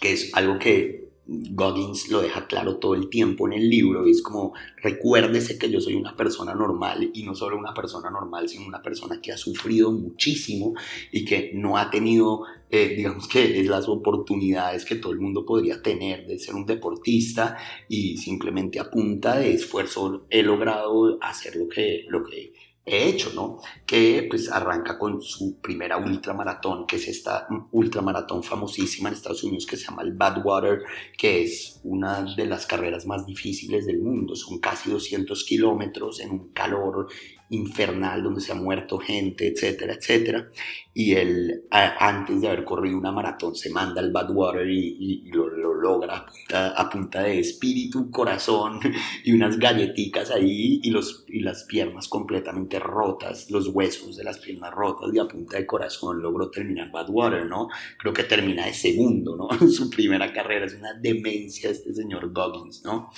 que 0.00 0.12
es 0.12 0.30
algo 0.34 0.58
que 0.58 1.07
Goggins 1.28 2.08
lo 2.08 2.22
deja 2.22 2.46
claro 2.46 2.78
todo 2.78 2.94
el 2.94 3.10
tiempo 3.10 3.46
en 3.46 3.52
el 3.52 3.68
libro 3.68 4.06
es 4.06 4.22
como 4.22 4.54
recuérdese 4.82 5.58
que 5.58 5.70
yo 5.70 5.78
soy 5.78 5.94
una 5.94 6.16
persona 6.16 6.54
normal 6.54 7.10
y 7.12 7.22
no 7.22 7.34
solo 7.34 7.58
una 7.58 7.74
persona 7.74 8.10
normal 8.10 8.48
sino 8.48 8.66
una 8.66 8.80
persona 8.80 9.20
que 9.20 9.32
ha 9.32 9.36
sufrido 9.36 9.92
muchísimo 9.92 10.72
y 11.12 11.26
que 11.26 11.52
no 11.54 11.76
ha 11.76 11.90
tenido 11.90 12.44
eh, 12.70 12.94
digamos 12.96 13.28
que 13.28 13.62
las 13.64 13.88
oportunidades 13.88 14.86
que 14.86 14.96
todo 14.96 15.12
el 15.12 15.20
mundo 15.20 15.44
podría 15.44 15.82
tener 15.82 16.26
de 16.26 16.38
ser 16.38 16.54
un 16.54 16.64
deportista 16.64 17.58
y 17.88 18.16
simplemente 18.16 18.80
a 18.80 18.90
punta 18.90 19.38
de 19.38 19.52
esfuerzo 19.52 20.24
he 20.30 20.42
logrado 20.42 21.18
hacer 21.20 21.56
lo 21.56 21.68
que, 21.68 22.06
lo 22.08 22.24
que 22.24 22.54
hecho, 22.90 23.32
¿no? 23.34 23.60
Que 23.86 24.26
pues 24.28 24.50
arranca 24.50 24.98
con 24.98 25.20
su 25.20 25.60
primera 25.60 25.96
ultramaratón, 25.96 26.86
que 26.86 26.96
es 26.96 27.08
esta 27.08 27.46
ultramaratón 27.72 28.42
famosísima 28.42 29.08
en 29.08 29.14
Estados 29.14 29.44
Unidos 29.44 29.66
que 29.66 29.76
se 29.76 29.86
llama 29.86 30.02
el 30.02 30.12
Badwater, 30.12 30.82
que 31.16 31.42
es 31.42 31.80
una 31.84 32.22
de 32.34 32.46
las 32.46 32.66
carreras 32.66 33.06
más 33.06 33.26
difíciles 33.26 33.86
del 33.86 34.00
mundo. 34.00 34.36
Son 34.36 34.58
casi 34.58 34.90
200 34.90 35.44
kilómetros 35.44 36.20
en 36.20 36.30
un 36.30 36.48
calor 36.52 37.08
infernal 37.50 38.22
donde 38.22 38.40
se 38.40 38.52
ha 38.52 38.54
muerto 38.54 38.98
gente, 38.98 39.48
etcétera, 39.48 39.94
etcétera. 39.94 40.48
Y 40.92 41.14
él, 41.14 41.62
antes 41.70 42.40
de 42.40 42.48
haber 42.48 42.64
corrido 42.64 42.98
una 42.98 43.12
maratón, 43.12 43.54
se 43.54 43.70
manda 43.70 44.00
al 44.00 44.10
Badwater 44.10 44.68
y, 44.68 45.30
lo, 45.30 45.48
logra 45.48 46.26
a 46.52 46.90
punta, 46.90 47.22
de 47.22 47.38
espíritu, 47.38 48.10
corazón 48.10 48.80
y 49.24 49.32
unas 49.32 49.58
galletitas 49.58 50.30
ahí 50.30 50.80
y, 50.82 50.90
los, 50.90 51.24
y 51.28 51.40
las 51.40 51.64
piernas 51.64 52.08
completamente 52.08 52.80
rotas, 52.80 53.48
los 53.50 53.68
huesos 53.68 54.16
de 54.16 54.24
las 54.24 54.38
piernas 54.38 54.74
rotas 54.74 55.10
y 55.14 55.18
a 55.20 55.28
punta 55.28 55.56
de 55.56 55.66
corazón 55.66 56.20
logró 56.20 56.50
terminar 56.50 56.90
Badwater, 56.90 57.46
¿no? 57.46 57.68
Creo 57.96 58.12
que 58.12 58.24
termina 58.24 58.66
de 58.66 58.74
segundo, 58.74 59.36
¿no? 59.36 59.48
Su 59.68 59.88
primera 59.88 60.32
carrera, 60.32 60.66
es 60.66 60.74
una 60.74 60.94
demencia 60.94 61.70
este 61.70 61.94
señor 61.94 62.32
Goggins, 62.32 62.82
¿no? 62.84 63.10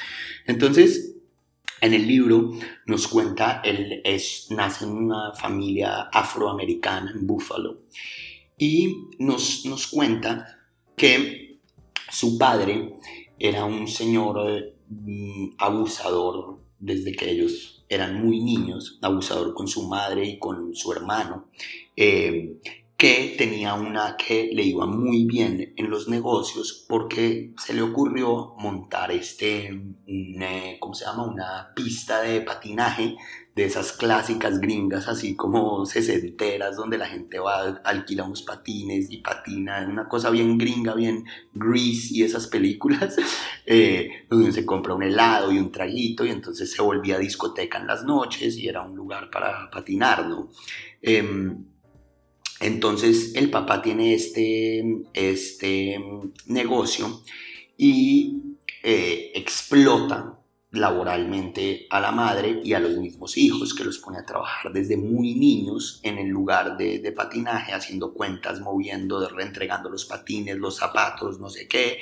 Entonces, 0.46 1.19
en 1.80 1.94
el 1.94 2.06
libro 2.06 2.52
nos 2.86 3.08
cuenta, 3.08 3.60
él 3.64 4.00
es, 4.04 4.48
nace 4.50 4.84
en 4.84 4.92
una 4.92 5.32
familia 5.32 6.02
afroamericana 6.12 7.10
en 7.12 7.26
Buffalo 7.26 7.82
y 8.58 9.08
nos, 9.18 9.64
nos 9.66 9.86
cuenta 9.86 10.58
que 10.96 11.58
su 12.10 12.36
padre 12.36 12.94
era 13.38 13.64
un 13.64 13.88
señor 13.88 14.74
mm, 14.88 15.52
abusador 15.58 16.60
desde 16.78 17.12
que 17.12 17.30
ellos 17.30 17.84
eran 17.88 18.22
muy 18.22 18.40
niños, 18.40 18.98
abusador 19.02 19.54
con 19.54 19.66
su 19.68 19.88
madre 19.88 20.24
y 20.24 20.38
con 20.38 20.74
su 20.74 20.92
hermano, 20.92 21.48
eh, 21.96 22.60
que 23.00 23.34
tenía 23.38 23.72
una 23.72 24.14
que 24.18 24.50
le 24.52 24.62
iba 24.62 24.84
muy 24.84 25.24
bien 25.24 25.72
en 25.74 25.88
los 25.88 26.06
negocios 26.06 26.84
porque 26.86 27.54
se 27.56 27.72
le 27.72 27.80
ocurrió 27.80 28.54
montar 28.58 29.10
este, 29.10 29.70
¿cómo 30.78 30.92
se 30.92 31.06
llama? 31.06 31.24
Una 31.24 31.72
pista 31.74 32.20
de 32.20 32.42
patinaje 32.42 33.16
de 33.54 33.64
esas 33.64 33.92
clásicas 33.92 34.60
gringas, 34.60 35.08
así 35.08 35.34
como 35.34 35.86
sesenteras, 35.86 36.76
donde 36.76 36.98
la 36.98 37.06
gente 37.06 37.38
va, 37.38 37.80
alquila 37.84 38.24
unos 38.24 38.42
patines 38.42 39.10
y 39.10 39.22
patina, 39.22 39.86
una 39.90 40.06
cosa 40.06 40.28
bien 40.28 40.58
gringa, 40.58 40.94
bien 40.94 41.24
grease 41.54 42.08
y 42.10 42.22
esas 42.22 42.48
películas, 42.48 43.16
eh, 43.64 44.26
donde 44.28 44.52
se 44.52 44.66
compra 44.66 44.92
un 44.92 45.04
helado 45.04 45.50
y 45.50 45.58
un 45.58 45.72
traguito 45.72 46.26
y 46.26 46.28
entonces 46.28 46.70
se 46.70 46.82
volvía 46.82 47.18
discoteca 47.18 47.78
en 47.78 47.86
las 47.86 48.04
noches 48.04 48.58
y 48.58 48.68
era 48.68 48.82
un 48.82 48.94
lugar 48.94 49.30
para 49.30 49.70
patinar, 49.70 50.26
¿no? 50.26 50.50
Em, 51.00 51.69
entonces 52.60 53.34
el 53.34 53.50
papá 53.50 53.80
tiene 53.80 54.14
este, 54.14 54.84
este 55.14 55.98
negocio 56.46 57.22
y 57.76 58.56
eh, 58.82 59.32
explota 59.34 60.36
laboralmente 60.72 61.86
a 61.90 62.00
la 62.00 62.12
madre 62.12 62.60
y 62.62 62.74
a 62.74 62.78
los 62.78 62.96
mismos 62.96 63.36
hijos, 63.36 63.74
que 63.74 63.82
los 63.82 63.98
pone 63.98 64.18
a 64.18 64.26
trabajar 64.26 64.72
desde 64.72 64.96
muy 64.96 65.34
niños 65.34 66.00
en 66.04 66.18
el 66.18 66.28
lugar 66.28 66.76
de, 66.76 67.00
de 67.00 67.12
patinaje, 67.12 67.72
haciendo 67.72 68.14
cuentas, 68.14 68.60
moviendo, 68.60 69.26
reentregando 69.30 69.90
los 69.90 70.04
patines, 70.04 70.56
los 70.58 70.76
zapatos, 70.76 71.40
no 71.40 71.48
sé 71.50 71.66
qué, 71.66 71.98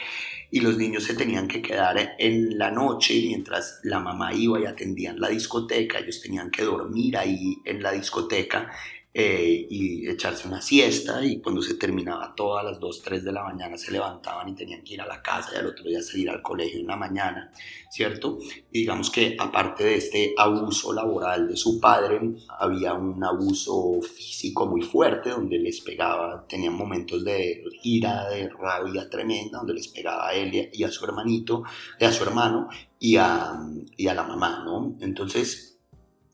y 0.50 0.60
los 0.60 0.76
niños 0.76 1.04
se 1.04 1.14
tenían 1.14 1.48
que 1.48 1.62
quedar 1.62 2.16
en 2.18 2.58
la 2.58 2.70
noche 2.70 3.14
mientras 3.26 3.80
la 3.84 4.00
mamá 4.00 4.34
iba 4.34 4.60
y 4.60 4.66
atendían 4.66 5.18
la 5.18 5.28
discoteca, 5.28 5.98
ellos 5.98 6.20
tenían 6.20 6.50
que 6.50 6.64
dormir 6.64 7.16
ahí 7.16 7.58
en 7.64 7.82
la 7.82 7.92
discoteca 7.92 8.70
eh, 9.20 9.66
y 9.68 10.08
echarse 10.08 10.46
una 10.46 10.62
siesta 10.62 11.24
y 11.24 11.40
cuando 11.40 11.60
se 11.60 11.74
terminaba 11.74 12.36
todas 12.36 12.64
las 12.64 12.78
2, 12.78 13.02
3 13.02 13.24
de 13.24 13.32
la 13.32 13.42
mañana 13.42 13.76
se 13.76 13.90
levantaban 13.90 14.48
y 14.48 14.54
tenían 14.54 14.84
que 14.84 14.94
ir 14.94 15.00
a 15.00 15.08
la 15.08 15.20
casa 15.20 15.50
y 15.52 15.58
al 15.58 15.66
otro 15.66 15.86
día 15.86 16.00
salir 16.00 16.30
al 16.30 16.40
colegio 16.40 16.78
en 16.78 16.86
la 16.86 16.94
mañana, 16.94 17.50
¿cierto? 17.90 18.38
Y 18.70 18.82
digamos 18.82 19.10
que 19.10 19.34
aparte 19.36 19.82
de 19.82 19.96
este 19.96 20.34
abuso 20.38 20.92
laboral 20.92 21.48
de 21.48 21.56
su 21.56 21.80
padre, 21.80 22.20
había 22.60 22.94
un 22.94 23.24
abuso 23.24 24.00
físico 24.02 24.66
muy 24.66 24.82
fuerte 24.82 25.30
donde 25.30 25.58
les 25.58 25.80
pegaba, 25.80 26.46
tenían 26.46 26.74
momentos 26.74 27.24
de 27.24 27.64
ira, 27.82 28.28
de 28.28 28.48
rabia 28.50 29.10
tremenda, 29.10 29.58
donde 29.58 29.74
les 29.74 29.88
pegaba 29.88 30.28
a 30.28 30.34
él 30.34 30.70
y 30.72 30.84
a 30.84 30.92
su 30.92 31.04
hermanito, 31.04 31.64
a 32.00 32.12
su 32.12 32.22
hermano 32.22 32.68
y 33.00 33.16
a, 33.16 33.52
y 33.96 34.06
a 34.06 34.14
la 34.14 34.22
mamá, 34.22 34.62
¿no? 34.64 34.96
Entonces, 35.00 35.80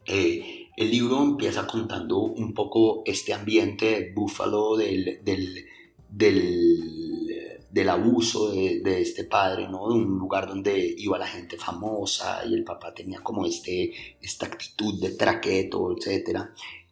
eh, 0.04 0.63
el 0.76 0.90
libro 0.90 1.22
empieza 1.22 1.66
contando 1.66 2.18
un 2.18 2.52
poco 2.52 3.02
este 3.04 3.32
ambiente 3.32 3.86
de 3.86 4.12
Búfalo, 4.12 4.76
del, 4.76 5.20
del, 5.22 5.64
del, 7.70 7.88
abuso 7.88 8.50
de, 8.50 9.00
este 9.00 9.24
padre, 9.24 9.68
¿no? 9.68 9.88
de 9.88 9.94
un 9.94 10.18
lugar 10.18 10.48
donde 10.48 10.94
iba 10.98 11.18
la 11.18 11.26
gente 11.26 11.56
famosa 11.56 12.44
y 12.46 12.54
el 12.54 12.64
papá 12.64 12.92
tenía 12.92 13.20
como 13.20 13.46
este, 13.46 13.92
esta 14.20 14.46
actitud 14.46 15.00
de 15.00 15.10
traqueto, 15.10 15.94
etc. 15.96 16.40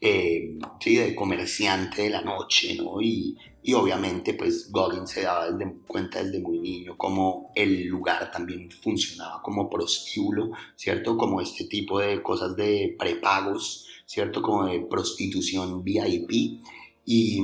Eh, 0.05 0.59
sí, 0.81 0.97
de 0.97 1.15
comerciante 1.15 2.03
de 2.03 2.11
la 2.11 2.23
noche, 2.23 2.75
¿no? 2.75 3.01
y 3.01 3.39
y 3.65 3.75
obviamente, 3.75 4.35
pues 4.35 4.73
Goggins 4.73 5.11
se 5.11 5.23
daba 5.23 5.49
desde, 5.49 5.73
cuenta 5.87 6.23
desde 6.23 6.41
muy 6.41 6.59
niño 6.59 6.97
cómo 6.97 7.53
el 7.55 7.87
lugar 7.87 8.31
también 8.33 8.69
funcionaba 8.71 9.41
como 9.41 9.71
prostíbulo, 9.71 10.51
¿cierto? 10.75 11.17
Como 11.17 11.41
este 11.41 11.67
tipo 11.67 12.01
de 12.01 12.21
cosas 12.23 12.57
de 12.57 12.97
prepagos, 12.99 13.87
¿cierto? 14.05 14.43
Como 14.43 14.67
de 14.67 14.81
prostitución 14.81 15.85
VIP. 15.85 16.61
Y, 17.05 17.41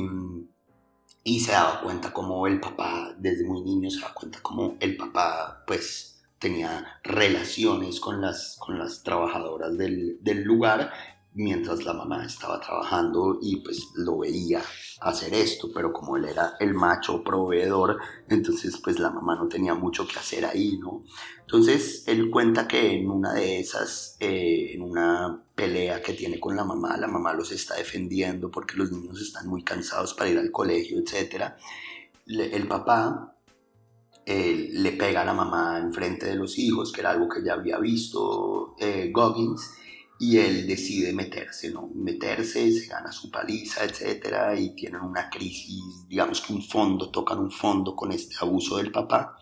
y 1.22 1.40
se 1.40 1.52
daba 1.52 1.80
cuenta 1.82 2.12
como 2.12 2.48
el 2.48 2.58
papá, 2.58 3.14
desde 3.16 3.44
muy 3.46 3.62
niño, 3.62 3.88
se 3.88 4.00
daba 4.00 4.14
cuenta 4.14 4.40
como 4.42 4.76
el 4.80 4.96
papá, 4.96 5.62
pues 5.68 6.20
tenía 6.40 7.00
relaciones 7.04 8.00
con 8.00 8.20
las, 8.20 8.56
con 8.58 8.76
las 8.78 9.04
trabajadoras 9.04 9.78
del, 9.78 10.18
del 10.20 10.42
lugar 10.42 10.90
mientras 11.38 11.84
la 11.84 11.92
mamá 11.92 12.24
estaba 12.24 12.60
trabajando 12.60 13.38
y 13.40 13.56
pues 13.60 13.90
lo 13.94 14.18
veía 14.18 14.60
hacer 15.00 15.32
esto, 15.34 15.68
pero 15.72 15.92
como 15.92 16.16
él 16.16 16.24
era 16.24 16.54
el 16.58 16.74
macho 16.74 17.22
proveedor, 17.22 17.98
entonces 18.28 18.76
pues 18.82 18.98
la 18.98 19.10
mamá 19.10 19.36
no 19.36 19.46
tenía 19.46 19.74
mucho 19.74 20.06
que 20.08 20.18
hacer 20.18 20.44
ahí, 20.44 20.78
¿no? 20.78 21.04
Entonces 21.42 22.02
él 22.08 22.28
cuenta 22.28 22.66
que 22.66 22.98
en 22.98 23.08
una 23.08 23.34
de 23.34 23.60
esas, 23.60 24.16
eh, 24.18 24.72
en 24.74 24.82
una 24.82 25.44
pelea 25.54 26.02
que 26.02 26.14
tiene 26.14 26.40
con 26.40 26.56
la 26.56 26.64
mamá, 26.64 26.96
la 26.96 27.06
mamá 27.06 27.32
los 27.34 27.52
está 27.52 27.76
defendiendo 27.76 28.50
porque 28.50 28.76
los 28.76 28.90
niños 28.90 29.22
están 29.22 29.46
muy 29.46 29.62
cansados 29.62 30.14
para 30.14 30.30
ir 30.30 30.38
al 30.38 30.50
colegio, 30.50 30.98
etc. 30.98 31.52
el 32.26 32.66
papá 32.66 33.36
eh, 34.26 34.70
le 34.72 34.92
pega 34.92 35.22
a 35.22 35.24
la 35.24 35.34
mamá 35.34 35.78
en 35.78 35.92
frente 35.92 36.26
de 36.26 36.34
los 36.34 36.58
hijos, 36.58 36.90
que 36.90 37.00
era 37.00 37.12
algo 37.12 37.28
que 37.28 37.44
ya 37.44 37.54
había 37.54 37.78
visto 37.78 38.74
eh, 38.80 39.10
Goggins, 39.14 39.77
y 40.18 40.38
él 40.38 40.66
decide 40.66 41.12
meterse, 41.12 41.70
¿no? 41.70 41.90
Meterse, 41.94 42.72
se 42.72 42.86
gana 42.86 43.12
su 43.12 43.30
paliza, 43.30 43.84
etcétera, 43.84 44.58
y 44.58 44.70
tienen 44.74 45.02
una 45.02 45.30
crisis, 45.30 46.08
digamos 46.08 46.40
que 46.40 46.52
un 46.52 46.62
fondo, 46.62 47.10
tocan 47.10 47.38
un 47.38 47.52
fondo 47.52 47.94
con 47.94 48.10
este 48.10 48.34
abuso 48.40 48.78
del 48.78 48.90
papá. 48.90 49.38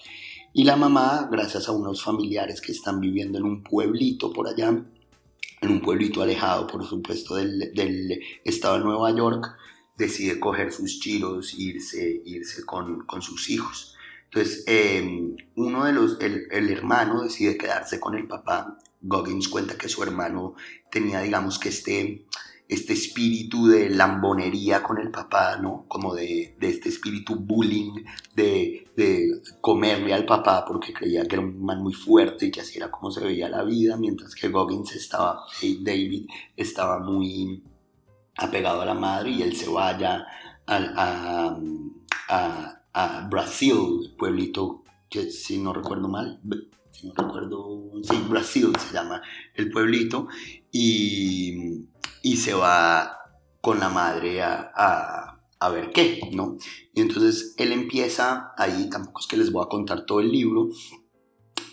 Y 0.52 0.64
la 0.64 0.76
mamá, 0.76 1.28
gracias 1.30 1.68
a 1.68 1.72
unos 1.72 2.02
familiares 2.02 2.60
que 2.60 2.72
están 2.72 3.00
viviendo 3.00 3.38
en 3.38 3.44
un 3.44 3.62
pueblito 3.62 4.32
por 4.32 4.48
allá, 4.48 4.68
en 4.68 5.70
un 5.70 5.80
pueblito 5.80 6.22
alejado, 6.22 6.66
por 6.66 6.86
supuesto, 6.86 7.36
del, 7.36 8.20
estado 8.44 8.78
de 8.78 8.84
Nueva 8.84 9.10
York, 9.16 9.56
decide 9.96 10.38
coger 10.38 10.72
sus 10.72 11.00
chiros 11.00 11.54
e 11.54 11.62
irse, 11.62 12.22
irse 12.26 12.66
con, 12.66 13.06
con 13.06 13.22
sus 13.22 13.48
hijos. 13.48 13.94
Entonces, 14.24 14.64
eh, 14.66 15.34
uno 15.54 15.84
de 15.86 15.92
los, 15.92 16.20
el, 16.20 16.48
el, 16.50 16.68
hermano 16.68 17.22
decide 17.22 17.56
quedarse 17.56 17.98
con 17.98 18.14
el 18.14 18.26
papá 18.26 18.78
Goggins 19.00 19.48
cuenta 19.48 19.76
que 19.76 19.88
su 19.88 20.02
hermano 20.02 20.54
tenía, 20.90 21.20
digamos, 21.20 21.58
que 21.58 21.68
este, 21.68 22.26
este 22.68 22.92
espíritu 22.92 23.68
de 23.68 23.90
lambonería 23.90 24.82
con 24.82 24.98
el 24.98 25.10
papá, 25.10 25.56
¿no? 25.56 25.84
Como 25.88 26.14
de, 26.14 26.56
este 26.60 26.88
espíritu 26.88 27.36
bullying, 27.36 28.04
de, 28.34 28.88
de, 28.96 29.42
comerle 29.60 30.12
al 30.12 30.26
papá 30.26 30.64
porque 30.66 30.92
creía 30.92 31.24
que 31.26 31.36
era 31.36 31.44
un 31.44 31.64
man 31.64 31.82
muy 31.82 31.92
fuerte 31.92 32.46
y 32.46 32.50
que 32.50 32.60
así 32.60 32.78
era 32.78 32.90
como 32.90 33.10
se 33.10 33.24
veía 33.24 33.48
la 33.48 33.62
vida, 33.62 33.96
mientras 33.96 34.34
que 34.34 34.48
Goggins 34.48 34.94
estaba, 34.96 35.44
David 35.80 36.26
estaba 36.56 36.98
muy 36.98 37.62
apegado 38.36 38.82
a 38.82 38.86
la 38.86 38.94
madre 38.94 39.30
y 39.30 39.42
él 39.42 39.54
se 39.56 39.68
vaya 39.68 40.26
a, 40.66 41.58
a, 42.28 42.82
a 42.92 43.28
Brasil, 43.28 44.14
pueblito 44.18 44.82
que 45.08 45.30
si 45.30 45.58
no 45.58 45.72
recuerdo 45.72 46.08
mal, 46.08 46.40
no 47.04 47.12
recuerdo, 47.14 47.92
sí, 48.02 48.16
Brasil 48.28 48.72
se 48.78 48.94
llama 48.94 49.22
el 49.54 49.70
pueblito, 49.70 50.28
y, 50.72 51.86
y 52.22 52.36
se 52.36 52.54
va 52.54 53.18
con 53.60 53.80
la 53.80 53.88
madre 53.88 54.42
a, 54.42 54.72
a, 54.74 55.40
a, 55.58 55.68
ver 55.70 55.90
qué, 55.92 56.20
¿no? 56.32 56.56
Y 56.94 57.00
entonces 57.00 57.54
él 57.56 57.72
empieza 57.72 58.52
ahí, 58.56 58.88
tampoco 58.90 59.20
es 59.20 59.26
que 59.26 59.36
les 59.36 59.52
voy 59.52 59.64
a 59.64 59.68
contar 59.68 60.06
todo 60.06 60.20
el 60.20 60.30
libro, 60.30 60.68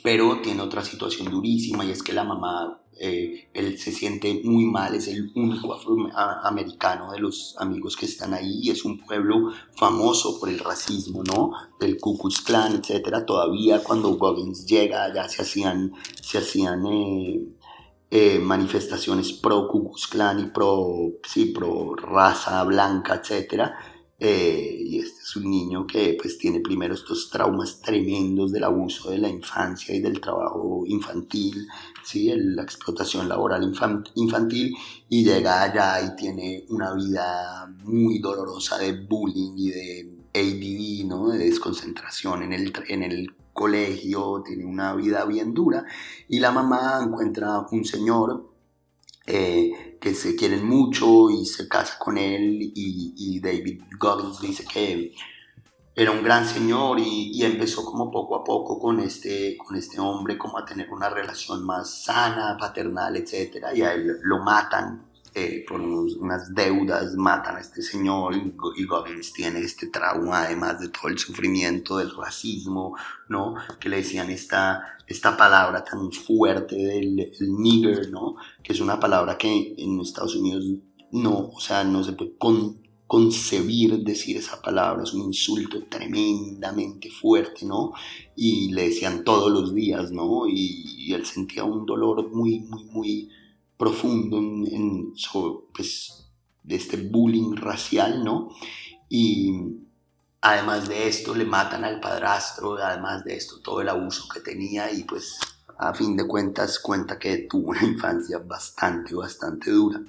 pero 0.04 0.42
tiene 0.42 0.62
otra 0.62 0.84
situación 0.84 1.32
durísima 1.32 1.86
y 1.86 1.92
es 1.92 2.04
que 2.04 2.14
la 2.14 2.24
mamá 2.24 2.83
eh, 2.99 3.49
él 3.53 3.77
se 3.77 3.91
siente 3.91 4.41
muy 4.43 4.65
mal, 4.65 4.95
es 4.95 5.08
el 5.08 5.32
único 5.36 5.73
afroamericano 5.73 7.12
de 7.12 7.19
los 7.19 7.56
amigos 7.58 7.95
que 7.95 8.06
están 8.06 8.34
ahí 8.34 8.69
es 8.69 8.86
un 8.86 8.99
pueblo 8.99 9.51
famoso 9.75 10.39
por 10.39 10.49
el 10.49 10.60
racismo, 10.60 11.23
¿no? 11.23 11.51
Del 11.79 11.97
Ku 11.99 12.17
Klux 12.17 12.41
Klan, 12.41 12.75
etcétera. 12.75 13.25
Todavía 13.25 13.84
cuando 13.84 14.15
Goggins 14.15 14.65
llega 14.65 15.13
ya 15.13 15.27
se 15.27 15.41
hacían, 15.41 15.93
se 16.21 16.38
hacían 16.38 16.86
eh, 16.86 17.47
eh, 18.12 18.39
manifestaciones 18.39 19.34
pro 19.34 19.67
Ku 19.67 19.89
Klux 19.89 20.08
Klan 20.08 20.39
y 20.39 20.45
pro, 20.47 21.13
sí, 21.27 21.45
pro 21.45 21.95
raza 21.95 22.63
blanca, 22.63 23.21
etc. 23.23 23.71
Eh, 24.26 24.78
y 24.80 25.00
este 25.00 25.22
es 25.22 25.36
un 25.36 25.52
niño 25.52 25.86
que 25.86 26.18
pues 26.18 26.38
tiene 26.38 26.62
primero 26.62 26.94
estos 26.94 27.30
traumas 27.30 27.82
tremendos 27.82 28.54
del 28.54 28.64
abuso 28.64 29.12
de 29.12 29.18
la 29.18 29.28
infancia 29.28 29.94
y 29.94 30.00
del 30.00 30.22
trabajo 30.22 30.86
infantil, 30.88 31.68
¿sí? 32.06 32.32
la 32.34 32.64
explotación 32.64 33.28
laboral 33.28 33.70
infantil 34.16 34.74
y 35.10 35.26
llega 35.26 35.64
allá 35.64 36.02
y 36.02 36.16
tiene 36.16 36.66
una 36.70 36.94
vida 36.94 37.70
muy 37.84 38.20
dolorosa 38.20 38.78
de 38.78 38.94
bullying 38.94 39.58
y 39.58 39.72
de 39.72 40.10
ADD, 40.34 41.06
¿no? 41.06 41.28
de 41.28 41.40
desconcentración 41.40 42.44
en 42.44 42.54
el, 42.54 42.72
en 42.88 43.04
el 43.04 43.36
colegio, 43.52 44.42
tiene 44.46 44.64
una 44.64 44.96
vida 44.96 45.26
bien 45.26 45.54
dura 45.54 45.86
y 46.30 46.40
la 46.40 46.54
mamá 46.54 47.02
encuentra 47.04 47.66
un 47.74 47.84
señor 47.84 48.53
eh, 49.26 49.98
que 50.02 50.14
se 50.14 50.36
quieren 50.36 50.66
mucho 50.66 51.30
y 51.30 51.46
se 51.46 51.68
casa 51.68 51.98
con 51.98 52.18
él 52.18 52.60
y, 52.76 53.40
David 53.40 53.84
Goggins 53.98 54.42
dice 54.42 54.66
que 54.66 55.14
era 55.96 56.12
un 56.12 56.24
gran 56.24 56.46
señor 56.46 57.00
y, 57.00 57.44
empezó 57.44 57.86
como 57.86 58.12
poco 58.12 58.36
a 58.36 58.44
poco 58.44 58.80
con 58.80 59.00
este, 59.00 59.58
con 59.58 59.76
este 59.76 60.00
hombre 60.00 60.38
como 60.38 60.58
a 60.58 60.66
tener 60.66 60.92
una 60.92 61.10
relación 61.10 61.66
más 61.66 62.04
sana, 62.04 62.58
paternal, 62.60 63.16
etc. 63.16 63.68
Y 63.76 63.82
a 63.82 63.94
él 63.94 64.20
lo 64.24 64.40
matan 64.40 65.12
eh, 65.36 65.65
por 65.67 65.82
unas 65.82 66.54
deudas 66.54 67.15
matan 67.15 67.56
a 67.56 67.60
este 67.60 67.82
señor 67.82 68.36
y, 68.36 68.86
Goggins 68.86 69.34
tiene 69.34 69.62
este 69.62 69.88
trauma, 69.88 70.43
además 70.43 70.80
de 70.80 70.89
todo 70.89 71.08
el 71.08 71.17
sufrimiento 71.17 71.98
del 71.98 72.15
racismo, 72.15 72.96
¿no? 73.30 73.56
Que 73.80 73.89
le 73.89 73.98
decían 73.98 74.30
esta, 74.30 74.98
esta 75.08 75.36
palabra 75.36 75.84
tan 75.84 76.12
fuerte 76.12 76.76
del 76.76 77.32
nigger, 77.41 78.12
¿no? 78.12 78.36
Que 78.62 78.74
es 78.74 78.80
una 78.80 79.00
palabra 79.00 79.36
que 79.36 79.74
en 79.76 80.00
Estados 80.02 80.36
Unidos 80.36 80.65
no, 81.12 81.50
o 81.50 81.60
sea, 81.60 81.84
no 81.84 82.04
se 82.04 82.13
puede 82.13 82.34
concebir 83.08 84.04
decir 84.04 84.38
esa 84.38 84.62
palabra, 84.62 85.02
es 85.02 85.13
un 85.13 85.24
insulto 85.24 85.84
tremendamente 85.89 87.10
fuerte, 87.10 87.65
¿no? 87.65 87.93
Y 88.36 88.72
le 88.72 88.89
decían 88.89 89.24
todos 89.24 89.52
los 89.52 89.74
días, 89.74 90.12
¿no? 90.12 90.48
Y, 90.48 91.08
y 91.08 91.13
él 91.13 91.26
sentía 91.26 91.63
un 91.63 91.88
dolor 91.88 92.30
muy, 92.32 92.60
muy, 92.60 92.84
muy 92.86 93.30
profundo 93.84 94.38
en, 94.38 95.13
pues, 95.74 96.30
de 96.63 96.76
este 96.76 96.96
bullying 96.96 97.58
racial, 97.58 98.24
¿no? 98.24 98.50
Y 99.10 99.52
además 100.39 100.88
de 100.88 101.10
esto 101.10 101.36
le 101.36 101.43
matan 101.43 101.84
al 101.84 102.00
padrastro, 102.00 102.78
además 102.78 103.26
de 103.26 103.36
esto 103.36 103.60
todo 103.60 103.82
el 103.82 103.89
abuso 103.89 104.30
que 104.34 104.39
tenía 104.39 104.89
y 104.89 105.04
pues 105.04 105.38
a 105.78 105.93
fin 105.93 106.15
de 106.15 106.26
cuentas 106.26 106.80
cuenta 106.80 107.19
que 107.19 107.39
tuvo 107.50 107.72
una 107.72 107.84
infancia 107.84 108.38
bastante, 108.38 109.13
bastante 109.15 109.69
dura. 109.72 110.02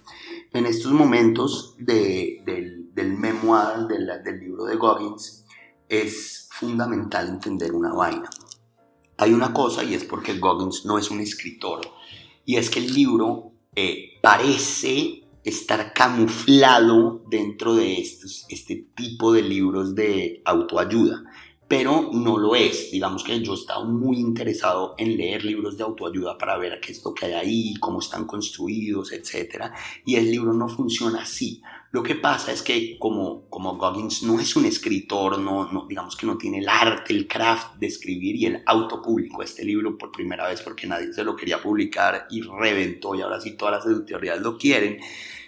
En 0.52 0.66
estos 0.66 0.92
momentos 0.92 1.74
del, 1.76 2.94
del 2.94 3.18
memoir, 3.18 3.88
del, 3.88 4.06
del 4.22 4.38
libro 4.38 4.66
de 4.66 4.76
Goggins, 4.76 5.44
es 5.88 6.48
fundamental 6.52 7.28
entender 7.28 7.72
una 7.72 7.92
vaina. 7.92 8.30
Hay 9.16 9.32
una 9.32 9.52
cosa 9.52 9.82
y 9.82 9.94
es 9.94 10.04
porque 10.04 10.38
Goggins 10.38 10.84
no 10.84 10.96
es 10.96 11.10
un 11.10 11.18
escritor 11.18 11.80
y 12.44 12.56
es 12.56 12.70
que 12.70 12.78
el 12.78 12.94
libro 12.94 13.53
eh, 13.76 14.18
parece 14.22 15.24
estar 15.44 15.92
camuflado 15.92 17.22
dentro 17.28 17.74
de 17.74 18.00
estos, 18.00 18.46
este 18.48 18.87
tipo 18.94 19.32
de 19.32 19.42
libros 19.42 19.94
de 19.94 20.42
autoayuda, 20.44 21.24
pero 21.68 22.11
no 22.12 22.38
lo 22.38 22.55
es. 22.55 22.90
Digamos 22.90 23.24
que 23.24 23.40
yo 23.40 23.55
estaba 23.55 23.85
muy 23.85 24.18
interesado 24.18 24.94
en 24.98 25.16
leer 25.16 25.44
libros 25.44 25.77
de 25.77 25.85
autoayuda 25.85 26.37
para 26.37 26.59
ver 26.59 26.81
qué 26.81 26.92
es 26.92 27.05
lo 27.05 27.14
que 27.14 27.27
hay 27.27 27.33
ahí, 27.33 27.74
cómo 27.81 28.00
están 28.00 28.27
construidos, 28.27 29.12
etc. 29.12 29.72
Y 30.05 30.16
el 30.16 30.31
libro 30.31 30.53
no 30.53 30.68
funciona 30.68 31.22
así. 31.22 31.62
Lo 31.90 32.03
que 32.03 32.16
pasa 32.16 32.50
es 32.50 32.61
que 32.61 32.98
como, 32.98 33.48
como 33.48 33.77
Goggins 33.77 34.24
no 34.24 34.40
es 34.40 34.57
un 34.57 34.66
escritor, 34.66 35.38
no, 35.38 35.70
no, 35.72 35.87
digamos 35.88 36.16
que 36.16 36.27
no 36.27 36.37
tiene 36.37 36.59
el 36.59 36.68
arte, 36.68 37.14
el 37.14 37.29
craft 37.29 37.77
de 37.77 37.87
escribir 37.87 38.35
y 38.35 38.46
el 38.46 38.62
autopublicó 38.66 39.44
este 39.44 39.64
libro 39.64 39.96
por 39.96 40.11
primera 40.11 40.48
vez 40.48 40.61
porque 40.61 40.88
nadie 40.88 41.12
se 41.12 41.22
lo 41.22 41.37
quería 41.37 41.62
publicar 41.62 42.27
y 42.31 42.42
reventó 42.42 43.14
y 43.14 43.22
ahora 43.22 43.40
sí 43.40 43.57
todas 43.57 43.77
las 43.77 43.87
editoriales 43.87 44.42
lo 44.42 44.59
quieren, 44.59 44.98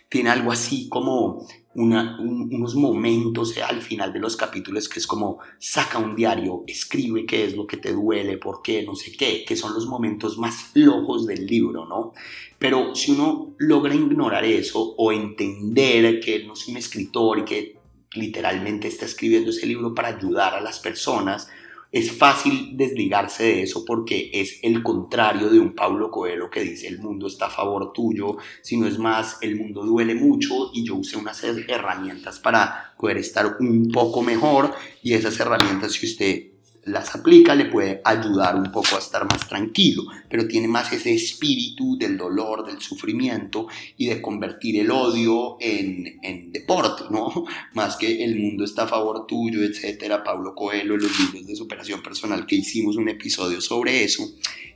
tiene 0.09 0.31
algo 0.31 0.53
así 0.53 0.89
como 0.89 1.45
unos 1.77 2.75
momentos 2.75 3.57
al 3.59 3.83
final 3.83 4.12
de 4.12 4.19
los 4.19 4.37
capítulos 4.37 4.89
que 4.89 4.99
es 4.99 5.07
como 5.07 5.39
saca 5.59 5.99
un 5.99 6.17
diario, 6.17 6.65
escribe 6.67 7.27
qué 7.27 7.45
es 7.45 7.55
lo 7.55 7.67
que 7.67 7.77
te 7.77 7.93
duele, 7.93 8.39
por 8.39 8.62
qué, 8.62 8.83
no 8.83 8.95
sé 8.95 9.12
qué, 9.12 9.45
que 9.47 9.57
son 9.57 9.75
los 9.75 9.87
momentos 9.87 10.39
más 10.39 10.55
flojos 10.73 11.27
del 11.27 11.47
libro, 11.47 11.87
¿no? 11.87 12.12
Pero 12.59 12.95
si 12.95 13.12
uno 13.12 13.55
logra 13.59 13.95
ignorar 13.95 14.45
eso 14.45 14.95
o 14.97 15.12
entender 15.12 16.19
que 16.21 16.45
no 16.45 16.55
es 16.55 16.67
un 16.67 16.79
escritor 16.79 17.41
y 17.41 17.45
que 17.45 17.77
literalmente 18.12 18.89
está 18.89 19.05
escribiendo 19.05 19.51
ese 19.51 19.67
libro 19.67 19.95
para 19.95 20.09
ayudar 20.09 20.55
a 20.55 20.61
las 20.61 20.79
personas, 20.79 21.51
es 21.92 22.12
fácil 22.12 22.77
desligarse 22.77 23.44
de 23.44 23.62
eso 23.62 23.85
porque 23.85 24.31
es 24.33 24.59
el 24.62 24.83
contrario 24.83 25.49
de 25.49 25.61
un 25.61 25.75
Pablo 25.75 26.11
Coelho 26.11 26.51
que 26.51 26.61
dice 26.61 26.88
el 26.88 26.99
mundo 26.99 27.27
está 27.27 27.46
a 27.46 27.51
favor 27.51 27.92
tuyo, 27.92 28.37
sino 28.62 28.87
es 28.87 28.99
más, 28.99 29.38
el 29.40 29.57
mundo 29.57 29.85
duele 29.85 30.14
mucho 30.14 30.70
y 30.75 30.85
yo 30.85 30.96
usé 30.96 31.16
unas 31.16 31.42
herramientas 31.44 32.38
para 32.40 32.94
poder 32.99 33.18
estar 33.18 33.57
un 33.61 33.90
poco 33.92 34.22
mejor 34.22 34.75
y 35.03 35.14
esas 35.14 35.38
herramientas 35.40 35.92
si 35.92 36.07
usted 36.07 36.56
las 36.87 37.14
aplica 37.16 37.55
le 37.55 37.66
puede 37.66 38.01
ayudar 38.05 38.55
un 38.55 38.70
poco 38.70 38.94
a 38.94 39.01
estar 39.01 39.25
más 39.25 39.49
tranquilo, 39.49 40.05
pero 40.31 40.46
tiene 40.46 40.68
más 40.68 40.92
ese 40.92 41.12
espíritu 41.14 41.99
del 41.99 42.16
dolor, 42.16 42.64
del 42.64 42.81
sufrimiento 42.81 43.66
y 43.96 44.07
de 44.07 44.22
convertir 44.22 44.79
el 44.79 44.92
odio 44.92 45.57
en, 45.61 46.20
en 46.22 46.53
deporte, 46.53 47.05
¿no? 47.11 47.44
Más 47.75 47.96
que 47.96 48.25
el 48.25 48.38
mundo 48.38 48.64
está 48.64 48.85
a 48.85 48.88
favor 48.88 49.27
tuyo, 49.27 49.64
etcétera. 49.64 50.22
Pablo 50.22 50.55
Coelho, 50.55 50.96
los 50.96 51.18
libros 51.18 51.46
de 51.46 51.57
superación 51.57 52.03
personal 52.03 52.46
que 52.46 52.57
hicimos 52.57 52.96
un 52.96 53.09
episodio 53.09 53.61
sobre 53.61 54.05
eso, 54.05 54.25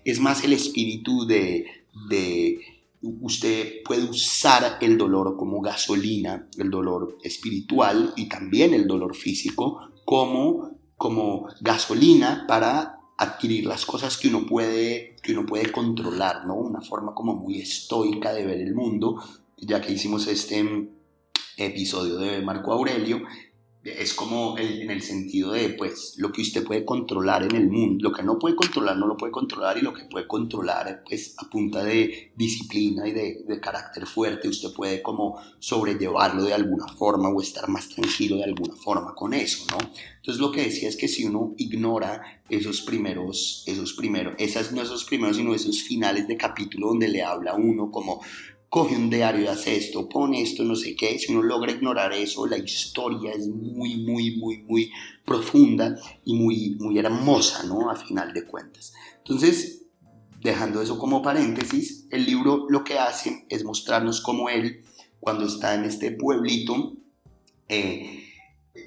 es 0.04 0.18
más 0.18 0.42
el 0.42 0.52
espíritu 0.52 1.26
de, 1.26 1.66
de 2.08 2.60
usted 3.02 3.82
puede 3.84 4.04
usar 4.04 4.78
el 4.80 4.98
dolor 4.98 5.36
como 5.36 5.60
gasolina, 5.60 6.48
el 6.58 6.70
dolor 6.70 7.18
espiritual 7.22 8.12
y 8.16 8.28
también 8.28 8.74
el 8.74 8.86
dolor 8.88 9.14
físico 9.14 9.90
como 10.04 10.69
como 11.00 11.48
gasolina 11.62 12.44
para 12.46 13.00
adquirir 13.16 13.64
las 13.64 13.86
cosas 13.86 14.18
que 14.18 14.28
uno 14.28 14.44
puede, 14.44 15.16
que 15.22 15.32
uno 15.32 15.46
puede 15.46 15.72
controlar, 15.72 16.46
¿no? 16.46 16.56
Una 16.56 16.82
forma 16.82 17.14
como 17.14 17.34
muy 17.34 17.58
estoica 17.58 18.34
de 18.34 18.44
ver 18.44 18.60
el 18.60 18.74
mundo, 18.74 19.16
ya 19.56 19.80
que 19.80 19.94
hicimos 19.94 20.26
este 20.26 20.90
episodio 21.56 22.18
de 22.18 22.42
Marco 22.42 22.74
Aurelio, 22.74 23.22
es 23.82 24.12
como 24.12 24.58
en 24.58 24.90
el 24.90 25.00
sentido 25.00 25.52
de, 25.52 25.70
pues, 25.70 26.14
lo 26.18 26.30
que 26.32 26.42
usted 26.42 26.64
puede 26.64 26.84
controlar 26.84 27.44
en 27.44 27.56
el 27.56 27.70
mundo, 27.70 28.10
lo 28.10 28.14
que 28.14 28.22
no 28.22 28.38
puede 28.38 28.54
controlar 28.54 28.98
no 28.98 29.06
lo 29.06 29.16
puede 29.16 29.32
controlar 29.32 29.78
y 29.78 29.80
lo 29.80 29.94
que 29.94 30.04
puede 30.04 30.26
controlar, 30.26 31.02
pues, 31.08 31.34
a 31.38 31.48
punta 31.48 31.82
de 31.82 32.32
disciplina 32.36 33.08
y 33.08 33.12
de, 33.12 33.42
de 33.46 33.60
carácter 33.60 34.06
fuerte, 34.06 34.48
usted 34.48 34.72
puede 34.74 35.00
como 35.00 35.40
sobrellevarlo 35.58 36.44
de 36.44 36.52
alguna 36.52 36.88
forma 36.88 37.30
o 37.30 37.40
estar 37.40 37.68
más 37.68 37.88
tranquilo 37.88 38.36
de 38.36 38.44
alguna 38.44 38.76
forma 38.76 39.14
con 39.14 39.32
eso, 39.32 39.64
¿no? 39.70 39.78
Entonces 40.16 40.40
lo 40.40 40.52
que 40.52 40.62
decía 40.62 40.88
es 40.88 40.96
que 40.96 41.08
si 41.08 41.24
uno 41.24 41.54
ignora 41.56 42.42
esos 42.50 42.82
primeros, 42.82 43.64
esos 43.66 43.94
primeros, 43.94 44.34
esas, 44.38 44.72
no 44.72 44.82
esos 44.82 45.04
primeros, 45.04 45.38
sino 45.38 45.54
esos 45.54 45.82
finales 45.82 46.28
de 46.28 46.36
capítulo 46.36 46.88
donde 46.88 47.08
le 47.08 47.22
habla 47.22 47.54
uno 47.54 47.90
como 47.90 48.20
coge 48.70 48.96
un 48.96 49.10
diario 49.10 49.42
y 49.42 49.46
hace 49.48 49.76
esto, 49.76 50.08
pone 50.08 50.40
esto, 50.40 50.62
no 50.62 50.76
sé 50.76 50.94
qué. 50.94 51.18
Si 51.18 51.32
uno 51.32 51.42
logra 51.42 51.72
ignorar 51.72 52.12
eso, 52.12 52.46
la 52.46 52.56
historia 52.56 53.32
es 53.32 53.48
muy, 53.48 53.96
muy, 53.96 54.36
muy, 54.36 54.58
muy 54.62 54.92
profunda 55.24 55.98
y 56.24 56.34
muy, 56.34 56.76
muy 56.78 56.96
hermosa, 56.96 57.64
¿no? 57.64 57.90
A 57.90 57.96
final 57.96 58.32
de 58.32 58.46
cuentas. 58.46 58.94
Entonces, 59.18 59.82
dejando 60.40 60.80
eso 60.80 60.98
como 60.98 61.20
paréntesis, 61.20 62.06
el 62.10 62.24
libro 62.24 62.66
lo 62.68 62.84
que 62.84 62.96
hace 62.96 63.44
es 63.48 63.64
mostrarnos 63.64 64.20
cómo 64.20 64.48
él, 64.48 64.84
cuando 65.18 65.46
está 65.46 65.74
en 65.74 65.84
este 65.84 66.12
pueblito, 66.12 66.94
eh, 67.68 68.24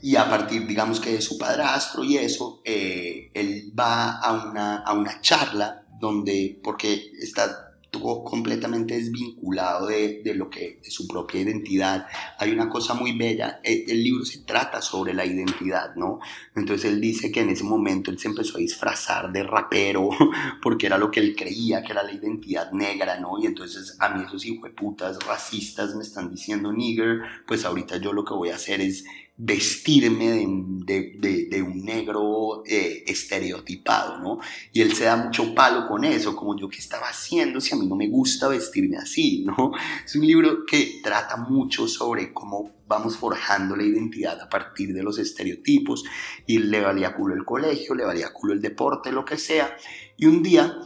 y 0.01 0.15
a 0.15 0.29
partir, 0.29 0.65
digamos 0.65 1.01
que 1.01 1.11
de 1.11 1.21
su 1.21 1.37
padrastro 1.37 2.05
y 2.05 2.17
eso, 2.17 2.61
eh, 2.63 3.31
él 3.33 3.73
va 3.77 4.17
a 4.17 4.49
una, 4.49 4.77
a 4.77 4.93
una 4.93 5.19
charla 5.19 5.85
donde, 5.99 6.57
porque 6.63 7.11
está 7.19 7.72
estuvo 7.93 8.23
completamente 8.23 8.95
desvinculado 8.95 9.85
de, 9.85 10.23
de, 10.23 10.33
lo 10.33 10.49
que 10.49 10.79
de 10.83 10.89
su 10.89 11.07
propia 11.07 11.41
identidad. 11.41 12.07
Hay 12.39 12.49
una 12.49 12.67
cosa 12.67 12.95
muy 12.95 13.15
bella, 13.15 13.59
el, 13.63 13.83
el, 13.87 14.03
libro 14.03 14.25
se 14.25 14.39
trata 14.39 14.81
sobre 14.81 15.13
la 15.13 15.23
identidad, 15.23 15.93
¿no? 15.95 16.19
Entonces 16.55 16.91
él 16.91 16.99
dice 16.99 17.31
que 17.31 17.41
en 17.41 17.49
ese 17.49 17.63
momento 17.63 18.09
él 18.09 18.17
se 18.17 18.29
empezó 18.29 18.57
a 18.57 18.61
disfrazar 18.61 19.31
de 19.31 19.43
rapero 19.43 20.09
porque 20.63 20.87
era 20.87 20.97
lo 20.97 21.11
que 21.11 21.19
él 21.19 21.35
creía 21.35 21.83
que 21.83 21.91
era 21.91 22.01
la 22.01 22.11
identidad 22.11 22.71
negra, 22.71 23.19
¿no? 23.19 23.37
Y 23.39 23.45
entonces 23.45 23.95
a 23.99 24.09
mí 24.09 24.23
esos 24.25 24.43
putas 24.75 25.23
racistas 25.27 25.93
me 25.93 26.01
están 26.01 26.31
diciendo 26.31 26.73
nigger, 26.73 27.21
pues 27.45 27.63
ahorita 27.63 27.97
yo 27.97 28.11
lo 28.11 28.25
que 28.25 28.33
voy 28.33 28.49
a 28.49 28.55
hacer 28.55 28.81
es 28.81 29.05
vestirme 29.35 30.45
de, 30.85 31.63
un 31.63 31.83
negro 31.83 32.63
eh, 32.67 33.03
estereotipado, 33.07 34.19
¿no? 34.19 34.39
Y 34.71 34.81
él 34.81 34.93
se 34.93 35.05
da 35.05 35.15
mucho 35.15 35.55
palo 35.55 35.87
con 35.87 36.03
eso, 36.03 36.35
como 36.35 36.57
yo 36.57 36.69
qué 36.69 36.77
estaba 36.77 37.07
haciendo 37.07 37.59
si 37.59 37.73
a 37.73 37.77
mí 37.77 37.87
no 37.87 37.95
me 37.95 38.07
gusta 38.09 38.47
vestirme 38.47 38.97
así, 38.97 39.43
¿no? 39.45 39.71
Es 40.05 40.15
un 40.15 40.25
libro 40.25 40.65
que 40.65 40.99
trata 41.03 41.37
mucho 41.37 41.87
sobre 41.87 42.31
cómo 42.31 42.71
vamos 42.87 43.17
forjando 43.17 43.75
la 43.75 43.83
identidad 43.83 44.39
a 44.39 44.49
partir 44.49 44.93
de 44.93 45.01
los 45.01 45.17
estereotipos 45.17 46.03
y 46.45 46.59
le 46.59 46.81
valía 46.81 47.15
culo 47.15 47.33
el 47.33 47.43
colegio, 47.43 47.95
le 47.95 48.05
valía 48.05 48.31
culo 48.31 48.53
el 48.53 48.61
deporte, 48.61 49.11
lo 49.11 49.25
que 49.25 49.37
sea. 49.37 49.75
Y 50.15 50.27
un 50.27 50.43
día, 50.43 50.77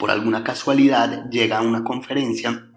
por 0.00 0.10
alguna 0.10 0.42
casualidad, 0.42 1.30
llega 1.30 1.58
a 1.58 1.62
una 1.62 1.84
conferencia 1.84 2.67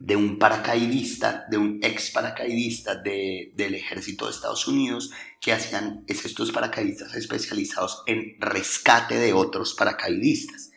de 0.00 0.16
un 0.16 0.38
paracaidista, 0.38 1.46
de 1.50 1.58
un 1.58 1.80
ex 1.82 2.10
paracaidista 2.10 2.94
del 2.94 3.74
ejército 3.74 4.26
de 4.26 4.32
Estados 4.32 4.68
Unidos, 4.68 5.10
que 5.40 5.52
hacían 5.52 6.04
estos 6.06 6.52
paracaidistas 6.52 7.14
especializados 7.14 8.02
en 8.06 8.36
rescate 8.40 9.16
de 9.16 9.32
otros 9.32 9.74
paracaidistas. 9.74 10.70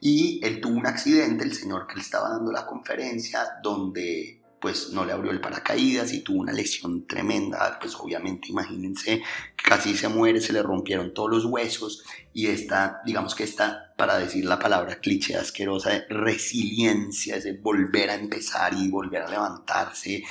Y 0.00 0.40
él 0.44 0.60
tuvo 0.60 0.78
un 0.78 0.86
accidente, 0.86 1.44
el 1.44 1.54
señor 1.54 1.86
que 1.86 1.96
le 1.96 2.02
estaba 2.02 2.28
dando 2.28 2.52
la 2.52 2.66
conferencia, 2.66 3.44
donde 3.62 4.38
pues 4.60 4.90
no 4.90 5.04
le 5.04 5.12
abrió 5.12 5.30
el 5.30 5.40
paracaídas 5.40 6.12
y 6.12 6.20
tuvo 6.20 6.40
una 6.40 6.52
lesión 6.52 7.06
tremenda, 7.06 7.78
pues 7.80 7.94
obviamente 7.94 8.48
imagínense, 8.48 9.22
casi 9.56 9.96
se 9.96 10.08
muere, 10.08 10.40
se 10.40 10.52
le 10.52 10.62
rompieron 10.62 11.14
todos 11.14 11.30
los 11.30 11.44
huesos 11.44 12.04
y 12.32 12.48
esta, 12.48 13.00
digamos 13.04 13.34
que 13.34 13.44
esta, 13.44 13.87
para 13.98 14.16
decir 14.16 14.44
la 14.44 14.60
palabra 14.60 15.00
cliché 15.00 15.34
asquerosa, 15.34 15.90
de 15.90 16.06
resiliencia, 16.08 17.34
es 17.34 17.42
de 17.42 17.54
volver 17.54 18.10
a 18.10 18.14
empezar 18.14 18.72
y 18.72 18.88
volver 18.88 19.22
a 19.22 19.28
levantarse, 19.28 20.22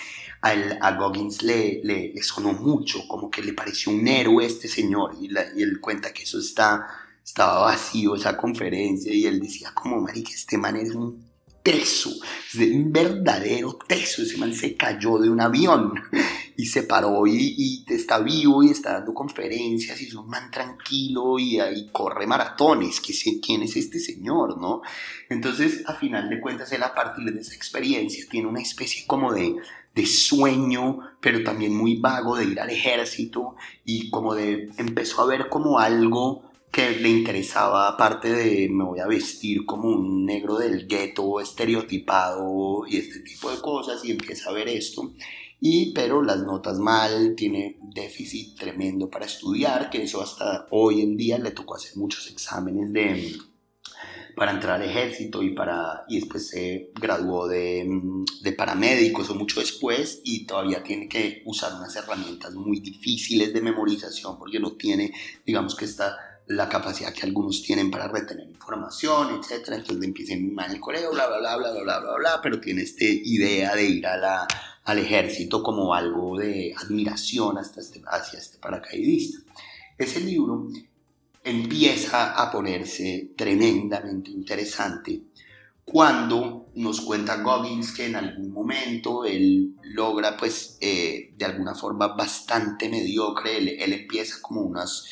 a, 0.41 0.51
a 0.51 0.91
Goggins 0.93 1.43
le, 1.43 1.81
le, 1.83 2.23
sonó 2.23 2.53
mucho, 2.53 3.05
como 3.09 3.29
que 3.29 3.41
le 3.41 3.51
pareció 3.51 3.91
un 3.91 4.07
héroe 4.07 4.45
este 4.45 4.69
señor 4.69 5.17
y, 5.19 5.25
y 5.57 5.63
él 5.63 5.81
cuenta 5.81 6.13
que 6.13 6.23
eso 6.23 6.39
está, 6.39 6.87
estaba 7.21 7.63
vacío 7.63 8.15
esa 8.15 8.37
conferencia 8.37 9.13
y 9.13 9.25
él 9.25 9.41
decía 9.41 9.73
como, 9.73 9.99
marica, 9.99 10.31
este 10.31 10.57
man 10.57 10.77
es 10.77 10.91
un 10.91 11.26
teso, 11.67 12.11
un 12.55 12.93
verdadero 12.93 13.77
teso. 13.85 14.21
Ese 14.21 14.37
man 14.37 14.53
se 14.53 14.77
cayó 14.77 15.17
de 15.17 15.29
un 15.29 15.41
avión 15.41 16.01
y 16.55 16.65
se 16.67 16.83
paró 16.83 17.27
y, 17.27 17.83
está 17.89 18.19
vivo 18.19 18.63
y 18.63 18.69
está 18.69 18.93
dando 18.93 19.13
conferencias 19.13 20.01
y 20.01 20.05
es 20.05 20.13
un 20.13 20.29
man 20.29 20.49
tranquilo 20.49 21.37
y, 21.37 21.59
corre 21.91 22.25
maratones. 22.25 23.01
¿Quién 23.01 23.63
es 23.63 23.75
este 23.75 23.99
señor, 23.99 24.57
no? 24.61 24.81
Entonces, 25.29 25.83
a 25.87 25.95
final 25.95 26.29
de 26.29 26.39
cuentas, 26.39 26.71
él 26.71 26.83
a 26.83 26.95
partir 26.95 27.33
de 27.33 27.41
esa 27.41 27.53
experiencia 27.53 28.23
tiene 28.31 28.47
una 28.47 28.61
especie 28.61 29.05
como 29.05 29.33
de, 29.33 29.57
de 29.93 30.05
sueño, 30.05 30.99
pero 31.19 31.43
también 31.43 31.75
muy 31.75 31.97
vago 31.97 32.37
de 32.37 32.45
ir 32.45 32.61
al 32.61 32.69
ejército 32.69 33.57
y 33.83 34.09
como 34.09 34.35
de 34.35 34.69
empezó 34.77 35.21
a 35.21 35.25
ver 35.25 35.49
como 35.49 35.79
algo 35.79 36.46
que 36.71 36.91
le 36.91 37.09
interesaba, 37.09 37.87
aparte 37.87 38.31
de 38.31 38.69
me 38.69 38.83
voy 38.83 38.99
a 38.99 39.07
vestir 39.07 39.65
como 39.65 39.89
un 39.89 40.25
negro 40.25 40.57
del 40.57 40.87
gueto 40.87 41.39
estereotipado 41.39 42.85
y 42.87 42.97
este 42.97 43.21
tipo 43.21 43.49
de 43.49 43.59
cosas, 43.61 44.03
y 44.05 44.11
empieza 44.11 44.49
a 44.49 44.53
ver 44.53 44.67
esto. 44.67 45.13
Y, 45.59 45.91
pero 45.93 46.21
las 46.21 46.43
notas 46.43 46.77
mal, 46.77 47.33
tiene 47.35 47.77
déficit 47.81 48.59
tremendo 48.59 49.09
para 49.09 49.25
estudiar, 49.25 49.89
que 49.89 50.03
eso 50.03 50.21
hasta 50.21 50.67
hoy 50.69 51.01
en 51.01 51.17
día 51.17 51.39
le 51.39 51.51
tocó 51.51 51.75
hacer 51.75 51.97
muchos 51.97 52.29
exámenes 52.29 52.93
de, 52.93 53.35
para 54.35 54.51
entrar 54.51 54.79
al 54.79 54.87
ejército 54.87 55.41
y, 55.41 55.55
para, 55.55 56.05
y 56.07 56.19
después 56.19 56.49
se 56.49 56.91
graduó 56.93 57.47
de, 57.47 57.89
de 58.41 58.51
paramédicos 58.51 59.31
o 59.31 59.35
mucho 59.35 59.59
después 59.59 60.21
y 60.23 60.45
todavía 60.45 60.83
tiene 60.83 61.09
que 61.09 61.41
usar 61.45 61.73
unas 61.73 61.95
herramientas 61.95 62.53
muy 62.53 62.79
difíciles 62.79 63.51
de 63.51 63.61
memorización 63.61 64.37
porque 64.37 64.59
no 64.59 64.73
tiene, 64.73 65.11
digamos 65.43 65.75
que 65.75 65.85
está 65.85 66.15
la 66.47 66.69
capacidad 66.69 67.13
que 67.13 67.25
algunos 67.25 67.61
tienen 67.61 67.91
para 67.91 68.07
retener 68.07 68.47
información, 68.49 69.39
etcétera, 69.39 69.77
entonces 69.77 69.99
le 69.99 70.07
empiecen 70.07 70.53
mal 70.53 70.71
el 70.71 70.79
colegio, 70.79 71.11
bla, 71.11 71.27
bla, 71.27 71.39
bla, 71.39 71.57
bla, 71.57 71.71
bla, 71.71 71.81
bla, 71.83 71.99
bla, 71.99 72.15
bla, 72.15 72.39
pero 72.41 72.59
tiene 72.59 72.83
esta 72.83 73.03
idea 73.03 73.75
de 73.75 73.85
ir 73.85 74.07
a 74.07 74.17
la, 74.17 74.47
al 74.85 74.99
ejército 74.99 75.61
como 75.61 75.93
algo 75.93 76.37
de 76.37 76.73
admiración 76.77 77.57
hasta 77.57 77.81
este, 77.81 78.01
hacia 78.07 78.39
este 78.39 78.57
paracaidista. 78.59 79.39
Ese 79.97 80.21
libro 80.21 80.69
empieza 81.43 82.33
a 82.41 82.51
ponerse 82.51 83.31
tremendamente 83.35 84.31
interesante 84.31 85.23
cuando 85.83 86.67
nos 86.75 86.99
cuenta 87.01 87.41
Goggins 87.41 87.93
que 87.93 88.07
en 88.07 88.17
algún 88.17 88.51
momento 88.51 89.23
él 89.23 89.75
logra 89.83 90.35
pues 90.35 90.77
eh, 90.81 91.33
de 91.37 91.45
alguna 91.45 91.75
forma 91.75 92.09
bastante 92.09 92.89
mediocre, 92.89 93.57
él, 93.57 93.69
él 93.69 93.93
empieza 93.93 94.41
como 94.41 94.61
unas 94.61 95.05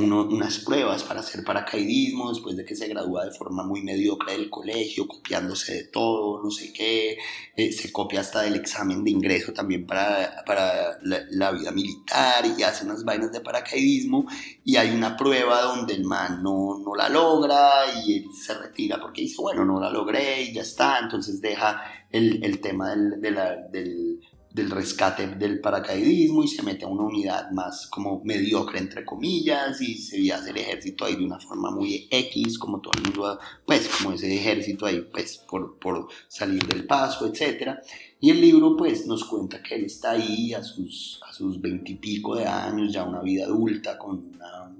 unas 0.00 0.58
pruebas 0.58 1.04
para 1.04 1.20
hacer 1.20 1.44
paracaidismo 1.44 2.30
después 2.30 2.56
de 2.56 2.64
que 2.64 2.76
se 2.76 2.88
gradúa 2.88 3.24
de 3.24 3.30
forma 3.30 3.64
muy 3.64 3.82
mediocre 3.82 4.32
del 4.32 4.50
colegio, 4.50 5.06
copiándose 5.06 5.74
de 5.74 5.84
todo, 5.84 6.42
no 6.42 6.50
sé 6.50 6.72
qué, 6.72 7.18
eh, 7.56 7.72
se 7.72 7.92
copia 7.92 8.20
hasta 8.20 8.42
del 8.42 8.54
examen 8.56 9.04
de 9.04 9.10
ingreso 9.10 9.52
también 9.52 9.86
para, 9.86 10.44
para 10.46 10.98
la, 11.02 11.50
vida 11.52 11.70
militar 11.70 12.44
y 12.58 12.62
hace 12.62 12.84
unas 12.84 13.04
vainas 13.04 13.32
de 13.32 13.40
paracaidismo. 13.40 14.26
Y 14.64 14.76
hay 14.76 14.90
una 14.90 15.16
prueba 15.16 15.62
donde 15.62 15.94
el 15.94 16.04
man 16.04 16.42
no, 16.42 16.78
no 16.78 16.94
la 16.94 17.08
logra 17.08 17.70
y 18.04 18.18
él 18.18 18.28
se 18.32 18.54
retira 18.54 19.00
porque 19.00 19.22
dice, 19.22 19.36
bueno, 19.40 19.64
no 19.64 19.80
la 19.80 19.90
logré 19.90 20.42
y 20.42 20.52
ya 20.52 20.62
está, 20.62 20.98
entonces 20.98 21.40
deja 21.40 21.82
el, 22.10 22.44
el 22.44 22.60
tema 22.60 22.90
del, 22.90 23.20
del 23.20 24.20
del 24.56 24.70
rescate 24.70 25.26
del 25.26 25.60
paracaidismo 25.60 26.42
y 26.42 26.48
se 26.48 26.62
mete 26.62 26.86
a 26.86 26.88
una 26.88 27.02
unidad 27.02 27.50
más 27.50 27.86
como 27.88 28.22
mediocre 28.24 28.78
entre 28.78 29.04
comillas 29.04 29.82
y 29.82 29.98
se 29.98 30.32
hace 30.32 30.48
el 30.48 30.56
ejército 30.56 31.04
ahí 31.04 31.14
de 31.14 31.26
una 31.26 31.38
forma 31.38 31.70
muy 31.70 32.08
X 32.10 32.58
como 32.58 32.80
todo 32.80 32.94
el 32.94 33.02
mundo 33.02 33.38
pues 33.66 33.86
como 33.86 34.14
ese 34.14 34.34
ejército 34.34 34.86
ahí 34.86 35.06
pues 35.12 35.36
por, 35.36 35.78
por 35.78 36.08
salir 36.26 36.66
del 36.66 36.86
paso 36.86 37.26
etcétera 37.26 37.82
y 38.18 38.30
el 38.30 38.40
libro 38.40 38.78
pues 38.78 39.06
nos 39.06 39.24
cuenta 39.26 39.62
que 39.62 39.74
él 39.74 39.84
está 39.84 40.12
ahí 40.12 40.54
a 40.54 40.62
sus 40.62 41.20
a 41.28 41.34
sus 41.34 41.60
veintipico 41.60 42.34
de 42.34 42.46
años 42.46 42.90
ya 42.90 43.04
una 43.04 43.20
vida 43.20 43.44
adulta 43.44 43.98
con, 43.98 44.38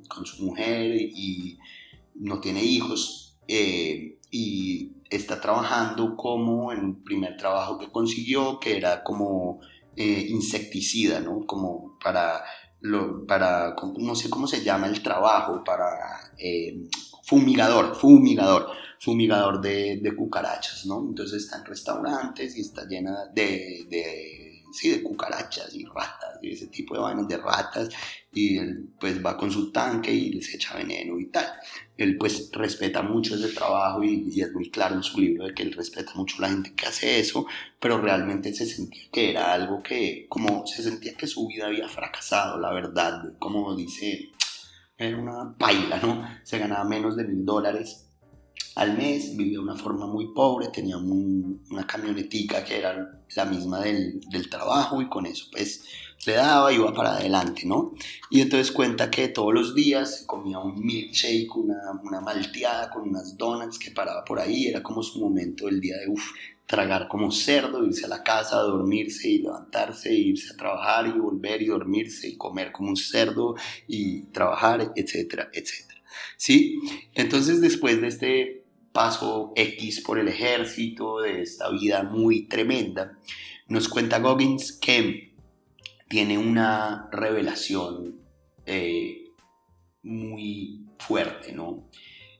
con 0.09 0.24
su 0.24 0.43
mujer 0.43 0.97
y 0.97 1.59
no 2.14 2.41
tiene 2.41 2.64
hijos 2.64 3.37
eh, 3.47 4.16
y 4.31 4.95
está 5.11 5.41
trabajando 5.41 6.17
como 6.17 6.73
en 6.73 6.79
el 6.85 6.97
primer 7.03 7.37
trabajo 7.37 7.79
que 7.79 7.91
consiguió, 7.91 8.59
que 8.59 8.77
era 8.77 9.03
como 9.03 9.61
eh, 9.97 10.27
insecticida, 10.29 11.21
¿no? 11.21 11.47
Como 11.47 11.99
para, 12.03 12.45
lo, 12.81 13.27
para, 13.27 13.75
no 13.99 14.15
sé 14.15 14.29
cómo 14.29 14.47
se 14.47 14.63
llama 14.63 14.89
el 14.89 15.03
trabajo, 15.03 15.63
para 15.65 15.89
eh, 16.39 16.89
fumigador, 17.25 17.95
fumigador, 17.95 18.69
fumigador 19.01 19.61
de, 19.61 19.99
de, 20.03 20.17
cucarachas, 20.17 20.87
¿no? 20.87 21.01
Entonces 21.01 21.45
está 21.45 21.59
en 21.59 21.65
restaurantes 21.65 22.57
y 22.57 22.61
está 22.61 22.87
llena 22.87 23.27
de, 23.35 23.87
de, 23.89 24.45
sí, 24.77 24.91
de 24.91 25.03
cucarachas 25.03 25.74
y 25.74 25.85
ratas 25.85 26.39
y 26.43 26.53
ese 26.53 26.66
tipo 26.68 26.95
de 26.95 27.01
vainas 27.01 27.29
de 27.29 27.39
ratas 27.39 27.89
y 28.33 28.59
él 28.59 28.91
pues 29.01 29.24
va 29.24 29.37
con 29.37 29.51
su 29.51 29.72
tanque 29.72 30.12
y 30.12 30.33
les 30.33 30.55
echa 30.55 30.77
veneno 30.77 31.18
y 31.18 31.27
tal 31.27 31.47
él 31.97 32.18
pues 32.18 32.51
respeta 32.53 33.03
mucho 33.03 33.37
ese 33.37 33.49
trabajo 33.55 34.03
y, 34.03 34.41
es 34.41 34.53
muy 34.53 34.70
claro 34.70 34.97
en 34.97 35.03
su 35.03 35.20
libro 35.20 35.47
de 35.47 35.55
que 35.55 35.62
él 35.62 35.72
respeta 35.72 36.12
mucho 36.14 36.37
a 36.39 36.43
la 36.43 36.49
gente 36.51 36.74
que 36.74 36.87
hace 36.87 37.18
eso, 37.18 37.47
pero 37.81 38.01
realmente 38.01 38.53
se 38.53 38.66
sentía 38.66 39.05
que 39.11 39.31
era 39.31 39.53
algo 39.53 39.83
que, 39.83 40.27
como 40.29 40.66
se 40.66 40.83
sentía 40.83 41.14
que 41.14 41.27
su 41.27 41.47
vida 41.47 41.66
había 41.66 41.89
fracasado, 41.89 42.59
la 42.59 42.72
verdad, 42.72 43.33
como 43.39 43.74
dice, 43.74 44.31
era 44.99 45.16
una 45.16 45.57
paila, 45.57 45.99
¿no? 45.99 46.27
Se 46.43 46.59
ganaba 46.59 46.85
menos 46.85 47.16
de 47.16 47.24
mil 47.24 47.45
dólares 47.45 48.06
al 48.77 48.97
mes, 48.97 49.37
vivía 49.37 49.55
de 49.55 49.64
una 49.64 49.74
forma 49.74 50.07
muy 50.07 50.35
pobre, 50.35 50.68
tenía 50.68 50.99
una 50.99 51.87
camionetica 51.87 52.62
que 52.62 52.79
era 52.79 53.22
la 53.35 53.45
misma 53.47 53.81
del, 53.81 54.20
del 54.31 54.51
trabajo 54.51 55.01
y 55.01 55.09
con 55.09 55.27
eso 55.27 55.47
pues 55.51 55.85
le 56.27 56.35
daba 56.35 56.72
iba 56.72 56.93
para 56.93 57.16
adelante, 57.16 57.62
¿no? 57.64 57.93
Y 58.31 58.41
entonces 58.43 58.72
cuenta 58.72 59.11
que 59.11 59.29
todos 59.29 59.55
los 59.55 59.74
días 59.74 60.24
comía 60.27 60.59
un 60.59 60.79
milkshake, 60.79 61.57
una, 61.57 61.77
una 62.03 62.20
malteada 62.20 62.91
con 62.91 63.09
unas 63.09 63.37
donuts 63.39 63.79
que 63.79 63.93
paraba 63.93 64.24
por 64.24 64.41
ahí, 64.41 64.66
era 64.66 64.83
como 64.83 65.03
su 65.03 65.20
momento 65.20 65.66
del 65.66 65.81
día 65.81 65.97
de, 65.97 66.09
uff, 66.09 66.33
tragar 66.66 67.09
como 67.09 67.31
cerdo, 67.31 67.85
irse 67.85 68.05
a 68.05 68.09
la 68.09 68.22
casa, 68.22 68.57
dormirse 68.57 69.29
y 69.29 69.39
levantarse, 69.39 70.12
irse 70.12 70.53
a 70.53 70.57
trabajar 70.57 71.07
y 71.07 71.18
volver 71.18 71.62
y 71.62 71.66
dormirse 71.66 72.29
y 72.29 72.37
comer 72.37 72.72
como 72.72 72.91
un 72.91 72.97
cerdo 72.97 73.55
y 73.87 74.22
trabajar, 74.33 74.93
etcétera, 74.97 75.49
etcétera. 75.53 76.03
¿Sí? 76.37 76.79
Entonces 77.14 77.61
después 77.61 78.01
de 78.01 78.09
este 78.09 78.56
paso 78.97 79.53
X 79.55 80.01
por 80.01 80.18
el 80.18 80.26
ejército, 80.26 81.20
de 81.20 81.42
esta 81.42 81.68
vida 81.68 82.03
muy 82.03 82.49
tremenda, 82.49 83.18
nos 83.68 83.90
cuenta 83.90 84.20
Goggins 84.20 84.72
que 84.72 85.34
tiene 86.09 86.38
una 86.38 87.11
revelación 87.12 88.22
eh, 88.64 89.32
muy 90.03 90.86
fuerte, 90.99 91.53
¿no? 91.53 91.90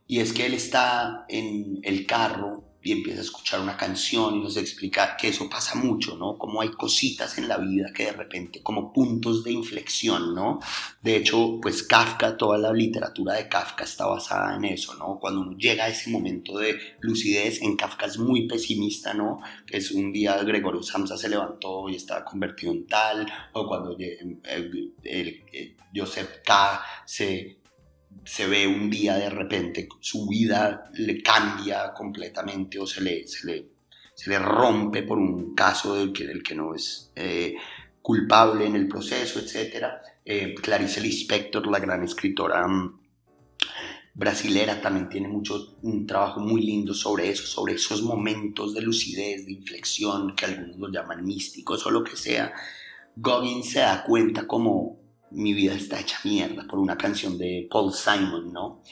Y 0.07 0.21
es 0.21 0.33
que 0.33 0.47
él 0.47 0.55
está 0.55 1.27
en 1.29 1.81
el 1.83 2.07
carro 2.07 2.66
y 2.87 2.93
empieza 2.93 3.19
a 3.19 3.25
escuchar 3.25 3.61
una 3.61 3.77
canción 3.77 4.37
y 4.37 4.41
nos 4.41 4.57
explica 4.57 5.17
que 5.17 5.27
eso 5.29 5.51
pasa 5.51 5.75
mucho, 5.75 6.17
¿no? 6.17 6.39
Como 6.39 6.61
hay 6.61 6.69
cositas 6.69 7.37
en 7.37 7.49
la 7.49 7.59
vida 7.59 7.93
que 7.93 8.05
de 8.05 8.13
repente, 8.13 8.63
como 8.63 8.93
puntos 8.93 9.43
de 9.43 9.51
inflexión, 9.51 10.37
¿no? 10.37 10.61
De 11.03 11.17
hecho, 11.17 11.59
pues 11.61 11.83
Kafka, 11.83 12.37
toda 12.37 12.59
la 12.59 12.73
literatura 12.73 13.35
de 13.35 13.49
Kafka 13.49 13.83
está 13.83 14.07
basada 14.07 14.55
en 14.55 14.67
eso, 14.67 14.95
¿no? 14.95 15.19
Cuando 15.19 15.41
uno 15.41 15.59
llega 15.59 15.87
a 15.87 15.89
ese 15.89 16.11
momento 16.11 16.59
de 16.59 16.79
lucidez, 17.01 17.61
en 17.61 17.75
Kafka 17.75 18.07
es 18.07 18.19
muy 18.19 18.47
pesimista, 18.47 19.13
¿no? 19.15 19.41
Es 19.69 19.91
un 19.91 20.13
día 20.13 20.41
Gregorio 20.45 20.85
Samsa 20.85 21.17
se 21.17 21.29
levantó 21.29 21.89
y 21.89 21.97
estaba 21.97 22.25
convertido 22.25 22.71
en 22.71 22.87
tal, 22.87 23.27
o 23.53 23.67
cuando 23.67 23.97
el, 23.99 24.41
el, 25.03 25.77
Joseph 25.93 26.43
K. 26.45 26.85
se 27.05 27.59
se 28.27 28.49
ve 28.49 28.67
un 28.67 28.91
día 28.91 29.15
de 29.15 29.31
repente, 29.31 29.89
su 30.01 30.27
vida 30.27 30.91
le 30.95 31.23
cambia 31.23 31.95
completamente 31.95 32.77
o 32.79 32.87
se 32.87 33.01
le, 33.01 33.27
se 33.29 33.47
le, 33.47 33.69
se 34.15 34.31
le 34.31 34.39
rompe 34.41 35.05
por 35.05 35.17
un 35.17 35.55
caso 35.55 35.95
del 35.95 36.13
que, 36.13 36.27
del 36.27 36.43
que 36.43 36.57
no 36.57 36.75
es 36.75 37.13
eh, 37.15 37.55
culpable 38.03 38.67
en 38.67 38.75
el 38.75 38.89
proceso, 38.89 39.39
etc. 39.39 39.87
Eh, 40.25 40.55
Clarice 40.61 41.01
Lispector, 41.01 41.69
la 41.69 41.79
gran 41.79 42.03
escritora 42.03 42.67
mm, 42.67 43.01
brasilera, 44.15 44.81
también 44.81 45.09
tiene 45.09 45.29
mucho, 45.29 45.77
un 45.83 46.05
trabajo 46.05 46.41
muy 46.41 46.63
lindo 46.63 46.95
sobre 46.95 47.31
eso, 47.31 47.47
sobre 47.47 47.75
esos 47.75 48.03
momentos 48.03 48.75
de 48.75 48.83
lucidez, 48.83 49.47
de 49.47 49.53
inflexión, 49.53 50.35
que 50.35 50.47
algunos 50.47 50.77
lo 50.79 50.91
llaman 50.91 51.25
místicos 51.25 51.87
o 51.87 51.93
lo 51.93 52.03
que 52.03 52.17
sea. 52.17 52.53
Goggins 53.15 53.71
se 53.71 53.81
da 53.81 54.03
cuenta 54.03 54.49
como 54.49 55.06
mi 55.31 55.53
vida 55.53 55.75
está 55.75 56.01
hecha 56.01 56.19
mierda 56.25 56.67
por 56.69 56.79
una 56.79 56.97
canción 56.97 57.39
de 57.39 57.67
Paul 57.71 57.93
Simon, 57.93 58.53
¿no? 58.53 58.83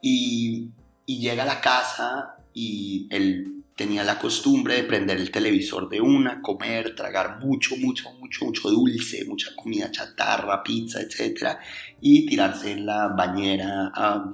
Y, 0.00 0.70
llega 1.06 1.44
a 1.44 1.46
la 1.46 1.60
casa 1.60 2.36
y 2.52 3.06
él 3.10 3.64
tenía 3.76 4.02
la 4.02 4.18
costumbre 4.18 4.74
de 4.74 4.84
prender 4.84 5.18
el 5.18 5.30
televisor 5.30 5.88
de 5.88 6.00
una, 6.00 6.42
comer, 6.42 6.96
tragar 6.96 7.38
mucho, 7.44 7.76
mucho, 7.76 8.10
mucho, 8.14 8.46
mucho 8.46 8.70
dulce, 8.70 9.24
mucha 9.24 9.54
comida 9.54 9.90
chatarra, 9.90 10.62
pizza, 10.64 11.00
etc. 11.00 11.58
Y 12.00 12.26
tirarse 12.26 12.72
en 12.72 12.86
la 12.86 13.08
bañera 13.08 13.92
a, 13.94 14.30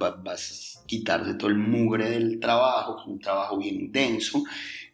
quitarse 0.87 1.35
todo 1.35 1.49
el 1.49 1.57
mugre 1.57 2.09
del 2.09 2.39
trabajo, 2.39 3.03
un 3.05 3.19
trabajo 3.19 3.57
bien 3.57 3.75
intenso, 3.75 4.43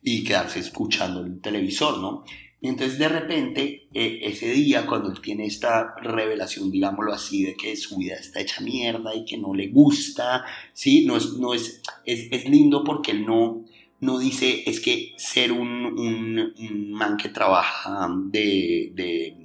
y 0.02 0.24
quedarse 0.24 0.60
escuchando 0.60 1.22
el 1.22 1.40
televisor, 1.40 2.00
¿no? 2.00 2.24
Entonces 2.62 3.00
de 3.00 3.08
repente, 3.08 3.88
eh, 3.94 4.20
ese 4.24 4.52
día, 4.52 4.86
cuando 4.86 5.12
él 5.12 5.22
tiene 5.22 5.46
esta 5.46 5.96
revelación, 6.02 6.72
digámoslo 6.72 7.14
así, 7.14 7.44
de 7.44 7.56
que 7.56 7.76
su 7.78 7.98
vida 7.98 8.16
está 8.16 8.42
hecha 8.42 8.62
mierda 8.62 9.16
y 9.16 9.24
que 9.24 9.38
no 9.38 9.54
le 9.54 9.68
gusta, 9.68 10.44
¿sí? 10.74 11.06
No 11.06 11.16
es, 11.16 11.34
no 11.34 11.54
es, 11.54 11.82
es, 12.06 12.50
lindo 12.50 12.84
porque 12.84 13.12
él 13.12 13.26
no, 13.26 13.64
no 14.02 14.20
dice, 14.20 14.64
es 14.70 14.82
que 14.82 15.14
ser 15.18 15.54
un, 15.54 15.86
un, 15.86 16.92
man 16.92 17.16
que 17.16 17.30
trabaja 17.30 18.10
de, 18.26 18.92
de 18.94 19.38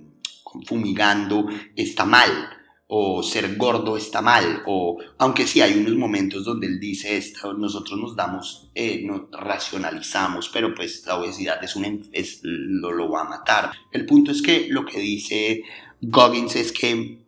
fumigando 0.67 1.47
está 1.77 2.05
mal 2.05 2.54
o 2.97 3.25
ser 3.25 3.57
gordo 3.57 3.97
está 3.97 4.23
mal, 4.23 4.63
o 4.67 4.99
aunque 5.19 5.49
sí 5.49 5.61
hay 5.61 5.77
unos 5.77 5.97
momentos 5.97 6.45
donde 6.45 6.69
él 6.69 6.79
dice 6.79 7.17
esto, 7.17 7.53
nosotros 7.53 7.99
nos 7.99 8.15
damos, 8.15 8.71
eh, 8.73 9.03
nos 9.05 9.23
racionalizamos, 9.33 10.49
pero 10.51 10.73
pues 10.73 11.05
la 11.05 11.19
obesidad 11.19 11.59
es 11.65 11.75
un, 11.75 12.09
es, 12.13 12.39
lo, 12.45 12.93
lo 12.93 13.11
va 13.11 13.23
a 13.23 13.29
matar. 13.29 13.73
El 13.91 14.07
punto 14.07 14.31
es 14.31 14.41
que 14.41 14.69
lo 14.69 14.87
que 14.87 15.01
dice 15.01 15.65
Goggins 16.03 16.55
es 16.55 16.71
que 16.71 17.19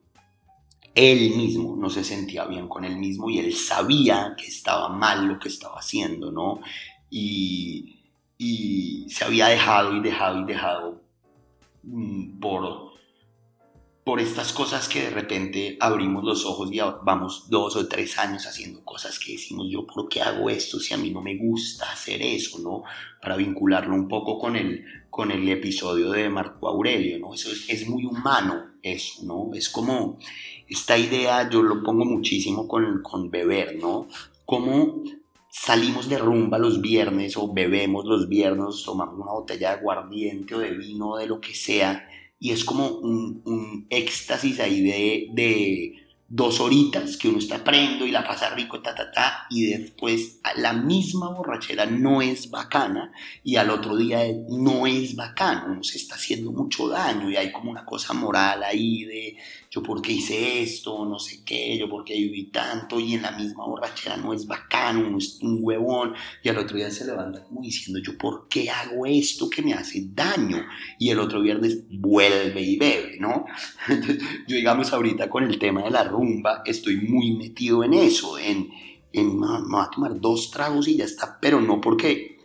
él 0.95 1.31
mismo 1.37 1.75
no 1.77 1.91
se 1.91 2.05
sentía 2.05 2.45
bien 2.45 2.69
con 2.69 2.85
él 2.85 2.97
mismo 2.97 3.29
y 3.29 3.41
él 3.41 3.53
sabía 3.53 4.37
que 4.39 4.47
estaba 4.47 4.89
mal 4.89 5.27
lo 5.27 5.41
que 5.41 5.49
estaba 5.49 5.81
haciendo, 5.81 6.31
¿no? 6.31 6.61
Y, 7.11 8.05
y 8.39 9.07
se 9.11 9.25
había 9.25 9.49
dejado 9.49 9.97
y 9.97 10.01
dejado 10.01 10.43
y 10.43 10.45
dejado 10.45 11.03
mm, 11.83 12.39
por 12.39 12.96
por 14.07 14.21
estas 14.21 14.53
cosas 14.53 14.89
que 14.89 15.03
de 15.03 15.11
repente 15.11 15.77
abrimos 15.81 16.23
los 16.23 16.47
ojos 16.47 16.71
y 16.71 16.79
vamos 17.03 17.51
dos 17.51 17.75
o 17.75 17.89
tres 17.89 18.17
años 18.19 18.47
haciendo 18.47 18.85
cosas 18.85 19.19
que 19.19 19.33
decimos 19.33 19.67
yo, 19.69 19.85
¿por 19.85 20.09
qué 20.09 20.23
hago 20.23 20.49
esto 20.49 20.79
si 20.79 20.95
a 20.95 20.97
mí 20.97 21.11
no 21.11 21.21
me 21.21 21.37
gusta 21.37 21.91
hacer 21.91 22.23
eso? 22.23 22.61
¿no? 22.61 22.85
Para 23.21 23.35
vincularlo 23.35 23.97
un 23.97 24.07
poco 24.07 24.39
con 24.39 24.55
el, 24.55 24.85
con 25.11 25.33
el 25.33 25.49
episodio 25.49 26.13
de 26.13 26.29
Marco 26.29 26.69
Aurelio, 26.69 27.19
¿no? 27.19 27.35
Eso 27.35 27.51
es, 27.51 27.69
es 27.69 27.89
muy 27.89 28.05
humano, 28.05 28.75
eso, 28.81 29.25
¿no? 29.25 29.51
Es 29.55 29.69
como 29.69 30.19
esta 30.69 30.97
idea, 30.97 31.51
yo 31.51 31.65
lo 31.65 31.83
pongo 31.83 32.05
muchísimo 32.05 32.69
con, 32.69 33.03
con 33.03 33.29
beber, 33.29 33.75
¿no? 33.75 34.07
Como 34.45 35.03
salimos 35.51 36.09
de 36.09 36.19
rumba 36.19 36.59
los 36.59 36.81
viernes 36.81 37.37
o 37.37 37.53
bebemos 37.53 38.05
los 38.05 38.29
viernes, 38.29 38.85
tomamos 38.85 39.19
una 39.19 39.33
botella 39.33 39.71
de 39.71 39.79
aguardiente 39.79 40.55
o 40.55 40.61
de 40.61 40.71
vino 40.71 41.17
de 41.17 41.27
lo 41.27 41.41
que 41.41 41.57
sea 41.57 42.09
y 42.39 42.53
es 42.53 42.65
como 42.65 42.89
un, 42.89 43.43
un 43.45 43.87
éxtasis 43.91 44.61
ahí 44.61 44.83
de, 44.83 45.29
de, 45.35 45.95
dos 46.29 46.61
horitas 46.61 47.17
que 47.17 47.29
uno 47.29 47.39
está 47.39 47.63
prendo 47.63 48.05
y 48.05 48.11
la 48.11 48.27
pasa 48.27 48.51
rico, 48.51 48.81
ta, 48.81 48.95
ta, 48.95 49.11
ta, 49.13 49.47
y 49.49 49.67
después 49.67 50.41
la 50.57 50.73
misma 50.73 51.31
borrachera 51.31 51.87
no 51.87 52.21
es 52.21 52.51
bacana 52.51 53.13
y 53.45 53.57
al 53.57 53.71
otro 53.71 53.97
día 53.97 54.21
no 54.49 54.87
es 54.87 55.15
bacano, 55.15 55.73
uno 55.73 55.83
se 55.85 55.99
está 55.99 56.17
haciendo 56.17 56.51
mucho 56.51 56.89
daño 56.89 57.31
y 57.31 57.37
hay 57.37 57.53
como 57.53 57.71
una 57.71 57.85
cosa 57.85 58.13
moral 58.13 58.65
ahí 58.65 59.05
de 59.05 59.37
yo 59.77 59.83
por 59.83 60.01
qué 60.01 60.13
hice 60.13 60.63
esto, 60.63 61.05
no 61.05 61.19
sé 61.19 61.45
qué, 61.45 61.77
yo 61.77 61.89
por 61.89 62.03
qué 62.03 62.15
viví 62.15 62.45
tanto, 62.45 62.99
y 62.99 63.13
en 63.13 63.23
la 63.23 63.33
misma 63.33 63.67
borrachera 63.67 64.17
no 64.17 64.33
es 64.33 64.47
bacano, 64.47 65.07
uno 65.07 65.19
es 65.19 65.39
un 65.43 65.59
huevón, 65.61 66.15
y 66.43 66.49
al 66.49 66.57
otro 66.57 66.79
día 66.79 66.91
se 66.91 67.05
levanta 67.05 67.45
como 67.45 67.61
diciendo, 67.61 68.01
yo 68.03 68.17
por 68.17 68.49
qué 68.49 68.71
hago 68.71 69.05
esto 69.05 69.51
que 69.51 69.61
me 69.61 69.75
hace 69.75 70.07
daño, 70.15 70.65
y 70.99 71.11
el 71.11 71.19
otro 71.19 71.43
viernes 71.43 71.85
vuelve 71.91 72.63
y 72.63 72.79
bebe, 72.79 73.19
¿no? 73.21 73.45
Entonces, 73.89 74.23
yo 74.49 74.57
digamos 74.57 74.93
ahorita 74.95 75.29
con 75.29 75.45
el 75.45 75.59
tema 75.59 75.83
de 75.83 75.91
la 75.91 76.05
rumba, 76.17 76.63
estoy 76.65 76.97
muy 76.97 77.33
metido 77.33 77.85
en 77.85 77.95
eso, 77.95 78.39
en, 78.39 78.71
en 79.13 79.39
me 79.39 79.47
voy 79.47 79.83
a 79.83 79.91
tomar 79.91 80.21
dos 80.21 80.51
tragos 80.51 80.89
y 80.89 80.97
ya 80.97 81.05
está, 81.05 81.39
pero 81.41 81.61
no 81.61 81.81
porque 81.81 82.39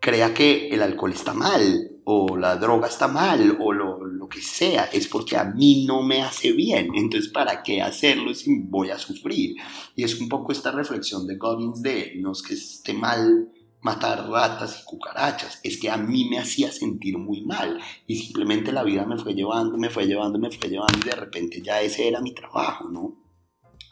crea 0.00 0.32
que 0.32 0.68
el 0.68 0.82
alcohol 0.82 1.12
está 1.12 1.34
mal, 1.34 1.90
o 2.04 2.36
la 2.36 2.56
droga 2.56 2.88
está 2.88 3.06
mal, 3.06 3.56
o 3.60 3.72
lo, 3.72 4.28
que 4.28 4.40
sea, 4.40 4.84
es 4.84 5.08
porque 5.08 5.36
a 5.36 5.44
mí 5.44 5.84
no 5.86 6.02
me 6.02 6.22
hace 6.22 6.52
bien. 6.52 6.90
Entonces, 6.94 7.30
¿para 7.30 7.64
qué 7.64 7.82
hacerlo 7.82 8.32
si 8.32 8.60
voy 8.60 8.90
a 8.90 8.98
sufrir? 8.98 9.56
Y 9.96 10.04
es 10.04 10.20
un 10.20 10.28
poco 10.28 10.52
esta 10.52 10.70
reflexión 10.70 11.26
de 11.26 11.36
Goggins 11.36 11.82
de, 11.82 12.14
no 12.20 12.30
es 12.30 12.42
que 12.42 12.54
esté 12.54 12.92
mal 12.92 13.50
matar 13.82 14.28
ratas 14.28 14.80
y 14.80 14.84
cucarachas, 14.84 15.60
es 15.62 15.78
que 15.80 15.90
a 15.90 15.96
mí 15.96 16.28
me 16.28 16.38
hacía 16.38 16.70
sentir 16.70 17.18
muy 17.18 17.42
mal 17.42 17.80
y 18.06 18.16
simplemente 18.16 18.72
la 18.72 18.82
vida 18.82 19.06
me 19.06 19.16
fue 19.16 19.34
llevando, 19.34 19.78
me 19.78 19.90
fue 19.90 20.06
llevando, 20.06 20.38
me 20.38 20.50
fue 20.50 20.68
llevando 20.68 20.98
y 20.98 21.08
de 21.08 21.16
repente 21.16 21.62
ya 21.62 21.80
ese 21.80 22.08
era 22.08 22.20
mi 22.20 22.34
trabajo, 22.34 22.88
¿no? 22.88 23.16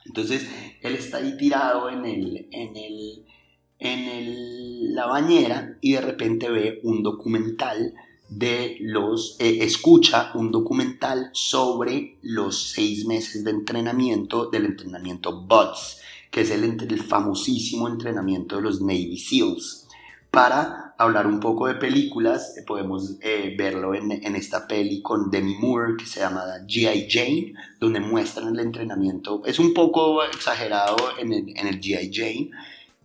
Entonces, 0.05 0.49
él 0.81 0.95
está 0.95 1.19
ahí 1.19 1.37
tirado 1.37 1.91
en 1.91 2.05
el, 2.07 2.49
en 2.51 2.77
el, 2.77 3.27
en 3.79 4.95
la 4.95 5.07
bañera 5.07 5.77
y 5.81 5.93
de 5.93 6.01
repente 6.01 6.49
ve 6.51 6.81
un 6.83 7.03
documental 7.03 7.95
de 8.29 8.77
los, 8.81 9.37
eh, 9.39 9.59
escucha 9.63 10.33
un 10.35 10.51
documental 10.51 11.31
sobre 11.33 12.19
los 12.23 12.71
seis 12.73 13.07
meses 13.07 13.45
de 13.45 13.51
entrenamiento 13.51 14.51
del 14.51 14.67
entrenamiento 14.67 15.43
BUDS, 15.43 16.01
que 16.31 16.43
es 16.43 16.51
el, 16.51 16.65
el 16.65 17.03
famosísimo 17.03 17.89
entrenamiento 17.89 18.57
de 18.57 18.63
los 18.63 18.81
Navy 18.81 19.19
SEALs. 19.19 19.87
Para 20.31 20.95
hablar 20.99 21.27
un 21.27 21.41
poco 21.41 21.69
de 21.69 21.77
películas, 21.77 22.55
eh, 22.59 22.63
podemos 22.67 23.17
eh, 23.23 23.55
verlo 23.57 23.95
en, 23.95 24.13
en, 24.13 24.37
esta 24.37 24.69
peli 24.69 25.01
con 25.01 25.31
Demi 25.31 25.55
Moore 25.55 25.97
que 25.97 26.05
se 26.05 26.21
llama 26.21 26.43
G.I. 26.67 27.07
Jane, 27.09 27.55
donde 27.81 28.01
muestran 28.01 28.49
el 28.49 28.61
entrenamiento. 28.61 29.43
Es 29.47 29.59
un 29.59 29.73
poco 29.73 30.23
exagerado 30.25 30.97
en 31.19 31.33
el, 31.33 31.57
en 31.57 31.67
el 31.67 31.81
G.I. 31.81 32.11
Jane, 32.13 32.51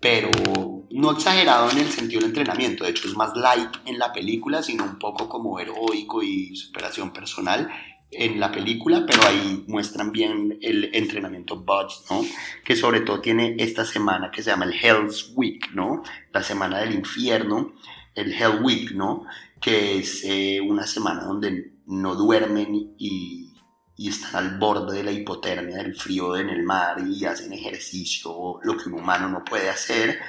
pero 0.02 0.84
no 0.90 1.12
exagerado 1.12 1.72
en 1.72 1.78
el 1.78 1.88
sentido 1.88 2.20
del 2.20 2.32
entrenamiento, 2.32 2.84
de 2.84 2.90
hecho 2.90 3.08
es 3.08 3.16
más 3.16 3.36
light 3.38 3.70
en 3.86 3.98
la 3.98 4.12
película, 4.12 4.62
sino 4.62 4.84
un 4.84 5.00
poco 5.00 5.30
como 5.30 5.60
heroico 5.60 6.22
y 6.22 6.54
superación 6.58 7.14
personal 7.14 7.70
en 8.18 8.40
la 8.40 8.52
película, 8.52 9.06
pero 9.06 9.24
ahí 9.26 9.64
muestran 9.68 10.12
bien 10.12 10.58
el 10.62 10.94
entrenamiento 10.94 11.58
Buds, 11.58 12.06
¿no? 12.10 12.24
Que 12.64 12.76
sobre 12.76 13.02
todo 13.02 13.22
tiene 13.22 13.56
esta 13.60 13.86
semana 13.86 14.32
que 14.32 14.44
se 14.44 14.50
llama 14.50 14.66
el 14.66 14.74
Hell's 14.74 15.32
Week, 15.36 15.72
¿no? 15.74 16.04
La 16.32 16.44
semana 16.44 16.80
del 16.80 16.94
infierno, 16.94 17.74
el 18.16 18.34
Hell 18.34 18.64
Week, 18.64 18.92
¿no? 18.92 19.26
Que 19.62 20.00
es 20.00 20.24
eh, 20.24 20.62
una 20.62 20.86
semana 20.86 21.24
donde 21.24 21.74
no 21.86 22.16
duermen 22.16 22.96
y 22.98 23.54
y 23.96 24.10
están 24.10 24.36
al 24.36 24.58
borde 24.58 24.98
de 24.98 25.04
la 25.04 25.12
hipotermia, 25.12 25.78
del 25.78 25.96
frío 25.96 26.36
en 26.36 26.50
el 26.50 26.64
mar 26.64 26.98
y 27.08 27.26
hacen 27.26 27.54
ejercicio, 27.54 28.60
lo 28.64 28.78
que 28.78 28.90
un 28.90 28.96
humano 28.96 29.30
no 29.30 29.44
puede 29.44 29.70
hacer, 29.70 30.20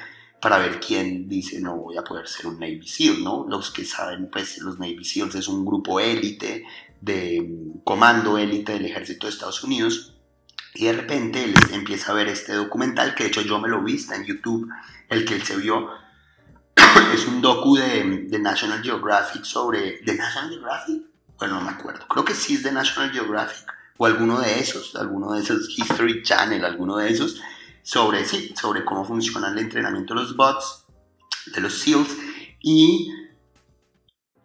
para 0.41 0.59
ver 0.59 0.79
quién 0.79 1.27
dice 1.27 1.59
no 1.59 1.77
voy 1.77 1.97
a 1.97 2.03
poder 2.03 2.27
ser 2.27 2.47
un 2.47 2.59
Navy 2.59 2.87
SEAL, 2.87 3.23
¿no? 3.23 3.45
Los 3.49 3.71
que 3.71 3.83
saben, 3.83 4.29
pues 4.29 4.59
los 4.59 4.77
Navy 4.77 5.03
SEALs 5.03 5.35
es 5.35 5.47
un 5.47 5.65
grupo 5.65 5.99
élite, 5.99 6.63
de 7.01 7.47
comando 7.83 8.37
élite 8.37 8.73
del 8.73 8.85
ejército 8.85 9.27
de 9.27 9.33
Estados 9.33 9.63
Unidos, 9.63 10.13
y 10.73 10.85
de 10.85 10.93
repente 10.93 11.43
él 11.43 11.55
empieza 11.71 12.11
a 12.11 12.15
ver 12.15 12.27
este 12.27 12.53
documental, 12.53 13.15
que 13.15 13.23
de 13.23 13.29
hecho 13.29 13.41
yo 13.41 13.59
me 13.59 13.69
lo 13.69 13.81
vi, 13.81 13.95
está 13.95 14.15
en 14.15 14.25
YouTube, 14.25 14.69
el 15.09 15.25
que 15.25 15.35
él 15.35 15.43
se 15.43 15.55
vio, 15.55 15.89
es 17.13 17.27
un 17.27 17.41
docu 17.41 17.77
de, 17.77 18.27
de, 18.27 18.39
National 18.39 18.83
Geographic 18.83 19.43
sobre... 19.43 20.01
¿De 20.01 20.15
National 20.15 20.49
Geographic? 20.49 21.03
Bueno, 21.37 21.55
no 21.55 21.61
me 21.61 21.71
acuerdo. 21.71 22.05
Creo 22.07 22.25
que 22.25 22.33
sí 22.33 22.55
es 22.55 22.63
de 22.63 22.71
National 22.71 23.11
Geographic 23.11 23.65
o 23.97 24.05
alguno 24.05 24.39
de 24.39 24.59
esos, 24.59 24.95
alguno 24.95 25.33
de 25.33 25.41
esos 25.41 25.69
History 25.77 26.21
Channel, 26.23 26.65
alguno 26.65 26.97
de 26.97 27.09
esos, 27.09 27.41
sobre, 27.81 28.25
sí, 28.25 28.53
sobre 28.59 28.83
cómo 28.83 29.05
funciona 29.05 29.49
el 29.49 29.59
entrenamiento 29.59 30.13
de 30.13 30.21
los 30.21 30.35
bots, 30.35 30.85
de 31.53 31.61
los 31.61 31.79
SEALs, 31.79 32.09
y 32.61 33.11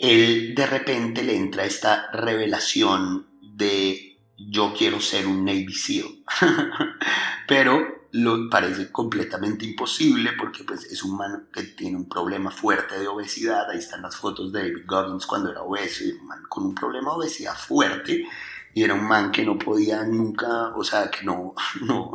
él 0.00 0.54
de 0.54 0.66
repente 0.66 1.22
le 1.22 1.36
entra 1.36 1.64
esta 1.64 2.10
revelación 2.10 3.26
de 3.42 4.18
yo 4.38 4.72
quiero 4.76 4.98
ser 4.98 5.26
un 5.26 5.44
Navy 5.44 5.74
SEAL, 5.74 6.24
pero 7.46 8.00
lo 8.12 8.48
parece 8.48 8.90
completamente 8.90 9.66
imposible 9.66 10.32
porque 10.32 10.64
pues 10.64 10.84
es 10.86 11.02
un 11.04 11.16
man 11.16 11.48
que 11.52 11.62
tiene 11.62 11.98
un 11.98 12.08
problema 12.08 12.50
fuerte 12.50 12.98
de 12.98 13.08
obesidad, 13.08 13.70
ahí 13.70 13.78
están 13.78 14.00
las 14.00 14.16
fotos 14.16 14.52
de 14.52 14.60
David 14.60 14.86
Goggins 14.86 15.26
cuando 15.26 15.50
era 15.50 15.62
obeso, 15.62 16.04
un 16.18 16.26
man 16.26 16.42
con 16.48 16.64
un 16.64 16.74
problema 16.74 17.10
de 17.10 17.18
obesidad 17.18 17.54
fuerte, 17.54 18.24
y 18.72 18.82
era 18.82 18.94
un 18.94 19.04
man 19.06 19.32
que 19.32 19.44
no 19.44 19.58
podía 19.58 20.04
nunca, 20.04 20.68
o 20.76 20.84
sea, 20.84 21.10
que 21.10 21.24
no, 21.24 21.54
no, 21.82 22.12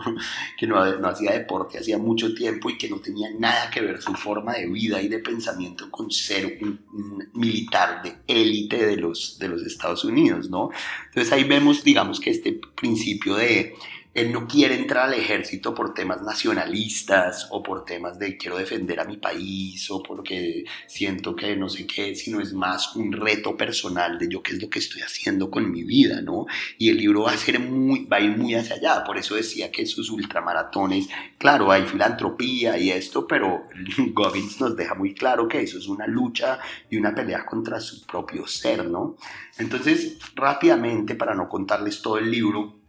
que 0.58 0.68
no, 0.68 0.80
hacía 0.80 1.34
deporte 1.34 1.80
hacía 1.80 1.98
mucho 1.98 2.34
tiempo 2.34 2.70
y 2.70 2.78
que 2.78 2.90
no 2.90 3.00
tenía 3.00 3.30
nada 3.38 3.70
que 3.70 3.82
ver 3.82 4.02
su 4.02 4.14
forma 4.14 4.54
de 4.54 4.68
vida 4.68 5.02
y 5.02 5.08
de 5.08 5.20
pensamiento 5.20 5.90
con 5.92 6.10
ser 6.12 6.60
un 6.62 7.30
militar 7.34 8.02
de 8.04 8.16
élite 8.28 8.86
de 8.86 8.98
los, 8.98 9.38
de 9.40 9.48
los 9.50 9.64
Estados 9.64 10.04
Unidos, 10.06 10.50
¿no? 10.50 10.70
Entonces 11.08 11.32
ahí 11.34 11.44
vemos, 11.44 11.84
digamos, 11.84 12.20
que 12.20 12.30
este 12.30 12.60
principio 12.76 13.36
de 13.36 13.76
él 14.16 14.32
no 14.32 14.48
quiere 14.48 14.76
entrar 14.76 15.08
al 15.08 15.14
ejército 15.14 15.76
por 15.76 15.94
temas 15.94 16.22
nacionalistas 16.22 17.50
o 17.52 17.62
por 17.62 17.84
temas 17.84 18.18
de 18.18 18.38
quiero 18.38 18.58
defender 18.58 19.02
a 19.02 19.04
mi 19.04 19.18
país 19.18 19.92
o 19.92 20.02
porque 20.02 20.64
siento 20.88 21.36
que 21.36 21.58
no 21.58 21.68
sé 21.68 21.86
qué, 21.86 22.16
sino 22.16 22.40
es 22.40 22.54
más 22.54 22.96
un 22.96 23.12
reto 23.12 23.58
personal 23.58 24.18
de 24.18 24.30
yo 24.30 24.42
qué 24.42 24.54
es 24.54 24.62
lo 24.62 24.70
que 24.70 24.80
estoy 24.80 25.02
haciendo 25.02 25.52
con 25.52 25.70
mi 25.70 25.84
vida, 25.84 26.22
¿no? 26.22 26.46
Y 26.78 26.90
el 26.90 26.98
libro 26.98 27.24
va 27.24 27.34
a 27.34 27.38
ser 27.38 27.60
muy, 27.60 28.06
va 28.06 28.18
a 28.18 28.22
ir 28.22 28.38
muy 28.38 28.56
hacia 28.56 28.78
allá, 28.78 29.04
por 29.04 29.18
eso 29.18 29.36
decía 29.36 29.70
que 29.70 29.86
sus 29.86 30.10
ultramaratones, 30.10 31.10
claro, 31.38 31.70
hay 31.70 31.86
filantropía 31.86 32.78
y 32.78 32.92
esto, 32.92 33.28
pero 33.28 33.68
Goggins 34.14 34.62
nos 34.62 34.78
deja 34.78 34.96
muy 34.96 35.14
claro 35.14 35.46
que 35.50 35.62
eso 35.62 35.78
es 35.78 35.88
una 35.90 36.08
lucha 36.08 36.60
y 36.90 36.96
una 36.96 37.14
pelea 37.14 37.46
contra 37.46 37.82
su 37.82 38.06
propio 38.06 38.48
ser, 38.48 38.86
¿no? 38.86 39.18
Entonces, 39.58 40.18
rápidamente, 40.36 41.16
para 41.16 41.36
no 41.36 41.50
contarles 41.50 42.02
todo 42.02 42.18
el 42.18 42.32
libro, 42.32 42.85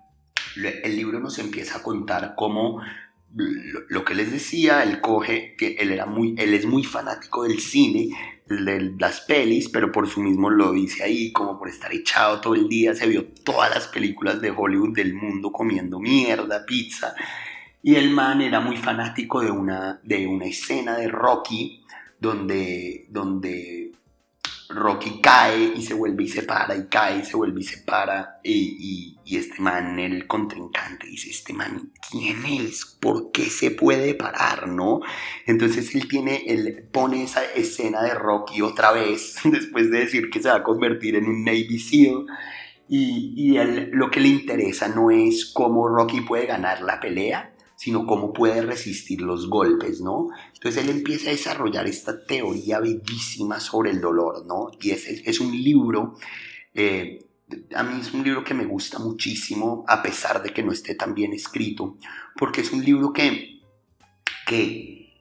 el 0.57 0.97
libro 0.97 1.21
nos 1.21 1.39
empieza 1.39 1.79
a 1.79 1.83
contar 1.83 2.35
cómo 2.37 2.81
lo 3.89 4.05
que 4.05 4.15
les 4.15 4.33
decía, 4.33 4.83
él 4.83 5.01
coge, 5.01 5.55
que 5.59 5.77
él, 5.79 5.93
era 5.93 6.07
muy, 6.07 6.35
él 6.39 6.55
es 6.55 6.65
muy 6.65 6.85
fanático 6.85 7.43
del 7.43 7.61
cine, 7.61 8.09
de 8.47 8.95
las 8.99 9.21
pelis, 9.23 9.69
pero 9.69 9.93
por 9.93 10.09
su 10.09 10.23
mismo 10.23 10.49
lo 10.49 10.73
dice 10.73 11.03
ahí, 11.03 11.33
como 11.33 11.59
por 11.59 11.69
estar 11.69 11.93
echado 11.93 12.41
todo 12.41 12.55
el 12.55 12.69
día, 12.69 12.95
se 12.95 13.07
vio 13.07 13.27
todas 13.27 13.71
las 13.71 13.89
películas 13.89 14.41
de 14.41 14.53
Hollywood 14.57 14.95
del 14.95 15.15
mundo 15.15 15.53
comiendo 15.53 15.99
mierda, 15.99 16.65
pizza, 16.65 17.15
y 17.83 17.97
el 17.97 18.11
man 18.11 18.41
era 18.41 18.61
muy 18.61 18.77
fanático 18.77 19.41
de 19.41 19.51
una, 19.51 20.01
de 20.03 20.27
una 20.27 20.47
escena 20.47 20.97
de 20.97 21.09
Rocky, 21.09 21.83
donde, 22.19 23.07
donde 23.11 23.86
Rocky 24.69 25.21
cae 25.21 25.73
y 25.77 25.83
se 25.83 25.95
vuelve 25.95 26.25
y 26.25 26.29
se 26.29 26.43
para, 26.43 26.77
y 26.77 26.87
cae 26.87 27.21
y 27.21 27.25
se 27.25 27.37
vuelve 27.37 27.61
y 27.61 27.65
se 27.65 27.79
para, 27.79 28.41
y, 28.43 29.17
este 29.27 29.61
man, 29.61 29.99
el 29.99 30.27
contrincante, 30.27 31.07
dice, 31.07 31.31
este 31.31 31.53
man, 31.53 31.93
¿quién 32.11 32.45
es? 32.47 32.85
¿Por 33.01 33.31
qué 33.33 33.45
se 33.45 33.71
puede 33.71 34.15
parar, 34.15 34.69
no? 34.69 35.01
Entonces 35.47 35.95
él 35.95 36.09
tiene, 36.09 36.45
él 36.47 36.89
pone 36.91 37.23
esa 37.23 37.45
escena 37.45 38.03
de 38.03 38.15
Rocky 38.15 38.63
otra 38.63 38.93
vez, 38.93 39.37
después 39.45 39.91
de 39.91 40.01
decir 40.01 40.31
que 40.31 40.43
se 40.43 40.49
va 40.49 40.57
a 40.57 40.63
convertir 40.63 41.17
en 41.17 41.27
un 41.27 41.45
Navy 41.45 41.79
SEAL, 41.79 42.27
y, 42.89 43.35
y 43.37 43.57
él, 43.59 43.91
lo 43.93 44.11
que 44.11 44.21
le 44.21 44.29
interesa 44.29 44.89
no 44.89 45.11
es 45.11 45.47
cómo 45.47 45.89
Rocky 45.89 46.21
puede 46.21 46.47
ganar 46.47 46.83
la 46.83 47.01
pelea, 47.01 47.53
sino 47.77 48.07
cómo 48.07 48.33
puede 48.33 48.63
resistir 48.63 49.21
los 49.21 49.49
golpes, 49.49 50.01
¿no? 50.01 50.29
Entonces 50.55 50.83
él 50.83 50.91
empieza 50.91 51.29
a 51.29 51.33
desarrollar 51.33 51.87
esta 51.87 52.25
teoría 52.25 52.81
bellísima 52.81 53.61
sobre 53.61 53.91
el 53.91 54.01
dolor, 54.01 54.45
¿no? 54.47 54.71
Y 54.81 54.91
es, 54.91 55.07
es 55.07 55.41
un 55.41 55.53
libro, 55.53 56.17
eh, 56.75 57.25
a 57.75 57.83
mí 57.83 58.01
es 58.01 58.13
un 58.13 58.25
libro 58.25 58.43
que 58.43 58.55
me 58.55 58.65
gusta 58.65 58.99
muchísimo, 58.99 59.85
a 59.89 60.03
pesar 60.03 60.43
de 60.43 60.53
que 60.53 60.63
no 60.63 60.73
esté 60.73 60.95
tan 60.95 61.15
bien 61.15 61.33
escrito, 61.33 61.97
porque 62.37 62.63
es 62.63 62.73
un 62.73 62.83
libro 62.85 63.13
que, 63.13 63.61
que, 64.47 65.15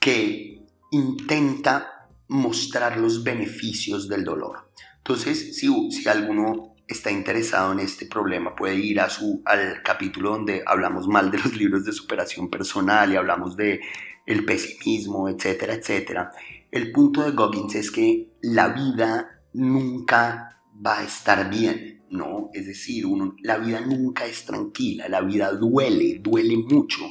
que 0.00 0.62
intenta 0.90 2.08
mostrar 2.28 2.98
los 2.98 3.22
beneficios 3.22 4.08
del 4.08 4.24
dolor. 4.24 4.68
Entonces, 4.98 5.56
si, 5.56 5.90
si 5.92 6.08
alguno 6.08 6.75
está 6.88 7.10
interesado 7.10 7.72
en 7.72 7.80
este 7.80 8.06
problema 8.06 8.54
puede 8.54 8.76
ir 8.76 9.00
a 9.00 9.10
su, 9.10 9.42
al 9.44 9.82
capítulo 9.82 10.30
donde 10.30 10.62
hablamos 10.66 11.08
mal 11.08 11.30
de 11.30 11.38
los 11.38 11.56
libros 11.56 11.84
de 11.84 11.92
superación 11.92 12.48
personal 12.48 13.12
y 13.12 13.16
hablamos 13.16 13.56
de 13.56 13.80
el 14.24 14.44
pesimismo, 14.44 15.28
etcétera, 15.28 15.74
etcétera. 15.74 16.32
El 16.70 16.92
punto 16.92 17.22
de 17.22 17.30
Goggins 17.30 17.74
es 17.76 17.90
que 17.90 18.32
la 18.42 18.68
vida 18.68 19.40
nunca 19.52 20.60
va 20.84 20.98
a 20.98 21.04
estar 21.04 21.48
bien, 21.48 22.04
¿no? 22.10 22.50
Es 22.52 22.66
decir, 22.66 23.06
uno, 23.06 23.36
la 23.40 23.58
vida 23.58 23.80
nunca 23.80 24.26
es 24.26 24.44
tranquila, 24.44 25.08
la 25.08 25.20
vida 25.20 25.52
duele, 25.52 26.18
duele 26.20 26.56
mucho. 26.56 27.02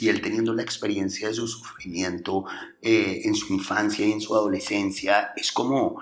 Y 0.00 0.08
él 0.08 0.20
teniendo 0.20 0.52
la 0.52 0.62
experiencia 0.62 1.28
de 1.28 1.34
su 1.34 1.46
sufrimiento 1.46 2.44
eh, 2.82 3.22
en 3.24 3.34
su 3.34 3.54
infancia 3.54 4.04
y 4.04 4.12
en 4.12 4.20
su 4.20 4.34
adolescencia, 4.34 5.30
es 5.36 5.52
como 5.52 6.00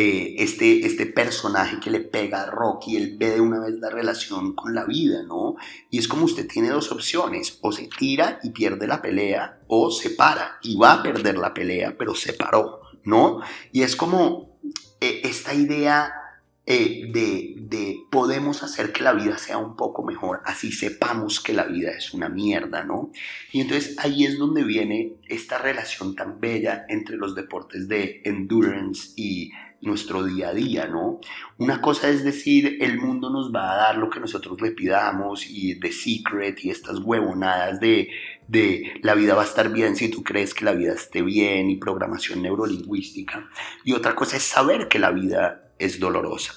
eh, 0.00 0.36
este, 0.44 0.86
este 0.86 1.06
personaje 1.06 1.80
que 1.80 1.90
le 1.90 1.98
pega 1.98 2.42
a 2.42 2.50
Rocky, 2.52 2.96
él 2.96 3.16
ve 3.18 3.30
de 3.30 3.40
una 3.40 3.58
vez 3.58 3.80
la 3.80 3.90
relación 3.90 4.54
con 4.54 4.72
la 4.72 4.84
vida, 4.84 5.24
¿no? 5.24 5.56
Y 5.90 5.98
es 5.98 6.06
como 6.06 6.26
usted 6.26 6.46
tiene 6.46 6.68
dos 6.68 6.92
opciones, 6.92 7.58
o 7.62 7.72
se 7.72 7.88
tira 7.88 8.38
y 8.44 8.50
pierde 8.50 8.86
la 8.86 9.02
pelea, 9.02 9.58
o 9.66 9.90
se 9.90 10.10
para 10.10 10.60
y 10.62 10.76
va 10.76 10.92
a 10.92 11.02
perder 11.02 11.36
la 11.36 11.52
pelea, 11.52 11.96
pero 11.98 12.14
se 12.14 12.32
paró, 12.32 12.82
¿no? 13.02 13.40
Y 13.72 13.82
es 13.82 13.96
como 13.96 14.60
eh, 15.00 15.22
esta 15.24 15.52
idea 15.52 16.12
eh, 16.64 17.10
de, 17.10 17.56
de, 17.56 17.96
podemos 18.08 18.62
hacer 18.62 18.92
que 18.92 19.02
la 19.02 19.14
vida 19.14 19.36
sea 19.36 19.58
un 19.58 19.74
poco 19.74 20.04
mejor, 20.04 20.42
así 20.44 20.70
sepamos 20.70 21.40
que 21.40 21.54
la 21.54 21.64
vida 21.64 21.90
es 21.90 22.14
una 22.14 22.28
mierda, 22.28 22.84
¿no? 22.84 23.10
Y 23.50 23.62
entonces 23.62 23.96
ahí 23.98 24.26
es 24.26 24.38
donde 24.38 24.62
viene 24.62 25.14
esta 25.26 25.58
relación 25.58 26.14
tan 26.14 26.38
bella 26.38 26.86
entre 26.88 27.16
los 27.16 27.34
deportes 27.34 27.88
de 27.88 28.22
endurance 28.24 29.10
y 29.16 29.50
nuestro 29.80 30.24
día 30.24 30.48
a 30.48 30.54
día, 30.54 30.86
¿no? 30.86 31.20
Una 31.56 31.80
cosa 31.80 32.08
es 32.08 32.24
decir, 32.24 32.78
el 32.80 32.98
mundo 32.98 33.30
nos 33.30 33.52
va 33.54 33.72
a 33.72 33.76
dar 33.76 33.98
lo 33.98 34.10
que 34.10 34.20
nosotros 34.20 34.60
le 34.60 34.72
pidamos 34.72 35.46
y 35.48 35.78
The 35.78 35.92
Secret 35.92 36.64
y 36.64 36.70
estas 36.70 36.98
huevonadas 36.98 37.78
de, 37.80 38.10
de 38.48 39.00
la 39.02 39.14
vida 39.14 39.34
va 39.34 39.42
a 39.42 39.46
estar 39.46 39.70
bien 39.70 39.94
si 39.96 40.08
tú 40.08 40.24
crees 40.24 40.54
que 40.54 40.64
la 40.64 40.72
vida 40.72 40.94
esté 40.94 41.22
bien 41.22 41.70
y 41.70 41.76
programación 41.76 42.42
neurolingüística. 42.42 43.48
Y 43.84 43.92
otra 43.92 44.14
cosa 44.14 44.36
es 44.36 44.42
saber 44.42 44.88
que 44.88 44.98
la 44.98 45.12
vida 45.12 45.72
es 45.78 46.00
dolorosa. 46.00 46.54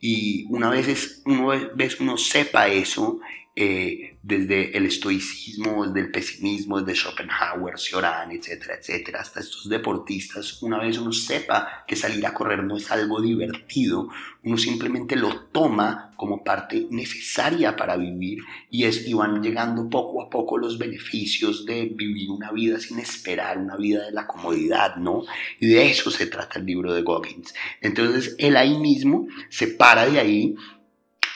Y 0.00 0.46
una 0.50 0.70
vez, 0.70 1.22
uno, 1.24 1.48
vez 1.74 2.00
uno 2.00 2.16
sepa 2.18 2.68
eso, 2.68 3.20
eh, 3.56 4.17
desde 4.28 4.76
el 4.76 4.84
estoicismo, 4.84 5.86
desde 5.86 6.00
el 6.00 6.10
pesimismo, 6.10 6.82
desde 6.82 7.00
Schopenhauer, 7.00 7.78
Cioran, 7.78 8.30
etcétera, 8.30 8.74
etcétera, 8.78 9.20
hasta 9.22 9.40
estos 9.40 9.70
deportistas, 9.70 10.62
una 10.62 10.78
vez 10.78 10.98
uno 10.98 11.12
sepa 11.12 11.84
que 11.86 11.96
salir 11.96 12.26
a 12.26 12.34
correr 12.34 12.62
no 12.62 12.76
es 12.76 12.90
algo 12.90 13.22
divertido, 13.22 14.10
uno 14.44 14.58
simplemente 14.58 15.16
lo 15.16 15.46
toma 15.46 16.12
como 16.16 16.44
parte 16.44 16.88
necesaria 16.90 17.74
para 17.74 17.96
vivir 17.96 18.40
y, 18.70 18.84
es, 18.84 19.08
y 19.08 19.14
van 19.14 19.42
llegando 19.42 19.88
poco 19.88 20.20
a 20.20 20.28
poco 20.28 20.58
los 20.58 20.76
beneficios 20.76 21.64
de 21.64 21.86
vivir 21.86 22.30
una 22.30 22.52
vida 22.52 22.78
sin 22.78 22.98
esperar, 22.98 23.56
una 23.56 23.76
vida 23.76 24.04
de 24.04 24.12
la 24.12 24.26
comodidad, 24.26 24.96
¿no? 24.96 25.24
Y 25.58 25.68
de 25.68 25.90
eso 25.90 26.10
se 26.10 26.26
trata 26.26 26.58
el 26.58 26.66
libro 26.66 26.92
de 26.92 27.00
Goggins. 27.00 27.54
Entonces 27.80 28.36
él 28.38 28.58
ahí 28.58 28.76
mismo 28.76 29.26
se 29.48 29.68
para 29.68 30.04
de 30.04 30.20
ahí 30.20 30.54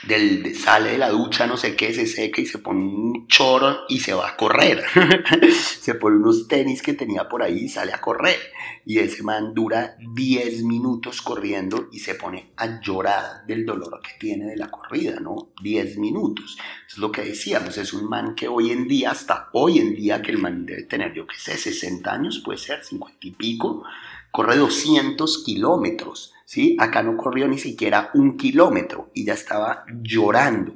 del, 0.06 0.56
sale 0.56 0.92
de 0.92 0.98
la 0.98 1.10
ducha, 1.10 1.46
no 1.46 1.56
sé 1.56 1.76
qué, 1.76 1.92
se 1.94 2.06
seca 2.06 2.40
y 2.40 2.46
se 2.46 2.58
pone 2.58 2.80
un 2.80 3.26
choro 3.28 3.80
y 3.88 4.00
se 4.00 4.14
va 4.14 4.28
a 4.28 4.36
correr. 4.36 4.84
se 5.52 5.94
pone 5.94 6.16
unos 6.16 6.48
tenis 6.48 6.82
que 6.82 6.94
tenía 6.94 7.28
por 7.28 7.42
ahí 7.42 7.64
y 7.64 7.68
sale 7.68 7.92
a 7.92 8.00
correr. 8.00 8.38
Y 8.84 8.98
ese 8.98 9.22
man 9.22 9.54
dura 9.54 9.96
10 10.14 10.64
minutos 10.64 11.22
corriendo 11.22 11.88
y 11.92 12.00
se 12.00 12.14
pone 12.14 12.52
a 12.56 12.80
llorar 12.80 13.46
del 13.46 13.64
dolor 13.64 14.00
que 14.02 14.18
tiene 14.18 14.46
de 14.46 14.56
la 14.56 14.70
corrida, 14.70 15.20
¿no? 15.20 15.52
10 15.62 15.98
minutos. 15.98 16.58
es 16.88 16.98
lo 16.98 17.12
que 17.12 17.22
decíamos, 17.22 17.78
es 17.78 17.92
un 17.92 18.08
man 18.08 18.34
que 18.34 18.48
hoy 18.48 18.72
en 18.72 18.88
día, 18.88 19.12
hasta 19.12 19.50
hoy 19.52 19.78
en 19.78 19.94
día, 19.94 20.20
que 20.20 20.32
el 20.32 20.38
man 20.38 20.66
debe 20.66 20.82
tener, 20.82 21.14
yo 21.14 21.26
qué 21.26 21.36
sé, 21.36 21.56
60 21.56 22.12
años, 22.12 22.42
puede 22.44 22.58
ser, 22.58 22.84
50 22.84 23.18
y 23.26 23.30
pico, 23.30 23.84
corre 24.32 24.56
200 24.56 25.44
kilómetros 25.44 26.32
¿sí? 26.52 26.76
Acá 26.78 27.02
no 27.02 27.16
corrió 27.16 27.48
ni 27.48 27.56
siquiera 27.56 28.10
un 28.12 28.36
kilómetro 28.36 29.08
y 29.14 29.24
ya 29.24 29.32
estaba 29.32 29.86
llorando. 30.02 30.74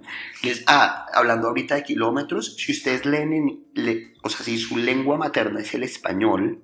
ah, 0.66 1.05
hablando 1.12 1.49
ahorita 1.49 1.74
de 1.74 1.83
kilómetros, 1.83 2.57
si 2.57 2.72
ustedes 2.72 3.05
leen, 3.05 3.66
o 4.22 4.31
sea, 4.31 4.43
si 4.43 4.57
su 4.57 4.79
lengua 4.79 5.18
materna 5.18 5.61
es 5.61 5.74
el 5.74 5.83
español, 5.83 6.62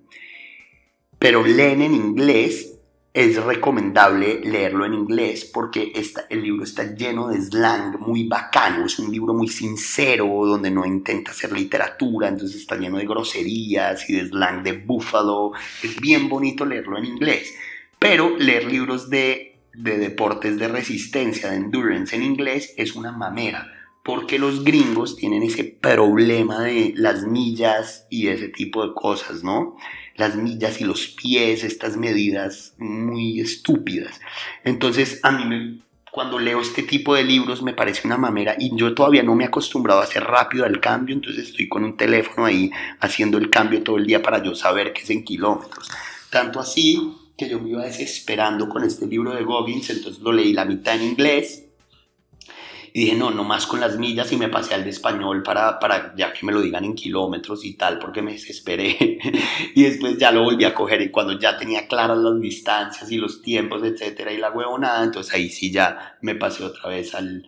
pero 1.19 1.45
leen 1.45 1.83
en 1.83 1.93
inglés 1.93 2.79
es 3.13 3.37
recomendable 3.37 4.41
leerlo 4.41 4.87
en 4.87 4.95
inglés 4.95 5.45
porque 5.45 5.93
el 6.31 6.43
libro 6.43 6.65
está 6.65 6.95
lleno 6.95 7.29
de 7.29 7.39
slang 7.39 7.99
muy 8.01 8.27
bacano, 8.27 8.87
es 8.87 8.99
un 8.99 9.13
libro 9.13 9.35
muy 9.35 9.49
sincero 9.49 10.27
donde 10.47 10.71
no 10.71 10.87
intenta 10.87 11.33
hacer 11.33 11.53
literatura, 11.53 12.29
entonces 12.29 12.63
está 12.63 12.77
lleno 12.77 12.97
de 12.97 13.05
groserías 13.05 14.09
y 14.09 14.15
de 14.15 14.29
slang 14.29 14.63
de 14.63 14.73
búfalo, 14.73 15.53
es 15.83 16.01
bien 16.01 16.31
bonito 16.31 16.65
leerlo 16.65 16.97
en 16.97 17.05
inglés, 17.05 17.55
pero 18.03 18.36
leer 18.38 18.64
libros 18.64 19.09
de, 19.09 19.61
de 19.74 19.98
deportes 19.98 20.59
de 20.59 20.68
resistencia, 20.68 21.50
de 21.50 21.57
endurance 21.57 22.14
en 22.14 22.22
inglés 22.22 22.74
es 22.76 22.94
una 22.94 23.12
mamera 23.12 23.72
porque 24.03 24.38
los 24.38 24.64
gringos 24.64 25.16
tienen 25.16 25.42
ese 25.42 25.64
problema 25.64 26.61
de 26.62 26.92
las 26.96 27.24
millas 27.24 28.07
y 28.11 28.28
ese 28.28 28.48
tipo 28.48 28.86
de 28.86 28.94
cosas, 28.94 29.44
¿no? 29.44 29.76
Las 30.16 30.34
millas 30.34 30.80
y 30.80 30.84
los 30.84 31.07
pies, 31.07 31.62
estas 31.62 31.96
medidas 31.96 32.74
muy 32.78 33.40
estúpidas. 33.40 34.20
Entonces, 34.64 35.20
a 35.22 35.30
mí 35.30 35.82
cuando 36.11 36.38
leo 36.38 36.61
este 36.61 36.82
tipo 36.82 37.14
de 37.14 37.24
libros 37.24 37.62
me 37.62 37.72
parece 37.72 38.07
una 38.07 38.18
mamera 38.18 38.55
y 38.59 38.76
yo 38.76 38.94
todavía 38.94 39.22
no 39.22 39.34
me 39.34 39.44
he 39.44 39.46
acostumbrado 39.46 40.00
a 40.00 40.05
hacer 40.05 40.22
rápido 40.22 40.66
el 40.66 40.78
cambio, 40.78 41.14
entonces 41.14 41.48
estoy 41.48 41.68
con 41.68 41.84
un 41.84 41.96
teléfono 41.96 42.44
ahí 42.44 42.70
haciendo 43.00 43.38
el 43.38 43.48
cambio 43.48 43.82
todo 43.82 43.96
el 43.96 44.07
día 44.07 44.20
para 44.20 44.42
yo 44.42 44.55
saber 44.55 44.92
que 44.92 45.03
es 45.03 45.11
en 45.11 45.24
kilómetros. 45.24 45.90
Tanto 46.28 46.61
así 46.61 47.14
que 47.43 47.51
yo 47.51 47.61
me 47.61 47.70
iba 47.70 47.84
desesperando 47.84 48.68
con 48.68 48.84
este 48.84 49.07
libro 49.07 49.34
de 49.34 49.43
Goggins, 49.43 49.90
entonces 49.90 50.22
lo 50.22 50.32
leí 50.32 50.53
la 50.53 50.64
mitad 50.64 50.95
en 50.95 51.03
inglés 51.03 51.66
y 52.95 53.05
dije, 53.05 53.16
no, 53.16 53.30
no 53.30 53.43
más 53.43 53.66
con 53.66 53.80
las 53.80 53.97
millas 53.97 54.30
y 54.32 54.36
me 54.36 54.49
pasé 54.49 54.74
al 54.74 54.84
de 54.84 54.90
español 54.90 55.43
para, 55.43 55.78
para 55.78 56.14
ya 56.14 56.32
que 56.32 56.45
me 56.45 56.53
lo 56.53 56.61
digan 56.61 56.84
en 56.84 56.95
kilómetros 56.95 57.64
y 57.64 57.74
tal, 57.74 57.99
porque 57.99 58.20
me 58.20 58.32
desesperé. 58.32 59.18
y 59.74 59.82
después 59.82 60.18
ya 60.18 60.30
lo 60.30 60.43
volví 60.43 60.64
a 60.64 60.74
coger 60.74 61.01
y 61.01 61.11
cuando 61.11 61.38
ya 61.38 61.57
tenía 61.57 61.88
claras 61.88 62.18
las 62.18 62.38
distancias 62.38 63.11
y 63.11 63.16
los 63.16 63.40
tiempos, 63.40 63.82
etcétera, 63.82 64.32
y 64.32 64.36
la 64.36 64.51
huevonada, 64.51 65.03
entonces 65.03 65.32
ahí 65.32 65.49
sí 65.49 65.72
ya 65.72 66.18
me 66.20 66.34
pasé 66.34 66.64
otra 66.64 66.90
vez 66.90 67.14
al, 67.14 67.47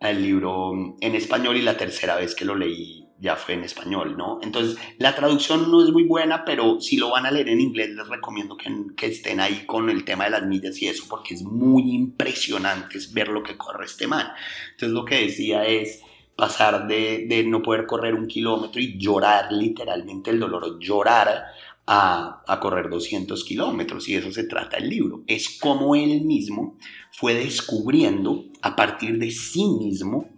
al 0.00 0.22
libro 0.22 0.72
en 1.00 1.14
español 1.16 1.56
y 1.56 1.62
la 1.62 1.76
tercera 1.76 2.14
vez 2.14 2.36
que 2.36 2.44
lo 2.44 2.54
leí 2.54 3.03
ya 3.24 3.36
fue 3.36 3.54
en 3.54 3.64
español, 3.64 4.16
¿no? 4.18 4.38
Entonces, 4.42 4.76
la 4.98 5.14
traducción 5.14 5.70
no 5.70 5.82
es 5.82 5.90
muy 5.90 6.04
buena, 6.04 6.44
pero 6.44 6.78
si 6.78 6.98
lo 6.98 7.10
van 7.10 7.24
a 7.24 7.30
leer 7.30 7.48
en 7.48 7.60
inglés, 7.60 7.88
les 7.88 8.06
recomiendo 8.06 8.54
que, 8.56 9.06
estén 9.06 9.40
ahí 9.40 9.64
con 9.64 9.88
el 9.88 10.04
tema 10.04 10.24
de 10.24 10.30
las 10.30 10.46
millas 10.46 10.80
y 10.82 10.88
eso, 10.88 11.04
porque 11.08 11.32
es 11.32 11.42
muy 11.42 11.94
impresionante 11.94 12.98
ver 13.12 13.28
lo 13.28 13.42
que 13.42 13.56
corre 13.56 13.86
este 13.86 14.06
man. 14.06 14.28
Entonces, 14.72 14.90
lo 14.90 15.06
que 15.06 15.22
decía 15.22 15.64
es 15.64 16.02
pasar 16.36 16.86
de, 16.86 17.24
de 17.26 17.44
no 17.44 17.62
poder 17.62 17.86
correr 17.86 18.14
un 18.14 18.26
kilómetro 18.26 18.80
y 18.80 18.98
llorar 18.98 19.50
literalmente 19.50 20.30
el 20.30 20.40
dolor, 20.40 20.78
llorar 20.78 21.46
a, 21.86 22.42
a, 22.46 22.60
correr 22.60 22.90
200 22.90 23.42
kilómetros 23.44 24.06
y 24.08 24.16
eso 24.16 24.32
se 24.32 24.44
trata 24.44 24.76
el 24.76 24.90
libro. 24.90 25.22
Es 25.26 25.58
como 25.58 25.94
él 25.94 26.22
mismo 26.22 26.76
fue 27.10 27.34
descubriendo 27.34 28.44
a 28.60 28.76
partir 28.76 29.18
de 29.18 29.30
sí 29.30 29.64
mismo 29.64 30.28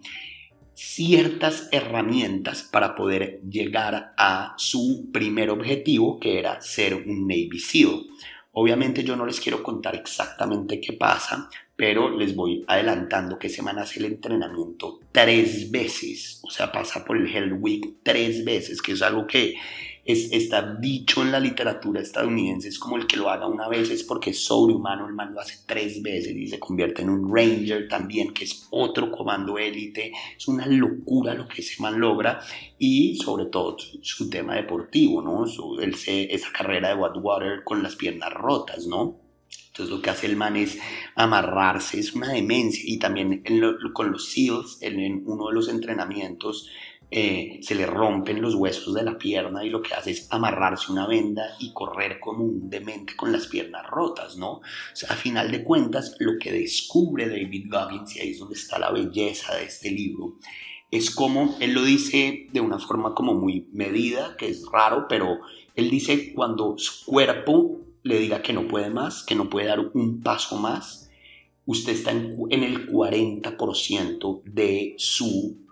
ciertas 0.97 1.69
herramientas 1.73 2.63
para 2.63 2.95
poder 2.95 3.43
llegar 3.43 4.15
a 4.17 4.55
su 4.57 5.11
primer 5.13 5.51
objetivo, 5.51 6.19
que 6.19 6.39
era 6.39 6.63
ser 6.63 6.95
un 6.95 7.27
Navy 7.27 7.59
SEAL. 7.59 8.07
Obviamente 8.53 9.05
yo 9.05 9.15
no 9.15 9.27
les 9.27 9.39
quiero 9.39 9.63
contar 9.63 9.95
exactamente 9.95 10.81
qué 10.81 10.95
pasa, 10.95 11.51
pero 11.77 12.09
les 12.09 12.35
voy 12.35 12.65
adelantando 12.67 13.39
que 13.39 13.51
se 13.51 13.61
man 13.61 13.79
hace 13.79 13.99
el 13.99 14.07
entrenamiento 14.07 15.01
tres 15.13 15.71
veces, 15.71 16.41
o 16.43 16.51
sea, 16.51 16.73
pasa 16.73 17.05
por 17.05 17.19
el 17.19 17.27
Hell 17.27 17.53
Week 17.53 17.97
tres 18.03 18.43
veces, 18.47 18.81
que 18.81 18.93
es 18.93 19.03
algo 19.03 19.27
que 19.27 19.57
es, 20.07 20.33
está 20.33 20.75
dicho 20.75 21.23
en 21.23 21.33
la 21.33 21.41
literatura 21.41 22.01
estadounidense, 22.01 22.69
es 22.69 22.79
como 22.79 22.97
el 22.97 23.07
que 23.07 23.17
lo 23.17 23.29
haga 23.29 23.47
una 23.47 23.69
vez 23.69 23.91
es 23.91 24.05
porque 24.05 24.31
es 24.31 24.45
sobrehumano, 24.45 25.07
el 25.07 25.15
man 25.15 25.35
lo 25.35 25.41
hace 25.41 25.59
tres 25.67 26.01
veces 26.03 26.35
y 26.37 26.47
se 26.47 26.61
convierte 26.61 27.03
en 27.03 27.11
un 27.11 27.35
ranger 27.35 27.89
también, 27.89 28.33
que 28.33 28.45
es 28.45 28.69
otro 28.71 29.11
comando 29.11 29.59
élite, 29.59 30.13
es 30.37 30.49
una 30.49 30.67
locura 30.67 31.35
lo 31.35 31.49
que 31.49 31.63
ese 31.63 31.83
man 31.83 31.99
logra 31.99 32.41
y 32.79 33.17
sobre 33.17 33.47
todo 33.47 33.77
su, 34.03 34.31
tema 34.31 34.55
deportivo, 34.55 35.23
¿no? 35.23 35.47
Su, 35.47 35.79
esa 35.81 36.53
carrera 36.53 36.89
de 36.89 36.95
Water 36.95 37.65
con 37.65 37.83
las 37.83 37.97
piernas 37.97 38.33
rotas, 38.33 38.87
¿no? 38.87 39.27
Entonces 39.77 39.95
lo 39.95 40.01
que 40.01 40.09
hace 40.09 40.27
el 40.27 40.37
man 40.37 40.57
es 40.57 40.79
amarrarse, 41.15 42.01
es 42.01 42.15
una 42.15 42.33
demencia. 42.33 42.83
Y 42.87 42.99
también 42.99 43.45
con 43.93 44.11
los 44.11 44.31
SEALs, 44.31 44.79
en, 44.81 45.23
uno 45.27 45.49
de 45.49 45.55
los 45.55 45.69
entrenamientos, 45.69 46.71
eh, 47.09 47.61
se 47.63 47.77
le 47.77 47.87
rompen 47.87 48.43
los 48.43 48.57
huesos 48.57 48.93
de 48.95 49.05
la 49.05 49.17
pierna 49.17 49.65
y 49.65 49.71
lo 49.71 49.81
que 49.81 49.95
hace 49.95 50.11
es 50.11 50.27
amarrarse 50.31 50.91
una 50.91 51.07
venda 51.07 51.57
y 51.61 51.73
correr 51.73 52.19
como 52.19 52.43
un 52.43 52.69
demente 52.69 53.15
con 53.15 53.31
las 53.31 53.47
piernas 53.47 53.87
rotas, 53.89 54.37
¿no? 54.37 54.55
O 54.55 54.63
sea, 54.93 55.11
a 55.11 55.15
final 55.15 55.53
de 55.53 55.63
cuentas, 55.63 56.17
lo 56.19 56.33
que 56.39 56.51
descubre 56.51 57.29
David 57.29 57.67
Goggins, 57.71 58.17
y 58.17 58.21
ahí 58.21 58.31
es 58.31 58.41
donde 58.41 58.57
está 58.57 58.79
la 58.81 58.91
belleza 58.91 59.55
de 59.55 59.65
este 59.65 59.93
libro, 59.93 60.35
es 60.91 61.11
como, 61.13 61.57
él 61.61 61.75
lo 61.75 61.85
dice 61.85 62.49
de 62.53 62.61
una 62.61 62.79
forma 62.79 63.15
como 63.15 63.35
muy 63.35 63.69
medida, 63.73 64.37
que 64.37 64.49
es 64.49 64.65
raro, 64.71 65.07
pero 65.09 65.39
él 65.77 65.91
dice 65.91 66.33
cuando 66.33 66.77
su 66.77 67.05
cuerpo 67.05 67.83
le 68.03 68.19
diga 68.19 68.43
que 68.43 68.53
no 68.53 68.67
puede 68.67 68.91
más, 68.91 69.23
que 69.23 69.35
no 69.37 69.49
puede 69.49 69.67
dar 69.67 69.79
un 69.79 70.23
paso 70.23 70.57
más, 70.57 71.09
usted 71.67 71.93
está 71.93 72.11
en, 72.11 72.37
en 72.51 72.65
el 72.65 72.89
40% 72.89 74.43
de 74.45 74.95
su 74.99 75.66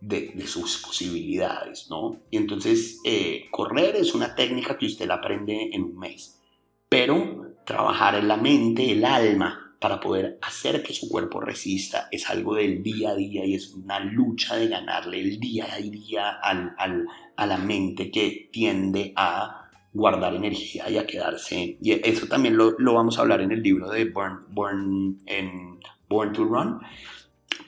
de, 0.00 0.46
sus 0.46 0.78
posibilidades, 0.78 1.88
¿no? 1.90 2.20
Y 2.30 2.36
entonces 2.36 3.00
eh, 3.04 3.46
correr 3.50 3.96
es 3.96 4.14
una 4.14 4.34
técnica 4.34 4.78
que 4.78 4.86
usted 4.86 5.06
la 5.06 5.14
aprende 5.14 5.70
en 5.72 5.82
un 5.82 5.98
mes, 5.98 6.40
pero 6.88 7.54
trabajar 7.64 8.14
en 8.14 8.28
la 8.28 8.36
mente, 8.36 8.90
el 8.90 9.04
alma, 9.04 9.70
para 9.80 9.98
poder 9.98 10.38
hacer 10.42 10.82
que 10.82 10.92
su 10.92 11.08
cuerpo 11.08 11.40
resista 11.40 12.08
es 12.10 12.28
algo 12.28 12.54
del 12.54 12.82
día 12.82 13.10
a 13.10 13.14
día 13.14 13.46
y 13.46 13.54
es 13.54 13.72
una 13.72 13.98
lucha 13.98 14.56
de 14.56 14.68
ganarle 14.68 15.20
el 15.20 15.40
día 15.40 15.72
a 15.72 15.78
día 15.78 16.38
a 16.42 17.46
la 17.46 17.56
mente 17.56 18.10
que 18.10 18.50
tiende 18.52 19.14
a 19.16 19.68
guardar 19.92 20.34
energía 20.34 20.88
y 20.90 20.98
a 20.98 21.06
quedarse. 21.06 21.78
Y 21.80 21.92
eso 21.92 22.26
también 22.26 22.56
lo, 22.56 22.76
vamos 22.78 23.18
a 23.18 23.22
hablar 23.22 23.40
en 23.40 23.52
el 23.52 23.62
libro 23.62 23.88
de 23.88 24.04
Born, 24.04 25.18
en 25.26 25.80
Born 26.08 26.32
to 26.32 26.44
Run 26.44 26.80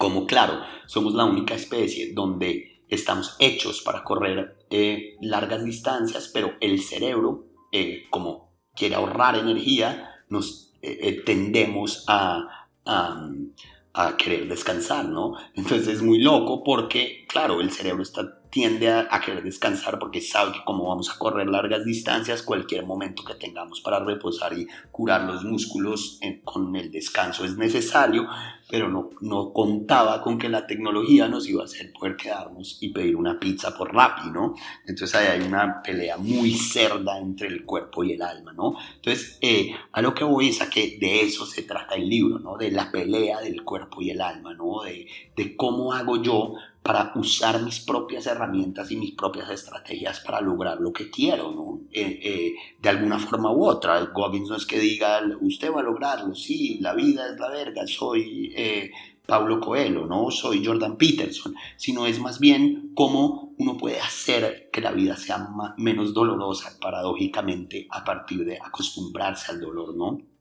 como 0.02 0.26
claro, 0.26 0.58
somos 0.86 1.14
la 1.14 1.24
única 1.24 1.54
especie 1.54 2.12
donde 2.12 2.82
estamos 2.88 3.36
hechos 3.38 3.82
para 3.82 4.02
correr 4.02 4.66
eh, 4.68 5.14
largas 5.20 5.64
distancias, 5.64 6.28
pero 6.34 6.54
el 6.60 6.82
cerebro, 6.82 7.44
eh, 7.70 8.06
como 8.10 8.50
quiere 8.74 8.96
ahorrar 8.96 9.36
energía, 9.36 10.10
nos 10.28 10.74
eh, 10.82 11.22
tendemos 11.24 12.04
a, 12.08 12.66
a, 12.84 14.16
querer 14.16 14.48
descansar, 14.48 15.04
¿no? 15.04 15.34
Entonces 15.54 15.86
es 15.86 16.02
muy 16.02 16.18
loco 16.18 16.64
porque, 16.64 17.24
claro, 17.28 17.60
el 17.60 17.70
cerebro 17.70 18.02
está 18.02 18.41
tiende 18.52 18.90
a, 18.90 19.08
querer 19.24 19.42
descansar 19.42 19.98
porque 19.98 20.20
sabe 20.20 20.52
que 20.52 20.64
como 20.64 20.86
vamos 20.86 21.08
a 21.10 21.18
correr 21.18 21.48
largas 21.48 21.86
distancias, 21.86 22.42
cualquier 22.42 22.84
momento 22.84 23.24
que 23.24 23.34
tengamos 23.34 23.80
para 23.80 23.98
reposar 23.98 24.52
y 24.52 24.68
curar 24.90 25.22
los 25.22 25.42
músculos 25.42 26.20
con 26.44 26.76
el 26.76 26.90
descanso 26.90 27.46
es 27.46 27.56
necesario, 27.56 28.28
pero 28.68 28.90
no, 28.90 29.08
no 29.22 29.54
contaba 29.54 30.20
con 30.20 30.38
que 30.38 30.50
la 30.50 30.66
tecnología 30.66 31.28
nos 31.28 31.48
iba 31.48 31.62
a 31.62 31.64
hacer 31.64 31.94
poder 31.98 32.16
quedarnos 32.16 32.76
y 32.82 32.90
pedir 32.90 33.16
una 33.16 33.40
pizza 33.40 33.74
por 33.74 33.94
Rappi, 33.94 34.30
¿no? 34.30 34.54
Entonces 34.86 35.14
ahí 35.14 35.28
hay 35.28 35.46
una 35.46 35.82
pelea 35.82 36.18
muy 36.18 36.52
cerda 36.52 37.18
entre 37.18 37.48
el 37.48 37.64
cuerpo 37.64 38.04
y 38.04 38.12
el 38.12 38.20
alma, 38.20 38.52
¿no? 38.52 38.76
Entonces, 38.96 39.38
eh, 39.40 39.74
a 39.92 40.02
lo 40.02 40.14
que 40.14 40.24
voy 40.24 40.48
es 40.50 40.60
a 40.60 40.68
que 40.68 40.98
de 41.00 41.22
eso 41.22 41.46
se 41.46 41.62
trata 41.62 41.94
el 41.94 42.06
libro, 42.06 42.38
¿no? 42.38 42.58
De 42.58 42.70
la 42.70 42.92
pelea 42.92 43.40
del 43.40 43.64
cuerpo 43.64 44.02
y 44.02 44.10
el 44.10 44.20
alma, 44.20 44.52
¿no? 44.52 44.82
De, 44.82 45.06
de 45.36 45.56
cómo 45.56 45.94
hago 45.94 46.22
yo 46.22 46.54
para 46.82 47.12
usar 47.14 47.62
mis 47.62 47.80
propias 47.80 48.26
herramientas 48.26 48.90
y 48.90 48.96
mis 48.96 49.12
propias 49.12 49.48
estrategias 49.50 50.20
para 50.20 50.40
lograr 50.40 50.80
lo 50.80 50.92
que 50.92 51.10
quiero, 51.10 51.52
¿no? 51.52 51.80
Eh, 51.92 52.18
eh, 52.22 52.54
de 52.80 52.88
alguna 52.88 53.18
forma 53.18 53.52
u 53.52 53.64
otra. 53.64 54.00
Goggins 54.12 54.48
no 54.48 54.56
es 54.56 54.66
que 54.66 54.80
diga, 54.80 55.20
usted 55.40 55.72
va 55.72 55.80
a 55.80 55.84
lograrlo, 55.84 56.34
sí, 56.34 56.78
la 56.80 56.94
vida 56.94 57.28
es 57.28 57.38
la 57.38 57.48
verga, 57.48 57.86
soy 57.86 58.52
eh, 58.56 58.90
Pablo 59.24 59.60
Coelho, 59.60 60.06
¿no? 60.06 60.30
Soy 60.32 60.64
Jordan 60.64 60.96
Peterson, 60.96 61.54
sino 61.76 62.06
es 62.06 62.18
más 62.18 62.40
bien 62.40 62.90
cómo 62.94 63.54
uno 63.58 63.76
puede 63.76 64.00
hacer 64.00 64.68
que 64.72 64.80
la 64.80 64.90
vida 64.90 65.16
sea 65.16 65.48
menos 65.76 66.12
dolorosa, 66.12 66.78
paradójicamente, 66.80 67.86
a 67.90 68.02
partir 68.02 68.44
de 68.44 68.58
acostumbrarse 68.60 69.52
al 69.52 69.60
dolor, 69.60 69.94
¿no? 69.94 70.31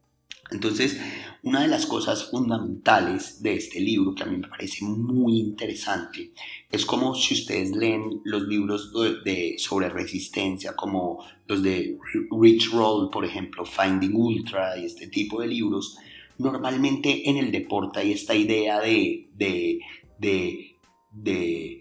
Entonces, 0.52 1.00
una 1.44 1.62
de 1.62 1.70
las 1.70 1.86
cosas 1.86 2.30
fundamentales 2.30 3.42
de 3.42 3.56
este 3.56 3.80
libro 3.80 4.14
que 4.14 4.24
a 4.24 4.26
mí 4.28 4.38
me 4.38 4.48
parece 4.48 4.86
muy 4.86 5.40
interesante 5.40 6.32
es 6.70 6.86
como 6.86 7.16
si 7.16 7.34
ustedes 7.34 7.76
leen 7.76 8.22
los 8.26 8.44
libros 8.44 8.94
de, 9.24 9.56
sobre 9.58 9.90
resistencia, 9.90 10.76
como 10.76 11.26
los 11.48 11.64
de 11.64 11.98
Rich 12.30 12.72
Roll, 12.72 13.10
por 13.10 13.26
ejemplo, 13.26 13.66
Finding 13.66 14.16
Ultra 14.16 14.78
y 14.78 14.86
este 14.86 15.08
tipo 15.08 15.42
de 15.42 15.48
libros, 15.48 15.98
normalmente 16.38 17.30
en 17.30 17.38
el 17.38 17.52
deporte 17.52 18.02
hay 18.02 18.12
esta 18.12 18.36
idea 18.36 18.80
de, 18.80 19.30
de, 19.34 19.80
de, 20.20 20.78
de 21.12 21.81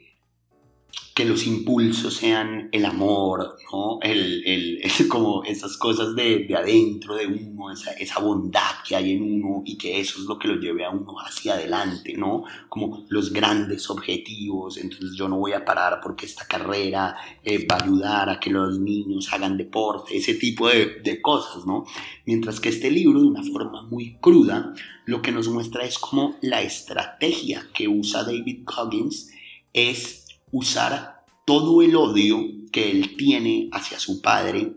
que 1.14 1.24
los 1.24 1.46
impulsos 1.46 2.14
sean 2.14 2.68
el 2.72 2.86
amor, 2.86 3.58
¿no? 3.70 3.98
El, 4.00 4.42
el, 4.46 4.80
como 5.08 5.44
esas 5.44 5.76
cosas 5.76 6.14
de, 6.14 6.46
de 6.46 6.56
adentro 6.56 7.14
de 7.16 7.26
uno, 7.26 7.70
esa, 7.70 7.92
esa, 7.92 8.20
bondad 8.20 8.76
que 8.86 8.96
hay 8.96 9.12
en 9.12 9.22
uno 9.22 9.62
y 9.66 9.76
que 9.76 10.00
eso 10.00 10.18
es 10.20 10.24
lo 10.24 10.38
que 10.38 10.48
lo 10.48 10.54
lleve 10.54 10.84
a 10.84 10.90
uno 10.90 11.16
hacia 11.20 11.54
adelante, 11.54 12.14
¿no? 12.16 12.44
Como 12.68 13.04
los 13.08 13.32
grandes 13.32 13.90
objetivos, 13.90 14.78
entonces 14.78 15.12
yo 15.14 15.28
no 15.28 15.36
voy 15.36 15.52
a 15.52 15.64
parar 15.64 16.00
porque 16.02 16.26
esta 16.26 16.46
carrera 16.46 17.16
eh, 17.44 17.66
va 17.66 17.76
a 17.76 17.82
ayudar 17.82 18.30
a 18.30 18.40
que 18.40 18.50
los 18.50 18.78
niños 18.78 19.32
hagan 19.32 19.58
deporte, 19.58 20.16
ese 20.16 20.34
tipo 20.34 20.68
de, 20.68 21.00
de 21.02 21.20
cosas, 21.20 21.66
¿no? 21.66 21.84
Mientras 22.24 22.60
que 22.60 22.68
este 22.68 22.90
libro, 22.90 23.20
de 23.20 23.26
una 23.26 23.42
forma 23.42 23.82
muy 23.82 24.16
cruda, 24.20 24.72
lo 25.04 25.20
que 25.20 25.32
nos 25.32 25.48
muestra 25.48 25.84
es 25.84 25.98
como 25.98 26.36
la 26.40 26.62
estrategia 26.62 27.66
que 27.74 27.88
usa 27.88 28.24
David 28.24 28.64
Coggins 28.64 29.30
es 29.72 30.20
usar 30.52 31.24
todo 31.44 31.82
el 31.82 31.96
odio 31.96 32.44
que 32.72 32.90
él 32.90 33.16
tiene 33.16 33.68
hacia 33.72 33.98
su 33.98 34.20
padre, 34.20 34.74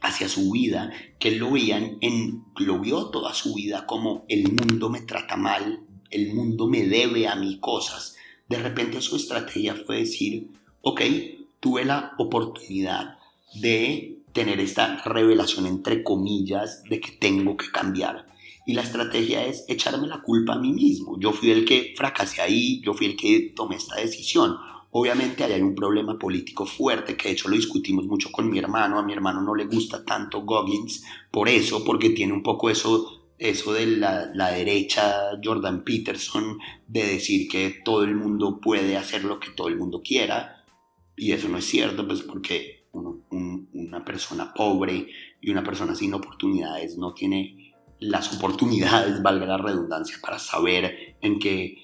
hacia 0.00 0.28
su 0.28 0.50
vida, 0.50 0.90
que 1.18 1.28
él 1.28 1.38
lo, 1.38 1.52
veían 1.52 1.98
en, 2.00 2.44
lo 2.56 2.78
vio 2.78 3.06
toda 3.06 3.34
su 3.34 3.54
vida 3.54 3.86
como 3.86 4.24
el 4.28 4.52
mundo 4.52 4.88
me 4.88 5.00
trata 5.00 5.36
mal, 5.36 5.80
el 6.10 6.34
mundo 6.34 6.66
me 6.66 6.84
debe 6.84 7.28
a 7.28 7.36
mí 7.36 7.58
cosas. 7.60 8.16
De 8.48 8.58
repente 8.58 9.00
su 9.00 9.16
estrategia 9.16 9.74
fue 9.74 9.98
decir, 9.98 10.48
ok, 10.82 11.02
tuve 11.60 11.84
la 11.84 12.14
oportunidad 12.18 13.18
de 13.54 14.20
tener 14.32 14.60
esta 14.60 15.02
revelación 15.04 15.66
entre 15.66 16.02
comillas 16.02 16.82
de 16.84 17.00
que 17.00 17.12
tengo 17.12 17.56
que 17.56 17.70
cambiar. 17.70 18.26
Y 18.66 18.74
la 18.74 18.82
estrategia 18.82 19.44
es 19.46 19.64
echarme 19.68 20.06
la 20.06 20.22
culpa 20.22 20.54
a 20.54 20.58
mí 20.58 20.72
mismo. 20.72 21.18
Yo 21.18 21.32
fui 21.32 21.50
el 21.50 21.64
que 21.64 21.94
fracasé 21.96 22.40
ahí, 22.40 22.80
yo 22.82 22.94
fui 22.94 23.06
el 23.06 23.16
que 23.16 23.52
tomé 23.54 23.76
esta 23.76 23.96
decisión. 23.96 24.56
Obviamente 24.92 25.44
hay 25.44 25.60
un 25.62 25.74
problema 25.74 26.18
político 26.18 26.66
fuerte, 26.66 27.16
que 27.16 27.28
de 27.28 27.34
hecho 27.34 27.48
lo 27.48 27.56
discutimos 27.56 28.06
mucho 28.06 28.32
con 28.32 28.50
mi 28.50 28.58
hermano. 28.58 28.98
A 28.98 29.02
mi 29.02 29.12
hermano 29.12 29.40
no 29.40 29.54
le 29.54 29.66
gusta 29.66 30.04
tanto 30.04 30.42
Goggins 30.42 31.04
por 31.30 31.48
eso, 31.48 31.84
porque 31.84 32.10
tiene 32.10 32.32
un 32.32 32.42
poco 32.42 32.70
eso, 32.70 33.30
eso 33.38 33.72
de 33.72 33.86
la, 33.86 34.30
la 34.34 34.50
derecha 34.50 35.38
Jordan 35.42 35.84
Peterson, 35.84 36.58
de 36.88 37.06
decir 37.06 37.48
que 37.48 37.80
todo 37.84 38.02
el 38.02 38.16
mundo 38.16 38.60
puede 38.60 38.96
hacer 38.96 39.24
lo 39.24 39.38
que 39.38 39.50
todo 39.50 39.68
el 39.68 39.76
mundo 39.76 40.02
quiera. 40.02 40.64
Y 41.16 41.32
eso 41.32 41.48
no 41.48 41.58
es 41.58 41.66
cierto, 41.66 42.06
pues 42.06 42.22
porque 42.22 42.80
una 42.92 44.04
persona 44.04 44.52
pobre 44.52 45.06
y 45.40 45.50
una 45.50 45.62
persona 45.62 45.94
sin 45.94 46.14
oportunidades 46.14 46.98
no 46.98 47.14
tiene 47.14 47.74
las 48.00 48.34
oportunidades, 48.34 49.22
valga 49.22 49.46
la 49.46 49.58
redundancia, 49.58 50.16
para 50.20 50.38
saber 50.38 51.16
en 51.20 51.38
qué 51.38 51.76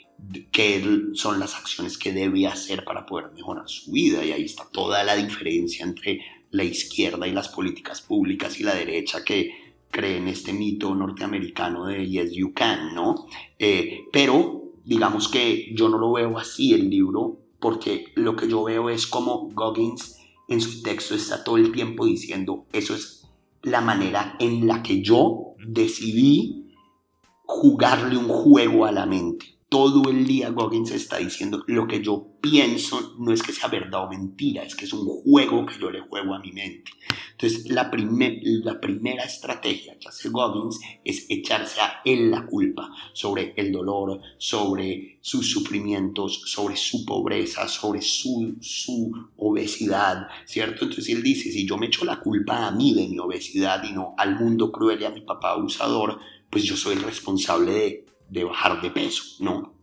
qué 0.50 0.82
son 1.14 1.38
las 1.38 1.54
acciones 1.54 1.98
que 1.98 2.12
debe 2.12 2.46
hacer 2.46 2.84
para 2.84 3.06
poder 3.06 3.32
mejorar 3.32 3.68
su 3.68 3.92
vida. 3.92 4.24
Y 4.24 4.32
ahí 4.32 4.44
está 4.44 4.68
toda 4.70 5.04
la 5.04 5.16
diferencia 5.16 5.84
entre 5.84 6.20
la 6.50 6.64
izquierda 6.64 7.26
y 7.26 7.32
las 7.32 7.48
políticas 7.48 8.00
públicas 8.00 8.58
y 8.60 8.64
la 8.64 8.74
derecha 8.74 9.24
que 9.24 9.50
creen 9.90 10.28
este 10.28 10.52
mito 10.52 10.94
norteamericano 10.94 11.86
de 11.86 12.08
yes 12.08 12.32
you 12.32 12.52
can, 12.52 12.94
¿no? 12.94 13.26
Eh, 13.58 14.04
pero 14.12 14.72
digamos 14.84 15.28
que 15.28 15.74
yo 15.74 15.88
no 15.88 15.98
lo 15.98 16.12
veo 16.12 16.38
así 16.38 16.74
el 16.74 16.88
libro 16.90 17.40
porque 17.58 18.12
lo 18.14 18.36
que 18.36 18.48
yo 18.48 18.64
veo 18.64 18.90
es 18.90 19.06
como 19.06 19.48
Goggins 19.52 20.18
en 20.48 20.60
su 20.60 20.82
texto 20.82 21.14
está 21.14 21.42
todo 21.42 21.56
el 21.56 21.72
tiempo 21.72 22.06
diciendo 22.06 22.66
eso 22.72 22.94
es 22.94 23.26
la 23.62 23.80
manera 23.80 24.36
en 24.38 24.66
la 24.66 24.82
que 24.82 25.02
yo 25.02 25.54
decidí 25.66 26.72
jugarle 27.42 28.16
un 28.16 28.28
juego 28.28 28.84
a 28.84 28.92
la 28.92 29.06
mente 29.06 29.55
todo 29.68 30.10
el 30.10 30.26
día 30.26 30.50
Goggins 30.50 30.92
está 30.92 31.18
diciendo 31.18 31.64
lo 31.66 31.88
que 31.88 32.00
yo 32.00 32.38
pienso 32.40 33.16
no 33.18 33.32
es 33.32 33.42
que 33.42 33.52
sea 33.52 33.68
verdad 33.68 34.04
o 34.04 34.08
mentira, 34.08 34.62
es 34.62 34.76
que 34.76 34.84
es 34.84 34.92
un 34.92 35.04
juego 35.06 35.66
que 35.66 35.78
yo 35.80 35.90
le 35.90 36.00
juego 36.00 36.34
a 36.34 36.38
mi 36.38 36.52
mente. 36.52 36.92
Entonces, 37.32 37.68
la, 37.68 37.90
la 37.92 38.80
primera 38.80 39.24
estrategia 39.24 39.98
que 39.98 40.08
hace 40.08 40.28
Goggins 40.28 40.78
es 41.04 41.26
echarse 41.28 41.80
a 41.80 42.00
él 42.04 42.30
la 42.30 42.46
culpa 42.46 42.90
sobre 43.12 43.54
el 43.56 43.72
dolor, 43.72 44.20
sobre 44.38 45.18
sus 45.20 45.50
sufrimientos, 45.50 46.42
sobre 46.46 46.76
su 46.76 47.04
pobreza, 47.04 47.66
sobre 47.68 48.00
su, 48.00 48.56
su 48.60 49.12
obesidad, 49.36 50.28
¿cierto? 50.46 50.84
Entonces 50.84 51.08
él 51.08 51.22
dice, 51.22 51.50
si 51.50 51.66
yo 51.66 51.76
me 51.76 51.86
echo 51.86 52.04
la 52.04 52.20
culpa 52.20 52.68
a 52.68 52.70
mí 52.70 52.94
de 52.94 53.08
mi 53.08 53.18
obesidad 53.18 53.82
y 53.82 53.92
no 53.92 54.14
al 54.16 54.38
mundo 54.38 54.70
cruel 54.70 55.02
y 55.02 55.04
a 55.04 55.10
mi 55.10 55.22
papá 55.22 55.50
abusador, 55.50 56.20
pues 56.48 56.62
yo 56.62 56.76
soy 56.76 56.94
el 56.94 57.02
responsable 57.02 57.72
de 57.72 58.06
de 58.28 58.44
bajar 58.44 58.80
de 58.80 58.90
peso, 58.90 59.22
¿no? 59.40 59.76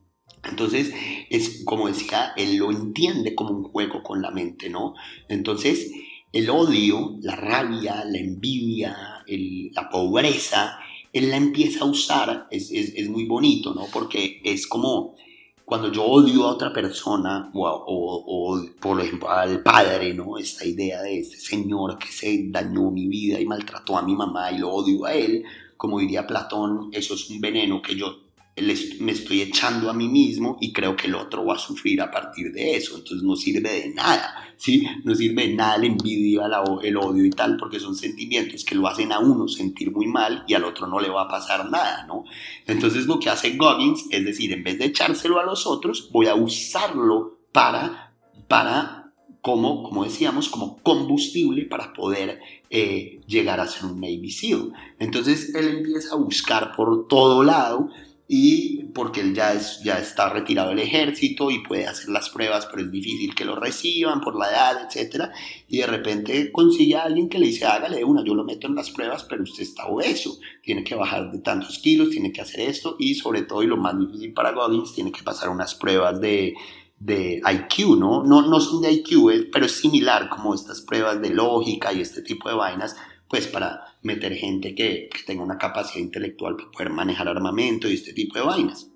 Entonces, 0.43 0.93
es 1.29 1.63
como 1.63 1.87
decía, 1.87 2.33
él 2.35 2.57
lo 2.57 2.71
entiende 2.71 3.33
como 3.33 3.51
un 3.51 3.63
juego 3.63 4.03
con 4.03 4.21
la 4.21 4.31
mente, 4.31 4.69
¿no? 4.69 4.93
Entonces, 5.29 5.91
el 6.33 6.49
odio, 6.49 7.17
la 7.21 7.35
rabia, 7.35 8.03
la 8.05 8.17
envidia, 8.17 9.23
la 9.27 9.89
pobreza, 9.89 10.79
él 11.13 11.29
la 11.29 11.37
empieza 11.37 11.85
a 11.85 11.87
usar, 11.87 12.47
es, 12.49 12.71
es, 12.71 13.07
muy 13.07 13.25
bonito, 13.25 13.73
¿no? 13.73 13.85
Porque 13.93 14.41
es 14.43 14.67
como 14.67 15.15
cuando 15.63 15.91
yo 15.91 16.03
odio 16.03 16.43
a 16.43 16.53
otra 16.53 16.73
persona, 16.73 17.51
o, 17.53 17.67
o, 17.67 18.65
por 18.81 18.99
ejemplo 18.99 19.29
al 19.29 19.61
padre, 19.61 20.13
¿no? 20.13 20.37
Esta 20.37 20.65
idea 20.65 21.01
de 21.03 21.19
este 21.19 21.37
señor 21.37 21.97
que 21.99 22.07
se 22.07 22.49
dañó 22.49 22.89
mi 22.91 23.07
vida 23.07 23.39
y 23.39 23.45
maltrató 23.45 23.97
a 23.97 24.01
mi 24.01 24.15
mamá 24.15 24.51
y 24.51 24.57
lo 24.57 24.71
odio 24.71 25.05
a 25.05 25.13
él, 25.13 25.43
como 25.77 25.99
diría 25.99 26.25
Platón, 26.25 26.89
eso 26.91 27.13
es 27.13 27.29
un 27.29 27.39
veneno 27.39 27.81
que 27.81 27.95
yo 27.95 28.22
me 28.55 29.11
estoy 29.11 29.41
echando 29.41 29.89
a 29.89 29.93
mí 29.93 30.07
mismo 30.07 30.57
y 30.61 30.71
creo 30.71 30.95
que 30.95 31.07
el 31.07 31.15
otro 31.15 31.43
va 31.43 31.55
a 31.55 31.59
sufrir 31.59 31.99
a 32.01 32.11
partir 32.11 32.51
de 32.51 32.75
eso. 32.75 32.95
Entonces 32.95 33.23
no 33.23 33.35
sirve 33.35 33.67
de 33.67 33.89
nada, 33.89 34.35
¿sí? 34.57 34.85
No 35.03 35.15
sirve 35.15 35.47
de 35.47 35.55
nada 35.55 35.79
la 35.79 35.87
envidia, 35.87 36.43
el 36.83 36.97
odio 36.97 37.25
y 37.25 37.31
tal, 37.31 37.57
porque 37.57 37.79
son 37.79 37.95
sentimientos 37.95 38.63
que 38.63 38.75
lo 38.75 38.87
hacen 38.87 39.11
a 39.11 39.19
uno 39.19 39.47
sentir 39.47 39.91
muy 39.91 40.05
mal 40.05 40.43
y 40.47 40.53
al 40.53 40.65
otro 40.65 40.85
no 40.85 40.99
le 40.99 41.09
va 41.09 41.23
a 41.23 41.27
pasar 41.27 41.69
nada, 41.71 42.05
¿no? 42.05 42.25
Entonces 42.67 43.07
lo 43.07 43.19
que 43.19 43.29
hace 43.29 43.57
Goggins 43.57 44.05
es 44.11 44.23
decir, 44.23 44.53
en 44.53 44.63
vez 44.63 44.77
de 44.77 44.85
echárselo 44.85 45.39
a 45.39 45.45
los 45.45 45.65
otros, 45.65 46.09
voy 46.11 46.27
a 46.27 46.35
usarlo 46.35 47.39
para, 47.51 48.13
para 48.47 49.13
como, 49.41 49.83
como 49.83 50.03
decíamos, 50.03 50.47
como 50.47 50.77
combustible 50.83 51.65
para 51.65 51.91
poder 51.91 52.39
eh, 52.69 53.19
llegar 53.27 53.59
a 53.59 53.67
ser 53.67 53.85
un 53.85 53.99
Navy 53.99 54.29
SEAL. 54.29 54.73
Entonces 54.99 55.53
él 55.55 55.69
empieza 55.69 56.13
a 56.13 56.17
buscar 56.17 56.75
por 56.75 57.07
todo 57.07 57.43
lado 57.43 57.89
y 58.35 58.85
porque 58.95 59.21
él 59.21 59.35
ya, 59.35 59.53
es, 59.53 59.83
ya 59.83 59.99
está 59.99 60.27
retirado 60.27 60.69
del 60.69 60.79
ejército 60.79 61.51
y 61.51 61.59
puede 61.59 61.85
hacer 61.85 62.09
las 62.09 62.31
pruebas, 62.31 62.65
pero 62.65 62.81
es 62.81 62.91
difícil 62.91 63.35
que 63.35 63.45
lo 63.45 63.55
reciban 63.55 64.21
por 64.21 64.35
la 64.35 64.49
edad, 64.49 64.89
etc. 64.89 65.25
Y 65.67 65.77
de 65.77 65.85
repente 65.85 66.51
consigue 66.51 66.95
a 66.95 67.03
alguien 67.03 67.29
que 67.29 67.37
le 67.37 67.45
dice, 67.45 67.67
hágale 67.67 68.03
una, 68.03 68.23
yo 68.23 68.33
lo 68.33 68.43
meto 68.43 68.65
en 68.65 68.73
las 68.73 68.89
pruebas, 68.89 69.23
pero 69.25 69.43
usted 69.43 69.61
está 69.61 69.85
obeso, 69.85 70.39
tiene 70.63 70.83
que 70.83 70.95
bajar 70.95 71.31
de 71.31 71.37
tantos 71.41 71.77
kilos, 71.77 72.09
tiene 72.09 72.31
que 72.31 72.41
hacer 72.41 72.61
esto 72.61 72.95
y 72.97 73.13
sobre 73.13 73.43
todo, 73.43 73.61
y 73.61 73.67
lo 73.67 73.77
más 73.77 73.99
difícil 73.99 74.33
para 74.33 74.51
Goggins, 74.51 74.95
tiene 74.95 75.11
que 75.11 75.21
pasar 75.21 75.49
unas 75.49 75.75
pruebas 75.75 76.19
de, 76.19 76.55
de 76.97 77.39
IQ, 77.45 77.99
¿no? 77.99 78.23
¿no? 78.23 78.41
No 78.41 78.59
son 78.59 78.81
de 78.81 78.93
IQ, 78.93 79.29
eh, 79.29 79.49
pero 79.53 79.67
es 79.67 79.73
similar 79.73 80.27
como 80.29 80.55
estas 80.55 80.81
pruebas 80.81 81.21
de 81.21 81.29
lógica 81.29 81.93
y 81.93 82.01
este 82.01 82.23
tipo 82.23 82.49
de 82.49 82.55
vainas, 82.55 82.95
pues 83.27 83.45
para 83.45 83.92
meter 84.03 84.35
gente 84.35 84.75
que, 84.75 85.09
tenga 85.25 85.43
una 85.43 85.57
capacidad 85.57 86.03
intelectual 86.03 86.55
para 86.55 86.71
poder 86.71 86.89
manejar 86.89 87.27
armamento 87.27 87.89
y 87.89 87.93
este 87.93 88.13
tipo 88.13 88.37
de 88.37 88.45
vainas. 88.45 88.89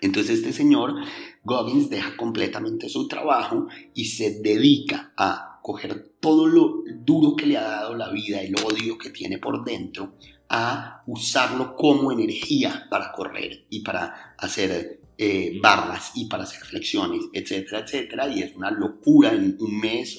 Entonces 0.00 0.38
este 0.38 0.52
señor 0.52 0.94
Goggins 1.42 1.88
deja 1.88 2.16
completamente 2.16 2.88
su 2.88 3.08
trabajo 3.08 3.68
y 3.94 4.04
se 4.06 4.40
dedica 4.40 5.12
a 5.16 5.60
coger 5.62 6.12
todo 6.20 6.46
lo 6.46 6.82
duro 7.04 7.36
que 7.36 7.46
le 7.46 7.56
ha 7.56 7.62
dado 7.62 7.94
la 7.94 8.10
vida, 8.10 8.42
el 8.42 8.54
odio 8.56 8.98
que 8.98 9.10
tiene 9.10 9.38
por 9.38 9.64
dentro, 9.64 10.12
a 10.48 11.02
usarlo 11.06 11.74
como 11.74 12.12
energía 12.12 12.86
para 12.90 13.12
correr 13.12 13.64
y 13.70 13.80
para 13.80 14.34
hacer 14.36 15.00
eh, 15.16 15.58
barras 15.62 16.12
y 16.14 16.26
para 16.26 16.42
hacer 16.42 16.60
flexiones, 16.64 17.22
etcétera, 17.32 17.80
etcétera. 17.80 18.28
Y 18.28 18.42
es 18.42 18.54
una 18.54 18.70
locura, 18.70 19.32
en 19.32 19.56
un 19.58 19.80
mes 19.80 20.18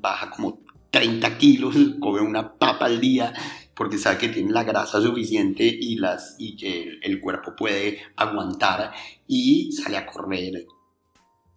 baja 0.00 0.30
como 0.30 0.60
30 0.90 1.36
kilos, 1.36 1.76
come 2.00 2.20
una 2.20 2.54
papa 2.54 2.86
al 2.86 3.00
día 3.00 3.34
porque 3.76 3.98
sabe 3.98 4.18
que 4.18 4.28
tiene 4.28 4.52
la 4.52 4.64
grasa 4.64 5.00
suficiente 5.00 5.64
y, 5.64 5.96
las, 5.96 6.34
y 6.38 6.56
que 6.56 6.98
el 7.02 7.20
cuerpo 7.20 7.54
puede 7.54 7.98
aguantar 8.16 8.92
y 9.28 9.70
sale 9.72 9.98
a 9.98 10.06
correr 10.06 10.66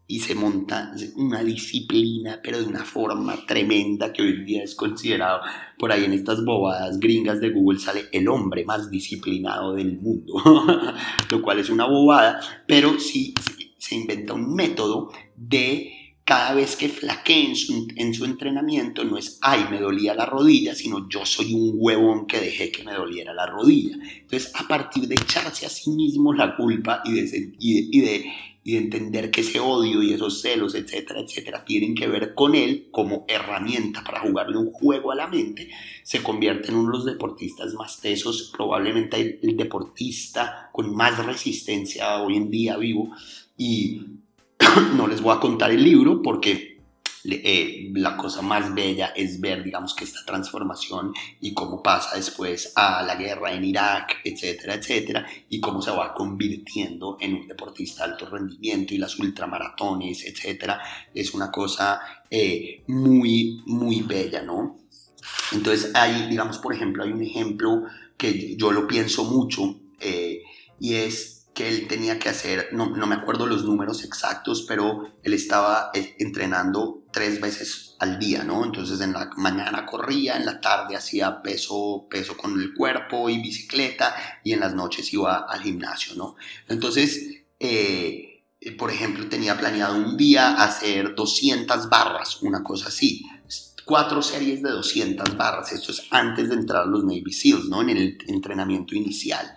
y 0.06 0.20
se 0.20 0.36
monta. 0.36 0.92
Una 1.16 1.44
disciplina, 1.44 2.40
pero 2.44 2.60
de 2.60 2.66
una 2.66 2.84
forma 2.84 3.46
tremenda 3.46 4.12
que 4.12 4.24
hoy 4.24 4.30
en 4.32 4.46
día 4.46 4.64
es 4.64 4.76
considerado, 4.76 5.42
por 5.78 5.92
ahí 5.92 6.04
en 6.04 6.14
estas 6.14 6.44
bobadas 6.44 7.00
gringas 7.00 7.40
de 7.40 7.52
Google 7.52 7.80
sale 7.80 8.06
el 8.12 8.28
hombre 8.28 8.66
más 8.66 8.90
disciplinado 8.90 9.74
del 9.74 9.98
mundo, 10.00 10.34
lo 11.30 11.42
cual 11.42 11.60
es 11.60 11.70
una 11.70 11.86
bobada, 11.86 12.42
pero 12.68 13.00
sí 13.00 13.36
se 13.78 13.96
inventa 13.96 14.34
un 14.34 14.54
método 14.56 15.12
de 15.38 15.99
cada 16.30 16.54
vez 16.54 16.76
que 16.76 16.90
flaquee 16.90 17.48
en 17.48 17.56
su, 17.56 17.88
en 17.96 18.14
su, 18.14 18.24
entrenamiento 18.24 19.04
no 19.04 19.18
es, 19.18 19.40
ay, 19.42 19.66
me 19.72 19.80
dolía 19.80 20.14
la 20.14 20.28
rodilla, 20.28 20.76
sino 20.76 21.10
yo 21.10 21.26
soy 21.26 21.56
un 21.56 21.72
huevón 21.74 22.28
que 22.28 22.40
dejé 22.40 22.72
que 22.72 22.84
me 22.84 22.94
doliera 22.94 23.34
la 23.34 23.48
rodilla. 23.48 23.98
Entonces, 24.22 24.52
a 24.54 24.68
partir 24.68 25.08
de 25.08 25.16
echarse 25.16 25.66
a 25.66 25.70
sí 25.70 25.90
mismo 25.90 26.32
la 26.32 26.56
culpa 26.56 27.02
y 27.04 27.14
de, 27.14 27.56
y 27.58 28.02
de, 28.02 28.32
y 28.64 28.74
de 28.74 28.78
entender 28.78 29.32
que 29.32 29.42
ese 29.42 29.60
odio 29.60 30.04
y 30.04 30.14
esos 30.14 30.40
celos, 30.44 30.76
etcétera, 30.76 31.22
etcétera, 31.22 31.66
tienen 31.66 31.96
que 31.96 32.08
ver 32.08 32.36
con 32.36 32.54
él 32.54 32.90
como 32.92 33.26
herramienta 33.28 34.04
para 34.04 34.20
jugarle 34.20 34.58
un 34.58 34.70
juego 34.72 35.12
a 35.12 35.16
la 35.16 35.26
mente, 35.26 35.72
se 36.04 36.22
convierte 36.22 36.68
en 36.68 36.76
uno 36.76 36.92
de 36.92 36.98
los 37.00 37.06
deportistas 37.06 37.74
más 37.74 38.02
tesos, 38.02 38.52
probablemente 38.56 39.40
el, 39.42 39.58
deportista 39.58 40.70
con 40.74 40.96
más 40.96 41.26
resistencia 41.26 42.22
hoy 42.22 42.38
en 42.38 42.52
día 42.52 42.78
vivo. 42.78 43.10
Y 43.58 44.20
no 44.96 45.08
les 45.08 45.22
voy 45.22 45.36
a 45.36 45.40
contar 45.40 45.72
el 45.72 45.84
libro 45.84 46.22
porque 46.22 46.80
eh, 47.26 47.92
la 47.96 48.16
cosa 48.16 48.42
más 48.42 48.74
bella 48.74 49.08
es 49.08 49.42
ver, 49.42 49.64
digamos, 49.64 49.94
que 49.94 50.06
esta 50.06 50.24
transformación 50.26 51.14
y 51.42 51.54
cómo 51.54 51.84
pasa 51.84 52.16
después 52.16 52.72
a 52.76 53.04
la 53.04 53.16
guerra 53.16 53.52
en 53.52 53.66
Irak, 53.66 54.22
etcétera, 54.24 54.76
etcétera, 54.76 55.28
y 55.50 55.60
cómo 55.60 55.82
se 55.82 55.92
va 55.92 56.14
convirtiendo 56.14 57.18
en 57.20 57.36
un 57.36 57.48
deportista 57.48 58.06
de 58.06 58.14
alto 58.14 58.30
rendimiento 58.30 58.94
y 58.94 59.00
las 59.00 59.20
ultramaratones, 59.20 60.26
etcétera, 60.26 60.82
es 61.14 61.34
una 61.34 61.52
cosa 61.52 62.00
eh, 62.30 62.84
muy, 62.88 63.64
muy 63.66 64.02
bella, 64.02 64.42
¿no? 64.42 64.78
Entonces, 65.52 65.92
hay, 65.96 66.28
digamos, 66.28 66.58
por 66.60 66.74
ejemplo, 66.74 67.04
hay 67.04 67.12
un 67.12 67.24
ejemplo 67.24 67.84
que 68.18 68.56
yo 68.56 68.72
lo 68.72 68.88
pienso 68.88 69.26
mucho 69.26 69.80
eh, 70.00 70.42
y 70.80 70.94
es 70.96 71.39
que 71.60 71.68
él 71.68 71.90
tenía 71.90 72.18
que 72.20 72.30
hacer, 72.30 72.70
no, 72.72 72.96
no, 72.96 73.06
me 73.06 73.16
acuerdo 73.16 73.46
los 73.46 73.66
números 73.66 74.06
exactos, 74.06 74.64
pero 74.66 75.12
él 75.24 75.34
estaba 75.34 75.92
eh, 75.94 76.16
entrenando 76.18 77.04
tres 77.12 77.42
veces 77.42 77.98
al 78.00 78.18
día, 78.18 78.46
¿no? 78.46 78.64
Entonces 78.64 79.02
en 79.02 79.12
la 79.12 79.30
mañana 79.36 79.86
corría, 79.86 80.38
en 80.38 80.46
la 80.46 80.62
tarde 80.62 80.96
hacía 80.96 81.42
peso, 81.42 82.08
peso 82.10 82.38
con 82.38 82.58
el 82.62 82.74
cuerpo 82.74 83.30
y 83.30 83.42
bicicleta 83.42 84.16
y 84.42 84.54
en 84.54 84.62
las 84.62 84.74
noches 84.74 85.12
iba 85.12 85.40
al 85.50 85.62
gimnasio, 85.62 86.16
¿no? 86.16 86.38
Entonces, 86.70 87.44
eh, 87.60 88.46
por 88.78 88.90
ejemplo, 88.90 89.28
tenía 89.28 89.58
planeado 89.58 89.98
un 89.98 90.16
día 90.16 90.64
hacer 90.64 91.14
200 91.14 91.90
barras, 91.90 92.42
una 92.42 92.64
cosa 92.64 92.88
así 92.88 93.26
cuatro 93.90 94.22
series 94.22 94.62
de 94.62 94.70
200 94.70 95.36
barras. 95.36 95.72
Esto 95.72 95.92
es 95.92 96.04
antes 96.12 96.48
de 96.50 96.54
entrar 96.54 96.84
a 96.84 96.86
los 96.86 97.04
Navy 97.04 97.34
SEALs, 97.34 97.70
¿no? 97.70 97.82
En 97.82 97.90
el 97.90 98.20
entrenamiento 98.28 98.94
inicial. 98.94 99.52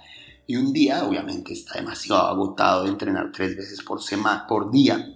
Y 0.46 0.56
un 0.56 0.72
día, 0.72 1.04
obviamente, 1.04 1.52
está 1.52 1.78
demasiado 1.78 2.26
agotado 2.26 2.84
de 2.84 2.90
entrenar 2.90 3.30
tres 3.32 3.56
veces 3.56 3.82
por, 3.82 4.02
semana, 4.02 4.46
por 4.46 4.70
día. 4.70 5.14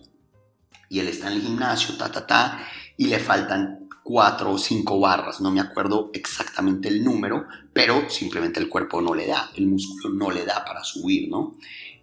Y 0.89 1.01
él 1.01 1.09
está 1.09 1.29
en 1.29 1.35
el 1.35 1.43
gimnasio, 1.43 1.97
ta, 1.97 2.11
ta, 2.11 2.27
ta, 2.27 2.61
y 2.97 3.07
le 3.07 3.19
faltan 3.19 3.89
cuatro 4.03 4.53
o 4.53 4.59
cinco 4.59 5.01
barras. 5.01 5.41
No 5.41 5.51
me 5.51 5.61
acuerdo 5.61 6.11
exactamente 6.15 6.89
el 6.89 7.03
número, 7.03 7.47
pero 7.73 8.09
simplemente 8.09 8.61
el 8.61 8.69
cuerpo 8.69 9.01
no 9.01 9.15
le 9.15 9.27
da, 9.27 9.51
el 9.57 9.67
músculo 9.67 10.15
no 10.15 10.31
le 10.31 10.45
da 10.45 10.65
para 10.65 10.85
subir, 10.85 11.29
¿no? 11.29 11.57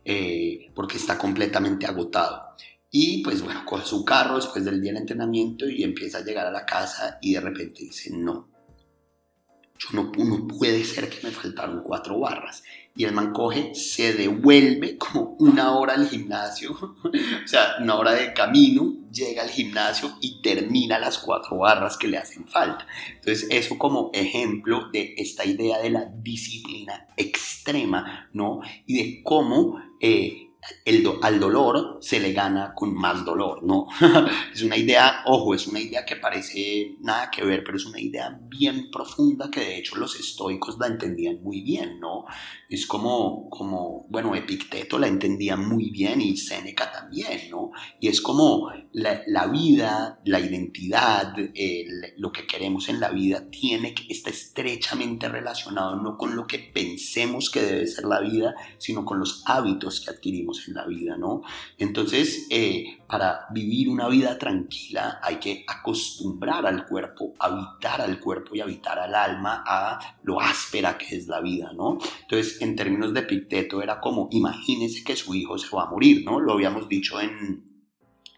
Eh, 0.03 0.69
porque 0.76 0.97
está 0.97 1.17
completamente 1.17 1.86
agotado. 1.86 2.53
Y 2.91 3.24
pues 3.24 3.41
bueno, 3.41 3.65
coge 3.65 3.86
su 3.86 4.03
carro 4.03 4.36
después 4.36 4.65
del 4.65 4.82
día 4.82 4.91
del 4.91 5.01
entrenamiento 5.01 5.67
y 5.67 5.84
empieza 5.84 6.19
a 6.19 6.24
llegar 6.24 6.45
a 6.45 6.51
la 6.51 6.65
casa 6.65 7.17
y 7.21 7.34
de 7.34 7.39
repente 7.39 7.86
dice, 7.86 8.11
no, 8.11 8.49
yo 9.80 9.88
no, 9.93 10.11
no 10.15 10.47
puede 10.47 10.84
ser 10.84 11.09
que 11.09 11.26
me 11.26 11.32
faltaron 11.34 11.82
cuatro 11.84 12.19
barras 12.19 12.63
y 12.96 13.06
el 13.06 13.14
man 13.14 13.34
coge, 13.34 13.74
se 13.74 14.14
devuelve 14.14 14.98
como 14.98 15.36
una 15.39 15.76
hora 15.76 15.94
al 15.96 16.08
gimnasio, 16.08 16.72
o 17.04 17.48
sea, 17.48 17.76
una 17.82 17.96
hora 17.96 18.14
de 18.14 18.34
camino, 18.34 18.94
llega 19.12 19.44
al 19.44 19.50
gimnasio 19.50 20.16
y 20.22 20.41
termina 20.41 21.00
las 21.00 21.18
cuatro 21.20 21.58
barras 21.58 21.98
que 21.98 22.08
le 22.08 22.18
hacen 22.18 22.48
falta. 22.48 22.86
Entonces, 23.16 23.48
eso 23.50 23.78
como 23.78 24.10
ejemplo 24.14 24.89
de 24.91 25.14
esta 25.18 25.46
idea 25.46 25.80
de 25.80 25.91
la 25.91 26.06
disciplina 26.06 27.08
extrema, 27.16 28.30
¿no? 28.34 28.62
Y 28.86 28.98
de 28.98 29.24
cómo 29.24 29.80
eh, 30.00 30.43
el 30.86 31.03
al 31.22 31.39
dolor 31.39 31.97
se 32.01 32.20
le 32.20 32.34
gana 32.34 32.74
con 32.74 32.93
más 32.93 33.26
dolor, 33.26 33.64
¿no? 33.64 33.88
es 34.53 34.61
una 34.64 34.78
idea, 34.78 35.24
ojo, 35.26 35.53
es 35.53 35.68
una 35.68 35.80
idea 35.80 36.05
que 36.05 36.16
parece 36.16 36.95
nada 37.01 37.30
que 37.30 37.43
ver, 37.43 37.64
pero 37.64 37.78
es 37.78 37.86
una 37.86 37.99
idea 37.99 38.39
bien 38.43 38.89
profunda 38.91 39.49
que 39.51 39.59
de 39.59 39.78
hecho 39.78 39.97
los 39.97 40.20
estoicos 40.20 40.78
la 40.80 40.88
entendían 40.88 41.41
muy 41.43 41.61
bien, 41.61 41.99
¿no? 41.99 42.26
Es 42.70 42.86
como, 42.86 43.49
como 43.49 44.05
bueno, 44.09 44.36
Epicteto 44.36 44.97
la 44.97 45.07
entendía 45.07 45.55
muy 45.55 45.89
bien 45.89 46.22
y 46.22 46.38
Séneca 46.38 46.91
también, 46.91 47.49
¿no? 47.49 47.72
Y 47.99 48.07
es 48.07 48.22
como 48.22 48.72
la, 48.93 49.22
la 49.28 49.47
vida, 49.47 50.22
la 50.26 50.39
identidad, 50.39 51.36
lo 52.18 52.32
que 52.32 52.45
queremos 52.47 52.89
en 52.89 52.99
la 52.99 53.09
vida 53.09 53.49
tiene 53.49 53.93
que 53.93 54.05
está 54.09 54.30
estrechamente 54.30 55.28
relacionado 55.28 55.95
no 55.95 56.18
con 56.18 56.36
lo 56.36 56.47
que 56.47 56.59
pensemos 56.59 57.49
que 57.49 57.61
debe 57.61 57.88
ser 57.88 58.05
la 58.05 58.20
vida, 58.20 58.55
sino 58.78 59.05
con 59.05 59.20
los 59.20 59.43
hábitos 59.45 60.01
que 60.01 60.11
adquirimos 60.11 60.53
en 60.68 60.76
la 60.76 60.86
vida, 60.86 61.18
¿no? 61.18 61.41
Entonces, 61.78 62.47
eh, 62.49 62.99
para 63.08 63.47
vivir 63.51 63.89
una 63.89 64.08
vida 64.08 64.38
tranquila 64.38 65.20
hay 65.22 65.38
que 65.38 65.64
acostumbrar 65.68 66.66
al 66.66 66.86
cuerpo, 66.86 67.34
habitar 67.39 68.01
al 68.01 68.20
cuerpo 68.20 68.56
y 68.56 68.62
habitar 68.62 68.99
al 68.99 69.16
alma 69.16 69.64
a 69.66 69.99
lo 70.24 70.39
áspera 70.39 70.97
que 70.97 71.16
es 71.16 71.28
la 71.28 71.41
vida, 71.41 71.72
¿no? 71.74 71.97
Entonces, 72.22 72.62
en 72.62 72.76
términos 72.76 73.14
de 73.14 73.22
Epicteto 73.22 73.82
era 73.82 73.99
como, 73.99 74.30
imagínese 74.32 75.04
que 75.04 75.16
su 75.16 75.34
hijo 75.36 75.58
se 75.58 75.76
va 75.76 75.84
a 75.84 75.89
morir, 75.89 76.24
¿no? 76.26 76.39
Lo 76.39 76.54
habíamos 76.54 76.88
dicho 76.89 77.20
en, 77.20 77.74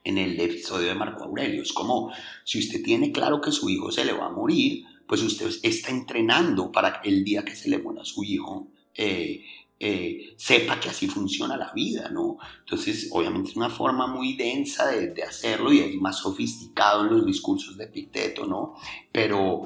en 0.04 0.18
el 0.18 0.40
episodio 0.40 0.88
de 0.88 0.96
Marco 0.96 1.24
Aurelio. 1.24 1.62
Es 1.62 1.74
como, 1.74 2.12
si 2.44 2.60
usted 2.60 2.82
tiene 2.84 3.12
claro 3.12 3.42
que 3.42 3.52
su 3.52 3.70
hijo 3.70 3.92
se 3.92 4.06
le 4.06 4.14
va 4.14 4.28
a 4.28 4.32
morir, 4.32 4.86
pues 5.08 5.22
usted 5.22 5.50
está 5.64 5.92
entrenando 5.92 6.72
para 6.72 7.02
el 7.04 7.24
día 7.24 7.44
que 7.44 7.56
se 7.56 7.70
le 7.70 7.80
muera 7.80 8.04
su 8.06 8.24
hijo, 8.24 8.68
eh, 8.94 9.44
eh, 9.78 10.34
sepa 10.38 10.80
que 10.80 10.90
así 10.90 11.08
funciona 11.08 11.58
la 11.58 11.74
vida, 11.74 12.10
¿no? 12.10 12.38
Entonces, 12.60 13.10
obviamente 13.12 13.50
es 13.50 13.58
una 13.58 13.70
forma 13.70 14.08
muy 14.08 14.36
densa 14.36 14.88
de, 14.88 15.22
hacerlo 15.24 15.74
y 15.74 15.80
es 15.80 15.96
más 15.96 16.20
sofisticado 16.20 17.04
en 17.04 17.14
los 17.14 17.26
discursos 17.26 17.78
de 17.78 17.86
Epicteto, 17.86 18.46
¿no? 18.46 18.76
Pero, 19.12 19.64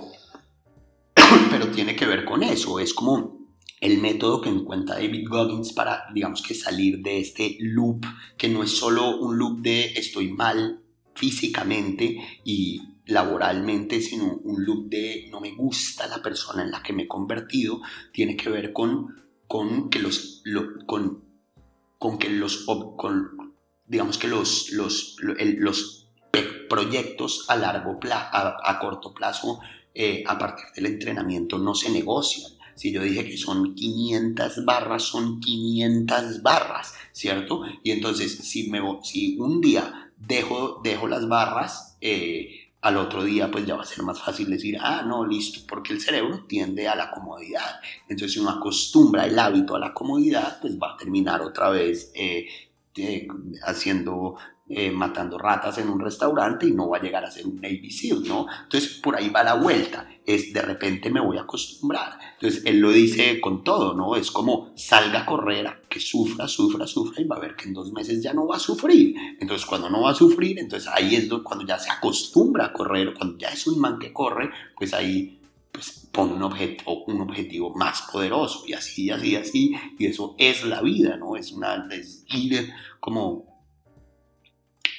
pero 1.52 1.68
tiene 1.70 1.96
que 1.96 2.08
ver 2.08 2.26
con 2.26 2.42
eso, 2.42 2.80
es 2.80 2.94
como 2.94 3.40
el 3.82 4.00
método 4.00 4.42
que 4.42 4.50
encuentra 4.50 4.96
David 4.96 5.28
Goggins 5.30 5.74
para, 5.74 6.06
digamos 6.14 6.42
que 6.42 6.56
salir 6.56 7.00
de 7.00 7.20
este 7.20 7.58
loop, 7.60 8.04
que 8.38 8.50
no 8.50 8.64
es 8.64 8.72
solo 8.72 9.18
un 9.20 9.38
loop 9.38 9.62
de 9.62 9.94
estoy 9.94 10.32
mal 10.32 10.82
físicamente 11.14 12.18
y 12.44 12.82
laboralmente, 13.06 14.02
sino 14.02 14.40
un 14.44 14.66
loop 14.66 14.90
de 14.90 15.28
no 15.32 15.40
me 15.40 15.52
gusta 15.52 16.08
la 16.08 16.22
persona 16.22 16.64
en 16.64 16.72
la 16.72 16.82
que 16.82 16.94
me 16.94 17.04
he 17.04 17.08
convertido, 17.08 17.82
tiene 18.12 18.36
que 18.36 18.50
ver 18.50 18.74
con 18.74 19.29
con 19.50 19.90
que 19.90 19.98
los, 19.98 20.44
con, 20.86 21.24
con, 21.98 22.20
que 22.20 22.30
los, 22.30 22.68
con, 22.68 23.56
digamos 23.88 24.20
que 24.20 24.28
los, 24.28 24.70
los, 24.74 25.16
los 25.22 26.08
proyectos 26.70 27.46
a 27.48 27.56
largo 27.56 28.00
plazo, 28.00 28.30
a, 28.32 28.80
corto 28.80 29.12
plazo, 29.12 29.60
eh, 29.96 30.24
a 30.28 30.38
partir 30.38 30.66
del 30.76 30.86
entrenamiento 30.86 31.58
no 31.58 31.74
se 31.74 31.90
negocian. 31.90 32.52
Si 32.76 32.92
yo 32.92 33.02
dije 33.02 33.26
que 33.26 33.38
son 33.38 33.74
500 33.74 34.66
barras, 34.66 35.02
son 35.02 35.40
500 35.40 36.44
barras, 36.44 36.94
¿cierto? 37.12 37.64
Y 37.84 37.90
entonces, 37.90 38.38
si, 38.38 38.70
me, 38.70 38.80
si 39.02 39.36
un 39.40 39.62
día 39.62 40.12
dejo, 40.16 40.80
dejo 40.84 41.08
las 41.08 41.28
barras, 41.28 41.98
eh, 42.02 42.69
al 42.82 42.98
otro 42.98 43.24
día 43.24 43.52
pues 43.52 43.66
ya 43.66 43.76
va 43.76 43.84
a 43.84 43.86
ser 43.86 44.04
más 44.04 44.22
fácil 44.22 44.50
decir, 44.50 44.78
ah, 44.80 45.04
no, 45.06 45.26
listo, 45.26 45.62
porque 45.68 45.94
el 45.94 46.00
cerebro 46.00 46.46
tiende 46.48 46.88
a 46.88 46.96
la 46.96 47.12
comodidad. 47.12 47.80
Entonces 48.08 48.34
si 48.34 48.40
uno 48.40 48.52
acostumbra 48.52 49.26
el 49.26 49.38
hábito 49.38 49.76
a 49.76 49.80
la 49.80 49.94
comodidad, 49.94 50.60
pues 50.62 50.78
va 50.78 50.94
a 50.94 50.98
terminar 50.98 51.42
otra 51.42 51.70
vez 51.70 52.12
eh, 52.16 52.48
eh, 52.96 53.28
haciendo 53.64 54.36
eh, 54.72 54.92
matando 54.92 55.40
ratas 55.40 55.80
en 55.80 55.90
un 55.90 56.00
restaurante 56.00 56.68
y 56.68 56.72
no 56.74 56.90
va 56.90 56.98
a 56.98 57.02
llegar 57.02 57.26
a 57.26 57.32
ser 57.32 57.48
un 57.48 57.60
Navy 57.60 57.90
SEAL, 57.90 58.24
¿no? 58.28 58.46
Entonces 58.64 59.00
por 59.02 59.16
ahí 59.16 59.30
va 59.30 59.44
la 59.44 59.56
vuelta, 59.56 60.08
es 60.24 60.54
de 60.54 60.62
repente 60.62 61.10
me 61.10 61.20
voy 61.20 61.38
a 61.38 61.42
acostumbrar. 61.42 62.20
Entonces 62.36 62.64
él 62.66 62.80
lo 62.80 62.92
dice 62.92 63.42
con 63.42 63.64
todo, 63.64 63.96
¿no? 63.96 64.16
Es 64.16 64.30
como 64.30 64.72
salga 64.76 65.22
a 65.22 65.26
correr, 65.26 65.82
que 65.90 66.00
sufra, 66.00 66.48
sufra, 66.48 66.86
sufra 66.86 67.20
y 67.20 67.26
va 67.26 67.38
a 67.38 67.40
ver 67.40 67.56
que 67.56 67.68
en 67.68 67.74
dos 67.74 67.92
meses 67.92 68.22
ya 68.22 68.32
no 68.32 68.46
va 68.46 68.58
a 68.58 68.60
sufrir. 68.60 69.16
Entonces 69.40 69.66
cuando 69.66 69.90
no 69.90 70.04
va 70.04 70.12
a 70.12 70.16
sufrir, 70.16 70.60
entonces 70.60 70.88
ahí 70.94 71.16
es 71.16 71.28
cuando 71.44 71.66
ya 71.66 71.80
se 71.80 71.90
acostumbra 71.90 72.68
a 72.68 72.74
correr, 72.74 73.16
cuando 73.16 73.40
ya 73.40 73.50
es 73.50 73.66
un 73.66 73.80
man 73.80 73.98
que 73.98 74.14
corre, 74.14 74.52
pues 74.78 74.94
ahí 74.94 75.40
pues 75.72 76.10
pone 76.12 76.34
un, 76.34 76.44
objeto, 76.44 77.06
un 77.08 77.22
objetivo 77.22 77.74
más 77.74 78.04
poderoso 78.12 78.64
y 78.68 78.74
así, 78.74 79.10
así, 79.10 79.36
así, 79.36 79.76
y 79.98 80.06
eso 80.06 80.36
es 80.38 80.64
la 80.64 80.82
vida, 80.82 81.18
¿no? 81.18 81.36
Es 81.36 81.52
una, 81.52 81.88
es 81.92 82.24
ir 82.28 82.72
como 83.00 83.49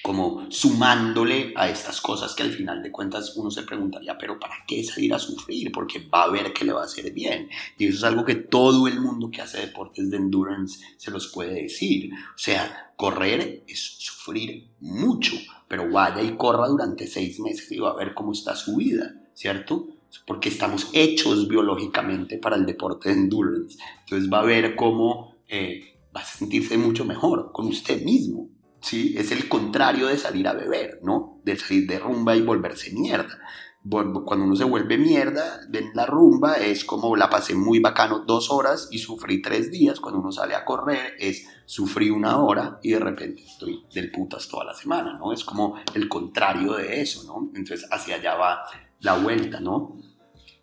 como 0.02 0.46
sumándole 0.50 1.52
a 1.56 1.68
estas 1.68 2.00
cosas 2.00 2.34
que 2.34 2.42
al 2.42 2.52
final 2.52 2.82
de 2.82 2.90
cuentas 2.90 3.36
uno 3.36 3.50
se 3.50 3.62
preguntaría, 3.62 4.16
pero 4.18 4.38
¿para 4.38 4.56
qué 4.66 4.82
salir 4.82 5.14
a 5.14 5.18
sufrir? 5.18 5.70
Porque 5.72 5.98
va 6.00 6.24
a 6.24 6.30
ver 6.30 6.52
que 6.52 6.64
le 6.64 6.72
va 6.72 6.82
a 6.82 6.84
hacer 6.84 7.12
bien. 7.12 7.48
Y 7.78 7.86
eso 7.86 7.98
es 7.98 8.04
algo 8.04 8.24
que 8.24 8.34
todo 8.34 8.88
el 8.88 9.00
mundo 9.00 9.30
que 9.30 9.42
hace 9.42 9.60
deportes 9.60 10.10
de 10.10 10.16
endurance 10.16 10.84
se 10.96 11.10
los 11.10 11.28
puede 11.28 11.62
decir. 11.62 12.10
O 12.14 12.38
sea, 12.38 12.92
correr 12.96 13.64
es 13.66 13.96
sufrir 13.98 14.68
mucho, 14.80 15.36
pero 15.68 15.90
vaya 15.90 16.22
y 16.22 16.36
corra 16.36 16.68
durante 16.68 17.06
seis 17.06 17.40
meses 17.40 17.70
y 17.72 17.78
va 17.78 17.90
a 17.90 17.96
ver 17.96 18.14
cómo 18.14 18.32
está 18.32 18.56
su 18.56 18.76
vida, 18.76 19.14
¿cierto? 19.34 19.88
Porque 20.26 20.48
estamos 20.48 20.88
hechos 20.92 21.46
biológicamente 21.46 22.38
para 22.38 22.56
el 22.56 22.66
deporte 22.66 23.10
de 23.10 23.16
endurance. 23.16 23.78
Entonces 24.00 24.30
va 24.32 24.40
a 24.40 24.44
ver 24.44 24.74
cómo 24.76 25.36
eh, 25.48 25.98
va 26.14 26.20
a 26.20 26.24
sentirse 26.24 26.76
mucho 26.76 27.04
mejor 27.04 27.52
con 27.52 27.66
usted 27.66 28.02
mismo 28.02 28.48
¿sí? 28.80 29.14
Es 29.16 29.32
el 29.32 29.48
contrario 29.48 30.06
de 30.06 30.18
salir 30.18 30.48
a 30.48 30.52
beber, 30.52 31.00
¿no? 31.02 31.40
De 31.44 31.56
salir 31.56 31.86
de 31.86 31.98
rumba 31.98 32.36
y 32.36 32.42
volverse 32.42 32.92
mierda 32.92 33.38
cuando 33.82 34.44
uno 34.44 34.56
se 34.56 34.64
vuelve 34.64 34.98
mierda 34.98 35.60
en 35.72 35.90
la 35.94 36.04
rumba 36.04 36.54
es 36.56 36.84
como 36.84 37.16
la 37.16 37.30
pasé 37.30 37.54
muy 37.54 37.78
bacano 37.78 38.20
dos 38.20 38.50
horas 38.50 38.88
y 38.90 38.98
sufrí 38.98 39.40
tres 39.40 39.70
días. 39.70 40.00
Cuando 40.00 40.20
uno 40.20 40.32
sale 40.32 40.54
a 40.54 40.64
correr 40.64 41.14
es 41.18 41.48
sufrí 41.64 42.10
una 42.10 42.38
hora 42.42 42.78
y 42.82 42.90
de 42.90 42.98
repente 42.98 43.42
estoy 43.42 43.86
del 43.94 44.10
putas 44.10 44.48
toda 44.48 44.64
la 44.64 44.74
semana, 44.74 45.14
¿no? 45.14 45.32
Es 45.32 45.44
como 45.44 45.76
el 45.94 46.08
contrario 46.08 46.74
de 46.74 47.00
eso, 47.00 47.24
¿no? 47.24 47.50
Entonces 47.54 47.88
hacia 47.90 48.16
allá 48.16 48.34
va 48.34 48.62
la 49.00 49.16
vuelta, 49.16 49.60
¿no? 49.60 49.96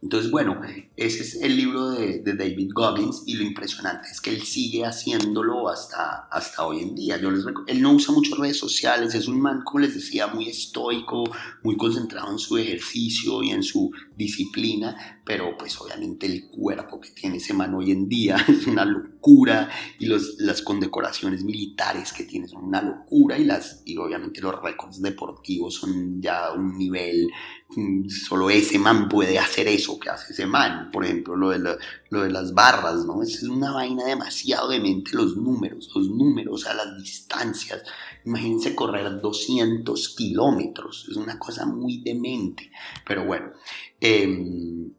Entonces, 0.01 0.29
bueno, 0.29 0.61
ese 0.95 1.23
es 1.23 1.41
el 1.41 1.57
libro 1.57 1.89
de, 1.89 2.21
David 2.21 2.69
Goggins 2.71 3.23
y 3.25 3.33
lo 3.33 3.43
impresionante 3.43 4.09
es 4.11 4.21
que 4.21 4.29
él 4.29 4.43
sigue 4.43 4.85
haciéndolo 4.85 5.69
hasta, 5.69 6.27
hasta 6.31 6.65
hoy 6.65 6.81
en 6.81 6.93
día. 6.93 7.17
Yo 7.17 7.31
les 7.31 7.43
él 7.65 7.81
no 7.81 7.93
usa 7.93 8.13
muchas 8.13 8.37
redes 8.37 8.57
sociales, 8.57 9.15
es 9.15 9.27
un 9.27 9.41
man, 9.41 9.63
como 9.63 9.79
les 9.79 9.95
decía, 9.95 10.27
muy 10.27 10.49
estoico, 10.49 11.23
muy 11.63 11.77
concentrado 11.77 12.31
en 12.31 12.37
su 12.37 12.57
ejercicio 12.57 13.41
y 13.41 13.49
en 13.49 13.63
su 13.63 13.91
disciplina, 14.15 15.16
pero 15.27 15.57
pues 15.57 15.79
obviamente 15.81 16.25
el 16.25 16.47
cuerpo 16.47 17.01
que 17.01 17.09
tiene 17.09 17.35
ese 17.37 17.53
man 17.53 17.75
hoy 17.75 17.91
en 17.91 18.07
día 18.07 18.37
es 18.47 18.65
una 18.65 18.85
locura 18.85 19.69
y 19.99 20.05
los, 20.05 20.35
las 20.39 20.61
condecoraciones 20.61 21.43
militares 21.43 22.13
que 22.13 22.23
tiene 22.23 22.47
son 22.47 22.63
una 22.63 22.81
locura 22.81 23.37
y, 23.37 23.43
las, 23.43 23.81
y 23.83 23.97
obviamente 23.97 24.39
los 24.39 24.59
récords 24.61 25.01
deportivos 25.01 25.75
son 25.75 26.21
ya 26.21 26.53
un 26.53 26.77
nivel, 26.77 27.29
mm, 27.75 28.07
solo 28.07 28.49
ese 28.49 28.79
man 28.79 29.09
puede 29.09 29.37
hacer 29.37 29.67
eso 29.67 29.99
que 29.99 30.09
hace 30.09 30.31
ese 30.31 30.45
man, 30.45 30.91
por 30.91 31.03
ejemplo 31.03 31.35
lo 31.35 31.49
de, 31.49 31.77
lo 32.09 32.23
de 32.23 32.31
las 32.31 32.53
barras, 32.53 33.05
¿no? 33.05 33.21
Es 33.21 33.43
una 33.43 33.73
vaina 33.73 34.05
demasiado 34.05 34.69
demente 34.69 35.11
los 35.13 35.35
números, 35.35 35.91
los 35.93 36.09
números, 36.09 36.65
a 36.67 36.73
las 36.73 36.97
distancias. 37.03 37.83
Imagínense 38.25 38.75
correr 38.75 39.19
200 39.19 40.15
kilómetros, 40.15 41.05
es 41.09 41.17
una 41.17 41.37
cosa 41.37 41.65
muy 41.65 41.97
demente, 41.97 42.71
pero 43.05 43.25
bueno. 43.25 43.51
Eh, 43.99 44.93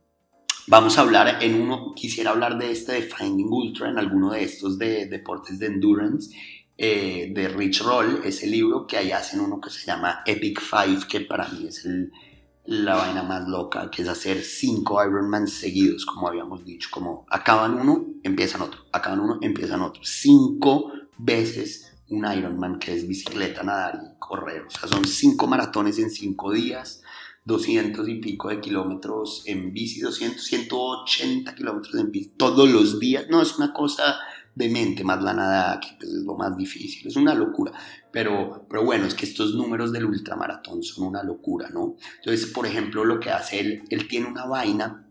Vamos 0.71 0.99
a 0.99 1.01
hablar 1.01 1.43
en 1.43 1.59
uno, 1.63 1.95
quisiera 1.95 2.29
hablar 2.29 2.59
de 2.59 2.71
este 2.71 2.93
de 2.93 3.01
Finding 3.01 3.51
Ultra, 3.51 3.89
en 3.89 3.99
alguno 3.99 4.33
de 4.33 4.45
estos 4.45 4.77
de 4.77 5.07
deportes 5.07 5.59
de 5.59 5.65
endurance, 5.65 6.37
eh, 6.77 7.33
de 7.35 7.49
Rich 7.49 7.81
Roll, 7.81 8.21
ese 8.23 8.47
libro 8.47 8.87
que 8.87 8.99
ahí 8.99 9.11
hacen 9.11 9.41
uno 9.41 9.63
que 9.63 9.71
se 9.71 9.87
llama 9.87 10.21
Epic 10.27 10.61
Five, 10.61 11.07
que 11.09 11.23
para 11.23 11.49
mí 11.49 11.67
es 11.67 11.89
la 12.67 12.97
vaina 12.97 13.23
más 13.23 13.49
loca, 13.49 13.91
que 13.91 14.03
es 14.03 14.09
hacer 14.09 14.43
cinco 14.43 15.03
Ironman 15.03 15.49
seguidos, 15.49 16.05
como 16.05 16.29
habíamos 16.29 16.67
dicho, 16.67 16.91
como 16.93 17.25
acaban 17.31 17.73
uno, 17.73 18.05
empiezan 18.23 18.61
otro, 18.61 18.83
acaban 18.93 19.21
uno, 19.21 19.39
empiezan 19.41 19.81
otro, 19.81 20.03
cinco 20.05 20.93
veces 21.17 21.95
un 22.11 22.31
Ironman 22.31 22.79
que 22.79 22.95
es 22.95 23.09
bicicleta, 23.09 23.63
nadar 23.63 23.99
y 24.05 24.19
correr, 24.19 24.67
o 24.67 24.71
sea, 24.71 24.87
son 24.87 25.07
cinco 25.07 25.47
maratones 25.47 25.99
en 25.99 26.11
cinco 26.11 26.53
días, 26.53 27.03
200 27.49 28.07
y 28.11 28.17
pico 28.17 28.51
de 28.51 28.61
kilómetros 28.61 29.43
en 29.47 29.73
bici, 29.73 30.01
200, 30.01 30.45
180 30.45 31.55
kilómetros 31.55 31.95
en 31.95 32.13
bici 32.13 32.33
todos 32.37 32.69
los 32.69 33.01
días. 33.01 33.25
No, 33.31 33.41
es 33.41 33.57
una 33.57 33.73
cosa 33.73 34.19
demente, 34.55 35.03
más 35.03 35.23
la 35.23 35.33
nada, 35.33 35.81
que 35.81 35.89
pues, 35.99 36.13
es 36.13 36.23
lo 36.25 36.35
más 36.35 36.55
difícil, 36.59 37.09
es 37.09 37.17
una 37.17 37.35
locura. 37.35 37.73
Pero, 38.13 38.67
pero 38.69 38.85
bueno, 38.85 39.07
es 39.07 39.15
que 39.15 39.25
estos 39.25 39.55
números 39.55 39.93
del 39.93 40.05
ultramaratón 40.05 40.83
son 40.83 41.07
una 41.07 41.23
locura, 41.23 41.71
¿no? 41.71 41.97
Entonces, 42.19 42.51
por 42.51 42.67
ejemplo, 42.67 43.03
lo 43.07 43.19
que 43.19 43.31
hace 43.31 43.61
él, 43.61 43.83
él 43.89 44.07
tiene 44.07 44.27
una 44.27 44.45
vaina 44.45 45.07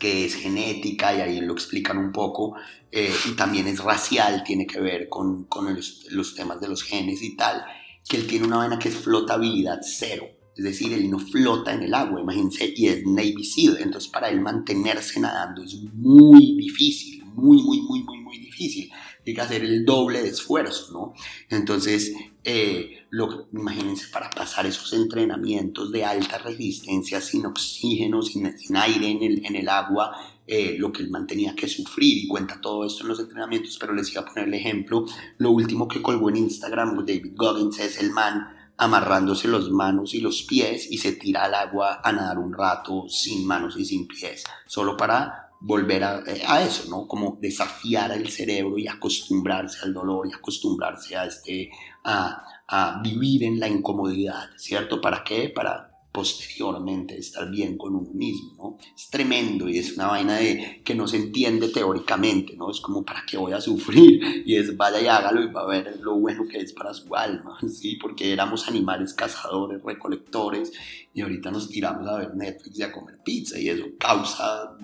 que 0.00 0.24
es 0.24 0.34
genética 0.34 1.14
y 1.14 1.20
ahí 1.20 1.40
lo 1.40 1.52
explican 1.52 1.98
un 1.98 2.10
poco, 2.10 2.56
eh, 2.90 3.14
y 3.28 3.36
también 3.36 3.68
es 3.68 3.78
racial, 3.78 4.42
tiene 4.42 4.66
que 4.66 4.80
ver 4.80 5.08
con, 5.08 5.44
con 5.44 5.72
los, 5.72 6.06
los 6.10 6.34
temas 6.34 6.60
de 6.60 6.66
los 6.66 6.82
genes 6.82 7.22
y 7.22 7.36
tal, 7.36 7.64
que 8.08 8.16
él 8.16 8.26
tiene 8.26 8.46
una 8.46 8.56
vaina 8.56 8.78
que 8.78 8.88
es 8.88 8.96
flotabilidad 8.96 9.78
cero. 9.82 10.39
Es 10.60 10.64
decir, 10.64 10.92
él 10.92 11.10
no 11.10 11.18
flota 11.18 11.72
en 11.72 11.84
el 11.84 11.94
agua, 11.94 12.20
imagínense, 12.20 12.70
y 12.76 12.88
es 12.88 13.06
Navy 13.06 13.42
SEAL. 13.42 13.78
Entonces, 13.80 14.10
para 14.10 14.28
él 14.28 14.42
mantenerse 14.42 15.18
nadando 15.18 15.62
es 15.62 15.74
muy 15.94 16.54
difícil, 16.54 17.24
muy, 17.34 17.62
muy, 17.62 17.80
muy, 17.80 18.02
muy, 18.02 18.20
muy 18.20 18.38
difícil. 18.38 18.90
Tiene 19.24 19.36
que 19.36 19.40
hacer 19.40 19.64
el 19.64 19.86
doble 19.86 20.20
de 20.20 20.28
esfuerzo, 20.28 20.92
¿no? 20.92 21.14
Entonces, 21.48 22.12
eh, 22.44 23.06
lo, 23.08 23.48
imagínense 23.54 24.08
para 24.12 24.28
pasar 24.28 24.66
esos 24.66 24.92
entrenamientos 24.92 25.90
de 25.92 26.04
alta 26.04 26.36
resistencia 26.36 27.22
sin 27.22 27.46
oxígeno, 27.46 28.20
sin, 28.20 28.44
aire 28.76 29.08
en 29.08 29.22
el, 29.22 29.46
en 29.46 29.56
el 29.56 29.68
agua, 29.70 30.14
eh, 30.46 30.76
lo 30.78 30.92
que 30.92 31.02
él 31.02 31.08
mantenía 31.08 31.54
que 31.54 31.68
sufrir 31.68 32.18
y 32.18 32.28
cuenta 32.28 32.60
todo 32.60 32.84
esto 32.84 33.04
en 33.04 33.08
los 33.08 33.20
entrenamientos, 33.20 33.78
pero 33.80 33.94
les 33.94 34.12
iba 34.12 34.20
a 34.20 34.26
poner 34.26 34.46
el 34.46 34.52
ejemplo. 34.52 35.06
Lo 35.38 35.52
último 35.52 35.88
que 35.88 36.02
colgó 36.02 36.28
en 36.28 36.36
Instagram 36.36 36.98
David 37.06 37.32
Goggins 37.34 37.78
es 37.78 37.98
el 37.98 38.10
man 38.10 38.59
amarrándose 38.80 39.46
los 39.46 39.70
manos 39.70 40.14
y 40.14 40.20
los 40.20 40.42
pies 40.44 40.90
y 40.90 40.96
se 40.96 41.12
tira 41.12 41.44
al 41.44 41.54
agua 41.54 42.00
a 42.02 42.12
nadar 42.12 42.38
un 42.38 42.52
rato 42.52 43.04
sin 43.08 43.46
manos 43.46 43.76
y 43.76 43.84
sin 43.84 44.08
pies, 44.08 44.42
solo 44.66 44.96
para 44.96 45.50
volver 45.60 46.02
a, 46.02 46.62
eso, 46.62 46.88
¿no? 46.88 47.06
Como 47.06 47.36
desafiar 47.38 48.10
al 48.10 48.26
cerebro 48.30 48.78
y 48.78 48.88
acostumbrarse 48.88 49.80
al 49.82 49.92
dolor 49.92 50.26
y 50.26 50.32
acostumbrarse 50.32 51.14
a, 51.14 51.26
este, 51.26 51.70
a, 52.04 52.42
a 52.66 53.02
vivir 53.02 53.44
en 53.44 53.60
la 53.60 53.68
incomodidad, 53.68 54.48
¿cierto? 54.56 54.98
¿Para 54.98 55.22
qué? 55.24 55.50
Para 55.54 55.89
posteriormente 56.12 57.16
estar 57.16 57.48
bien 57.50 57.78
con 57.78 57.94
uno 57.94 58.10
mismo, 58.12 58.54
¿no? 58.56 58.78
Es 58.96 59.08
tremendo 59.10 59.68
y 59.68 59.78
es 59.78 59.94
una 59.94 60.08
vaina 60.08 60.36
de 60.36 60.82
que 60.84 60.94
no 60.94 61.06
se 61.06 61.16
entiende 61.16 61.68
teóricamente, 61.68 62.56
¿no? 62.56 62.70
Es 62.70 62.80
como 62.80 63.04
para 63.04 63.24
qué 63.24 63.36
voy 63.36 63.52
a 63.52 63.60
sufrir 63.60 64.42
y 64.46 64.56
es 64.56 64.76
vaya 64.76 65.00
y 65.00 65.06
hágalo 65.06 65.42
y 65.42 65.52
va 65.52 65.62
a 65.62 65.66
ver 65.66 66.00
lo 66.00 66.16
bueno 66.16 66.46
que 66.48 66.58
es 66.58 66.72
para 66.72 66.92
su 66.92 67.14
alma, 67.14 67.58
¿sí? 67.68 67.96
Porque 67.96 68.32
éramos 68.32 68.66
animales 68.66 69.14
cazadores, 69.14 69.82
recolectores 69.82 70.72
y 71.14 71.20
ahorita 71.20 71.50
nos 71.50 71.68
tiramos 71.68 72.06
a 72.08 72.18
ver 72.18 72.34
Netflix 72.34 72.78
y 72.78 72.82
a 72.82 72.92
comer 72.92 73.18
pizza 73.24 73.58
y 73.58 73.68
eso 73.68 73.84
causa 73.98 74.76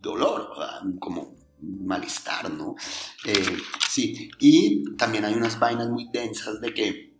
dolor, 0.00 0.50
como 0.98 1.34
malestar, 1.60 2.50
¿no? 2.50 2.74
Eh, 3.26 3.56
sí, 3.88 4.30
y 4.38 4.96
también 4.96 5.24
hay 5.24 5.34
unas 5.34 5.58
vainas 5.58 5.88
muy 5.88 6.08
densas 6.12 6.60
de 6.60 6.74
que 6.74 7.13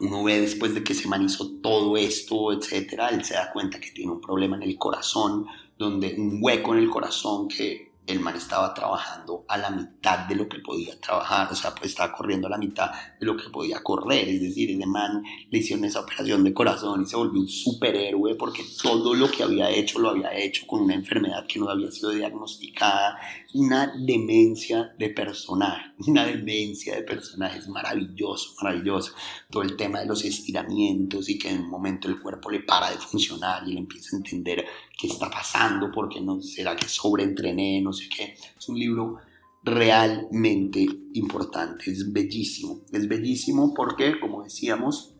uno 0.00 0.24
ve 0.24 0.40
después 0.40 0.74
de 0.74 0.82
que 0.82 0.94
se 0.94 1.08
man 1.08 1.22
hizo 1.22 1.60
todo 1.62 1.96
esto, 1.96 2.52
etcétera, 2.52 3.08
él 3.08 3.24
se 3.24 3.34
da 3.34 3.52
cuenta 3.52 3.80
que 3.80 3.90
tiene 3.90 4.12
un 4.12 4.20
problema 4.20 4.56
en 4.56 4.64
el 4.64 4.76
corazón, 4.76 5.46
donde 5.78 6.14
un 6.18 6.38
hueco 6.40 6.74
en 6.74 6.80
el 6.80 6.90
corazón 6.90 7.48
que 7.48 7.94
el 8.06 8.20
man 8.20 8.36
estaba 8.36 8.74
trabajando 8.74 9.44
a 9.48 9.56
la 9.56 9.70
mitad 9.70 10.26
de 10.26 10.34
lo 10.34 10.46
que 10.46 10.58
podía 10.58 10.98
trabajar, 11.00 11.48
o 11.50 11.54
sea, 11.54 11.74
pues 11.74 11.90
estaba 11.90 12.12
corriendo 12.12 12.48
a 12.48 12.50
la 12.50 12.58
mitad 12.58 12.90
de 13.18 13.24
lo 13.24 13.36
que 13.36 13.48
podía 13.48 13.82
correr, 13.82 14.28
es 14.28 14.42
decir, 14.42 14.70
ese 14.70 14.86
man 14.86 15.22
le 15.50 15.58
hicieron 15.58 15.84
esa 15.86 16.00
operación 16.00 16.44
de 16.44 16.52
corazón 16.52 17.02
y 17.02 17.06
se 17.06 17.16
volvió 17.16 17.40
un 17.40 17.48
superhéroe 17.48 18.34
porque 18.34 18.62
todo 18.82 19.14
lo 19.14 19.30
que 19.30 19.42
había 19.42 19.70
hecho 19.70 19.98
lo 19.98 20.10
había 20.10 20.34
hecho 20.34 20.66
con 20.66 20.82
una 20.82 20.94
enfermedad 20.94 21.46
que 21.46 21.58
no 21.58 21.70
había 21.70 21.90
sido 21.90 22.10
diagnosticada, 22.10 23.18
una 23.54 23.94
demencia 23.96 24.94
de 24.98 25.10
personaje, 25.10 25.92
una 26.06 26.26
demencia 26.26 26.96
de 26.96 27.02
personaje, 27.02 27.58
es 27.58 27.68
maravilloso, 27.68 28.54
maravilloso, 28.60 29.12
todo 29.50 29.62
el 29.62 29.76
tema 29.76 30.00
de 30.00 30.06
los 30.06 30.24
estiramientos 30.24 31.28
y 31.28 31.38
que 31.38 31.50
en 31.50 31.60
un 31.62 31.70
momento 31.70 32.08
el 32.08 32.20
cuerpo 32.20 32.50
le 32.50 32.60
para 32.60 32.90
de 32.90 32.96
funcionar 32.96 33.66
y 33.66 33.72
él 33.72 33.78
empieza 33.78 34.16
a 34.16 34.18
entender 34.18 34.64
qué 34.98 35.06
está 35.06 35.30
pasando, 35.30 35.90
porque 35.92 36.20
no 36.20 36.40
será 36.42 36.74
que 36.76 36.88
sobreentrené, 36.88 37.80
no 37.80 37.92
sé 37.92 38.08
qué. 38.14 38.36
Es 38.58 38.68
un 38.68 38.78
libro 38.78 39.18
realmente 39.62 40.86
importante, 41.14 41.90
es 41.90 42.12
bellísimo. 42.12 42.82
Es 42.92 43.08
bellísimo 43.08 43.72
porque, 43.72 44.18
como 44.20 44.42
decíamos, 44.42 45.14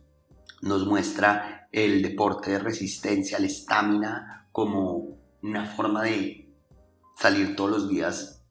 nos 0.61 0.85
muestra 0.85 1.67
el 1.71 2.01
deporte 2.01 2.51
de 2.51 2.59
resistencia, 2.59 3.39
la 3.39 3.47
estamina, 3.47 4.47
como 4.51 5.17
una 5.41 5.65
forma 5.65 6.03
de 6.03 6.44
salir 7.15 7.55
todos 7.55 7.71
los 7.71 7.89
días 7.89 8.43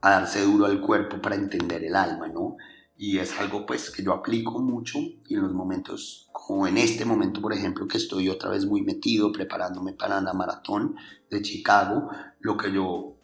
a 0.00 0.10
darse 0.10 0.42
duro 0.42 0.66
al 0.66 0.80
cuerpo 0.80 1.20
para 1.20 1.36
entender 1.36 1.84
el 1.84 1.94
alma, 1.94 2.26
¿no? 2.26 2.56
y 3.02 3.18
es 3.18 3.36
algo 3.40 3.66
pues 3.66 3.90
que 3.90 4.04
yo 4.04 4.12
aplico 4.12 4.60
mucho 4.60 5.00
y 5.26 5.34
en 5.34 5.42
los 5.42 5.52
momentos 5.52 6.28
como 6.30 6.68
en 6.68 6.78
este 6.78 7.04
momento 7.04 7.40
por 7.40 7.52
ejemplo 7.52 7.88
que 7.88 7.98
estoy 7.98 8.28
otra 8.28 8.50
vez 8.50 8.64
muy 8.64 8.82
metido 8.82 9.32
preparándome 9.32 9.94
para 9.94 10.20
la 10.20 10.32
maratón 10.32 10.94
de 11.28 11.42
Chicago 11.42 12.10
lo 12.38 12.56
que 12.56 12.72
yo 12.72 13.16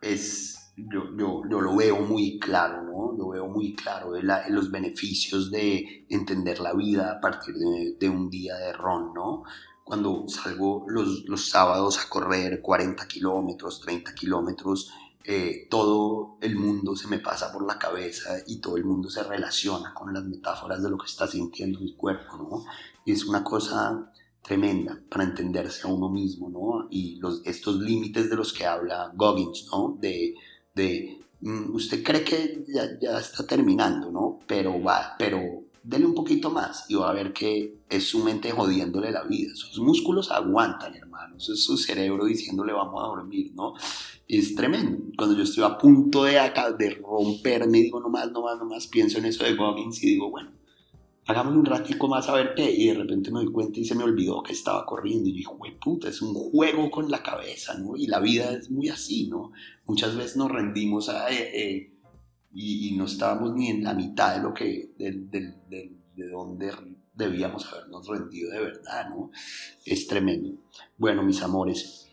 es 0.00 0.72
yo, 0.78 1.14
yo, 1.14 1.42
yo 1.50 1.60
lo 1.60 1.76
veo 1.76 2.00
muy 2.00 2.38
claro 2.38 2.82
no 2.84 3.12
lo 3.18 3.28
veo 3.28 3.48
muy 3.48 3.74
claro 3.74 4.12
de 4.12 4.22
los 4.48 4.70
beneficios 4.70 5.50
de 5.50 6.06
entender 6.08 6.60
la 6.60 6.72
vida 6.72 7.12
a 7.12 7.20
partir 7.20 7.54
de, 7.54 7.96
de 8.00 8.08
un 8.08 8.30
día 8.30 8.54
de 8.56 8.72
ron 8.72 9.12
no 9.12 9.42
cuando 9.88 10.28
salgo 10.28 10.84
los, 10.86 11.24
los 11.24 11.48
sábados 11.48 11.98
a 11.98 12.08
correr 12.08 12.60
40 12.60 13.08
kilómetros 13.08 13.80
30 13.80 14.14
kilómetros 14.14 14.90
eh, 15.30 15.66
todo 15.68 16.38
el 16.40 16.56
mundo 16.56 16.96
se 16.96 17.06
me 17.06 17.18
pasa 17.18 17.52
por 17.52 17.66
la 17.66 17.78
cabeza 17.78 18.38
y 18.46 18.62
todo 18.62 18.78
el 18.78 18.84
mundo 18.86 19.10
se 19.10 19.22
relaciona 19.22 19.92
con 19.92 20.14
las 20.14 20.24
metáforas 20.24 20.82
de 20.82 20.88
lo 20.88 20.96
que 20.96 21.04
está 21.04 21.26
sintiendo 21.26 21.80
mi 21.80 21.94
cuerpo, 21.94 22.38
¿no? 22.38 22.64
Y 23.04 23.12
es 23.12 23.26
una 23.26 23.44
cosa 23.44 24.10
tremenda 24.40 24.98
para 25.10 25.24
entenderse 25.24 25.86
a 25.86 25.90
uno 25.90 26.08
mismo, 26.08 26.48
¿no? 26.48 26.88
Y 26.90 27.16
los, 27.16 27.42
estos 27.44 27.76
límites 27.78 28.30
de 28.30 28.36
los 28.36 28.54
que 28.54 28.64
habla 28.64 29.12
Goggins, 29.14 29.66
¿no? 29.70 29.98
De, 30.00 30.34
de 30.74 31.20
mm, 31.42 31.74
usted 31.74 32.02
cree 32.02 32.24
que 32.24 32.64
ya, 32.66 32.98
ya, 32.98 33.18
está 33.18 33.46
terminando, 33.46 34.10
¿no? 34.10 34.38
Pero 34.46 34.82
va, 34.82 35.14
pero 35.18 35.64
dele 35.88 36.04
un 36.04 36.14
poquito 36.14 36.50
más 36.50 36.84
y 36.90 36.96
va 36.96 37.08
a 37.08 37.14
ver 37.14 37.32
que 37.32 37.78
es 37.88 38.06
su 38.06 38.22
mente 38.22 38.50
jodiéndole 38.50 39.10
la 39.10 39.22
vida. 39.22 39.54
Sus 39.54 39.78
músculos 39.78 40.30
aguantan, 40.30 40.94
hermanos. 40.94 41.48
Es 41.48 41.64
su 41.64 41.78
cerebro 41.78 42.26
diciéndole 42.26 42.74
vamos 42.74 43.02
a 43.02 43.06
dormir, 43.06 43.52
¿no? 43.54 43.72
Es 44.28 44.54
tremendo. 44.54 44.98
Cuando 45.16 45.34
yo 45.34 45.44
estoy 45.44 45.64
a 45.64 45.78
punto 45.78 46.24
de, 46.24 46.32
de 46.78 46.90
romperme, 46.96 47.78
digo 47.78 48.00
no 48.00 48.10
más, 48.10 48.30
no 48.30 48.42
más, 48.42 48.58
no 48.58 48.66
más, 48.66 48.86
pienso 48.86 49.16
en 49.16 49.24
eso 49.24 49.44
de 49.44 49.54
Goggins 49.54 50.02
y 50.02 50.08
digo, 50.08 50.30
bueno, 50.30 50.50
hagámosle 51.26 51.58
un 51.58 51.64
ratico 51.64 52.06
más 52.06 52.28
a 52.28 52.34
ver 52.34 52.52
qué. 52.54 52.70
Y 52.70 52.88
de 52.88 52.94
repente 52.94 53.30
me 53.30 53.42
doy 53.42 53.50
cuenta 53.50 53.80
y 53.80 53.86
se 53.86 53.94
me 53.94 54.04
olvidó 54.04 54.42
que 54.42 54.52
estaba 54.52 54.84
corriendo. 54.84 55.30
Y 55.30 55.32
yo 55.32 55.36
dije, 55.38 55.78
puta, 55.82 56.10
es 56.10 56.20
un 56.20 56.34
juego 56.34 56.90
con 56.90 57.10
la 57.10 57.22
cabeza, 57.22 57.78
¿no? 57.78 57.96
Y 57.96 58.08
la 58.08 58.20
vida 58.20 58.52
es 58.52 58.70
muy 58.70 58.90
así, 58.90 59.26
¿no? 59.28 59.52
Muchas 59.86 60.14
veces 60.14 60.36
nos 60.36 60.50
rendimos 60.50 61.08
a... 61.08 61.30
Eh, 61.30 61.50
eh, 61.54 61.94
y, 62.60 62.96
no 62.96 63.04
estábamos 63.04 63.54
ni 63.54 63.68
en 63.68 63.84
la 63.84 63.94
mitad 63.94 64.34
de 64.34 64.42
lo 64.42 64.52
que, 64.52 64.92
de, 64.98 65.12
de 66.16 66.28
donde 66.28 66.72
debíamos 67.14 67.72
habernos 67.72 68.06
rendido 68.08 68.50
de 68.50 68.60
verdad, 68.60 69.08
¿no? 69.10 69.30
Es 69.84 70.08
tremendo. 70.08 70.60
Bueno, 70.96 71.22
mis 71.22 71.40
amores, 71.42 72.08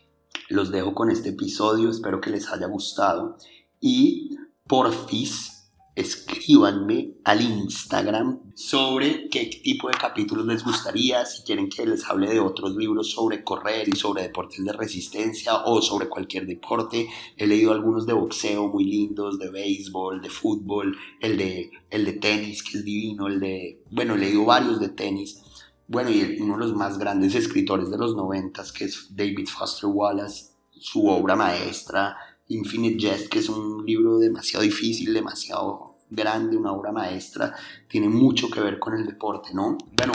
los 0.50 0.72
dejo 0.72 0.94
con 0.94 1.10
este 1.10 1.30
episodio, 1.30 1.90
espero 1.90 2.22
que 2.22 2.30
les 2.30 2.48
haya 2.50 2.68
gustado 2.68 3.38
y 3.80 4.38
porfis 4.68 5.55
escríbanme 5.96 7.14
al 7.24 7.42
Instagram 7.42 8.40
sobre 8.54 9.30
qué 9.30 9.46
tipo 9.64 9.88
de 9.88 9.98
capítulos 9.98 10.46
les 10.46 10.64
gustaría, 10.64 11.26
si 11.26 11.44
quieren 11.44 11.70
que 11.70 11.86
les 11.86 12.06
hable 12.06 12.30
de 12.30 12.42
otros 12.42 12.76
libros 12.76 13.12
sobre 13.12 13.44
correr 13.44 13.88
y 13.88 13.96
sobre 13.96 14.24
deportes 14.24 14.64
de 14.64 14.74
resistencia 14.74 15.64
o 15.64 15.82
sobre 15.82 16.10
cualquier 16.10 16.46
deporte. 16.46 17.08
He 17.38 17.48
leído 17.48 17.72
algunos 17.72 18.06
de 18.06 18.14
boxeo 18.14 18.68
muy 18.68 18.84
lindos, 18.84 19.40
de 19.40 19.50
béisbol, 19.50 20.22
de 20.22 20.30
fútbol, 20.30 20.98
el 21.22 21.38
de, 21.38 21.72
el 21.90 22.04
de 22.04 22.14
tenis 22.14 22.62
que 22.62 22.78
es 22.78 22.84
divino, 22.84 23.28
el 23.28 23.40
de, 23.40 23.82
bueno, 23.90 24.16
he 24.16 24.18
leído 24.18 24.44
varios 24.44 24.82
de 24.82 24.90
tenis. 24.90 25.42
Bueno, 25.88 26.10
y 26.10 26.40
uno 26.42 26.56
de 26.56 26.60
los 26.60 26.74
más 26.74 26.98
grandes 26.98 27.36
escritores 27.36 27.90
de 27.90 27.98
los 27.98 28.16
noventas, 28.16 28.72
que 28.74 28.86
es 28.86 29.16
David 29.16 29.48
Foster 29.48 29.90
Wallace, 29.90 30.56
su 30.72 31.08
obra 31.08 31.36
maestra, 31.36 32.18
Infinite 32.48 33.00
Jest, 33.00 33.30
que 33.30 33.40
es 33.40 33.50
un 33.50 33.86
libro 33.86 34.20
demasiado 34.20 34.64
difícil, 34.64 35.14
demasiado 35.14 35.96
grande, 36.10 36.58
una 36.58 36.72
obra 36.72 36.92
maestra, 36.92 37.56
tiene 37.88 38.10
mucho 38.10 38.50
que 38.50 38.62
ver 38.62 38.80
con 38.80 38.94
el 38.94 39.06
deporte, 39.06 39.54
¿no? 39.54 39.78
Bueno, 39.96 40.14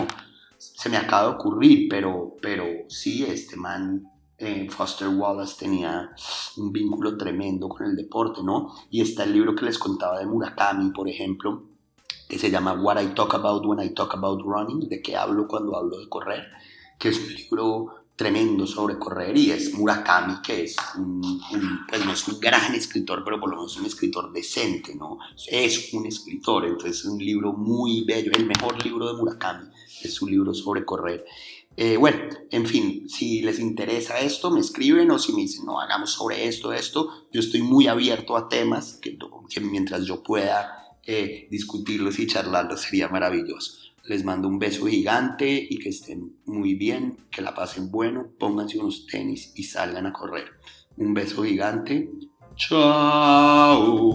se 0.57 0.89
me 0.89 0.97
acaba 0.97 1.29
de 1.29 1.35
ocurrir, 1.35 1.89
pero, 1.89 2.37
pero 2.41 2.65
sí, 2.89 3.25
este 3.25 3.57
man, 3.57 4.05
eh, 4.39 4.69
Foster 4.71 5.09
Wallace, 5.09 5.57
tenía 5.59 6.11
un 6.57 6.73
vínculo 6.73 7.17
tremendo 7.17 7.69
con 7.69 7.87
el 7.87 7.97
deporte, 7.97 8.43
¿no? 8.43 8.73
Y 8.91 9.01
está 9.01 9.25
el 9.25 9.33
libro 9.33 9.55
que 9.55 9.65
les 9.65 9.79
contaba 9.79 10.19
de 10.19 10.27
Murakami, 10.27 10.91
por 10.91 11.09
ejemplo, 11.09 11.65
que 12.29 12.39
se 12.39 12.51
llama 12.51 12.75
What 12.75 13.03
I 13.03 13.09
Talk 13.09 13.35
About 13.35 13.67
When 13.67 13.85
I 13.85 13.91
Talk 13.91 14.15
About 14.15 14.43
Running, 14.43 14.89
de 14.89 15.03
qué 15.03 15.17
hablo 15.17 15.49
cuando 15.49 15.77
hablo 15.77 15.99
de 15.99 16.09
correr, 16.09 16.47
que 16.99 17.09
es 17.09 17.19
un 17.19 17.35
libro 17.35 18.00
tremendo 18.21 18.67
sobre 18.67 18.99
correr 18.99 19.35
y 19.35 19.51
es 19.51 19.73
Murakami, 19.73 20.43
que 20.43 20.65
es 20.65 20.77
un, 20.99 21.41
pues 21.89 22.05
no 22.05 22.13
es 22.13 22.29
un 22.29 22.39
gran 22.39 22.75
escritor, 22.75 23.23
pero 23.25 23.41
por 23.41 23.49
lo 23.49 23.57
menos 23.57 23.79
un 23.79 23.87
escritor 23.87 24.31
decente, 24.31 24.95
¿no? 24.95 25.19
Es 25.47 25.95
un 25.95 26.05
escritor, 26.05 26.67
entonces 26.67 26.99
es 26.99 27.07
un 27.07 27.17
libro 27.17 27.55
muy 27.55 28.05
bello, 28.05 28.31
el 28.33 28.45
mejor 28.45 28.85
libro 28.85 29.07
de 29.07 29.15
Murakami 29.15 29.71
es 30.03 30.21
un 30.21 30.31
libro 30.33 30.53
sobre 30.53 30.85
correr. 30.85 31.25
Eh, 31.79 31.97
bueno, 31.97 32.19
en 32.51 32.67
fin, 32.67 33.09
si 33.09 33.41
les 33.41 33.59
interesa 33.59 34.21
esto, 34.21 34.51
me 34.51 34.61
escriben 34.61 35.11
o 35.11 35.19
si 35.19 35.33
me 35.33 35.41
dicen, 35.41 35.65
no, 35.65 35.81
hagamos 35.81 36.11
sobre 36.11 36.47
esto, 36.47 36.75
esto, 36.75 37.27
yo 37.33 37.41
estoy 37.41 37.63
muy 37.63 37.87
abierto 37.87 38.37
a 38.37 38.51
temas 38.51 38.99
que, 39.01 39.17
que 39.49 39.61
mientras 39.61 40.05
yo 40.05 40.23
pueda 40.23 40.99
eh, 41.07 41.49
discutirlos 41.51 42.19
y 42.19 42.27
charlarlos 42.27 42.83
sería 42.83 43.09
maravilloso. 43.09 43.79
Les 44.05 44.25
mando 44.25 44.49
un 44.49 44.59
beso 44.59 44.87
gigante 44.87 45.67
y 45.69 45.79
que 45.79 45.91
estén 45.91 46.37
muy 46.47 46.75
bien, 46.75 47.17
que 47.31 47.43
la 47.43 47.55
pasen 47.55 47.91
bueno, 47.91 48.33
pónganse 48.39 48.79
unos 48.79 49.07
tenis 49.07 49.53
y 49.55 49.65
salgan 49.65 50.07
a 50.07 50.13
correr. 50.13 50.47
Un 50.97 51.15
beso 51.15 51.45
gigante. 51.45 52.11
Chao. 52.57 54.11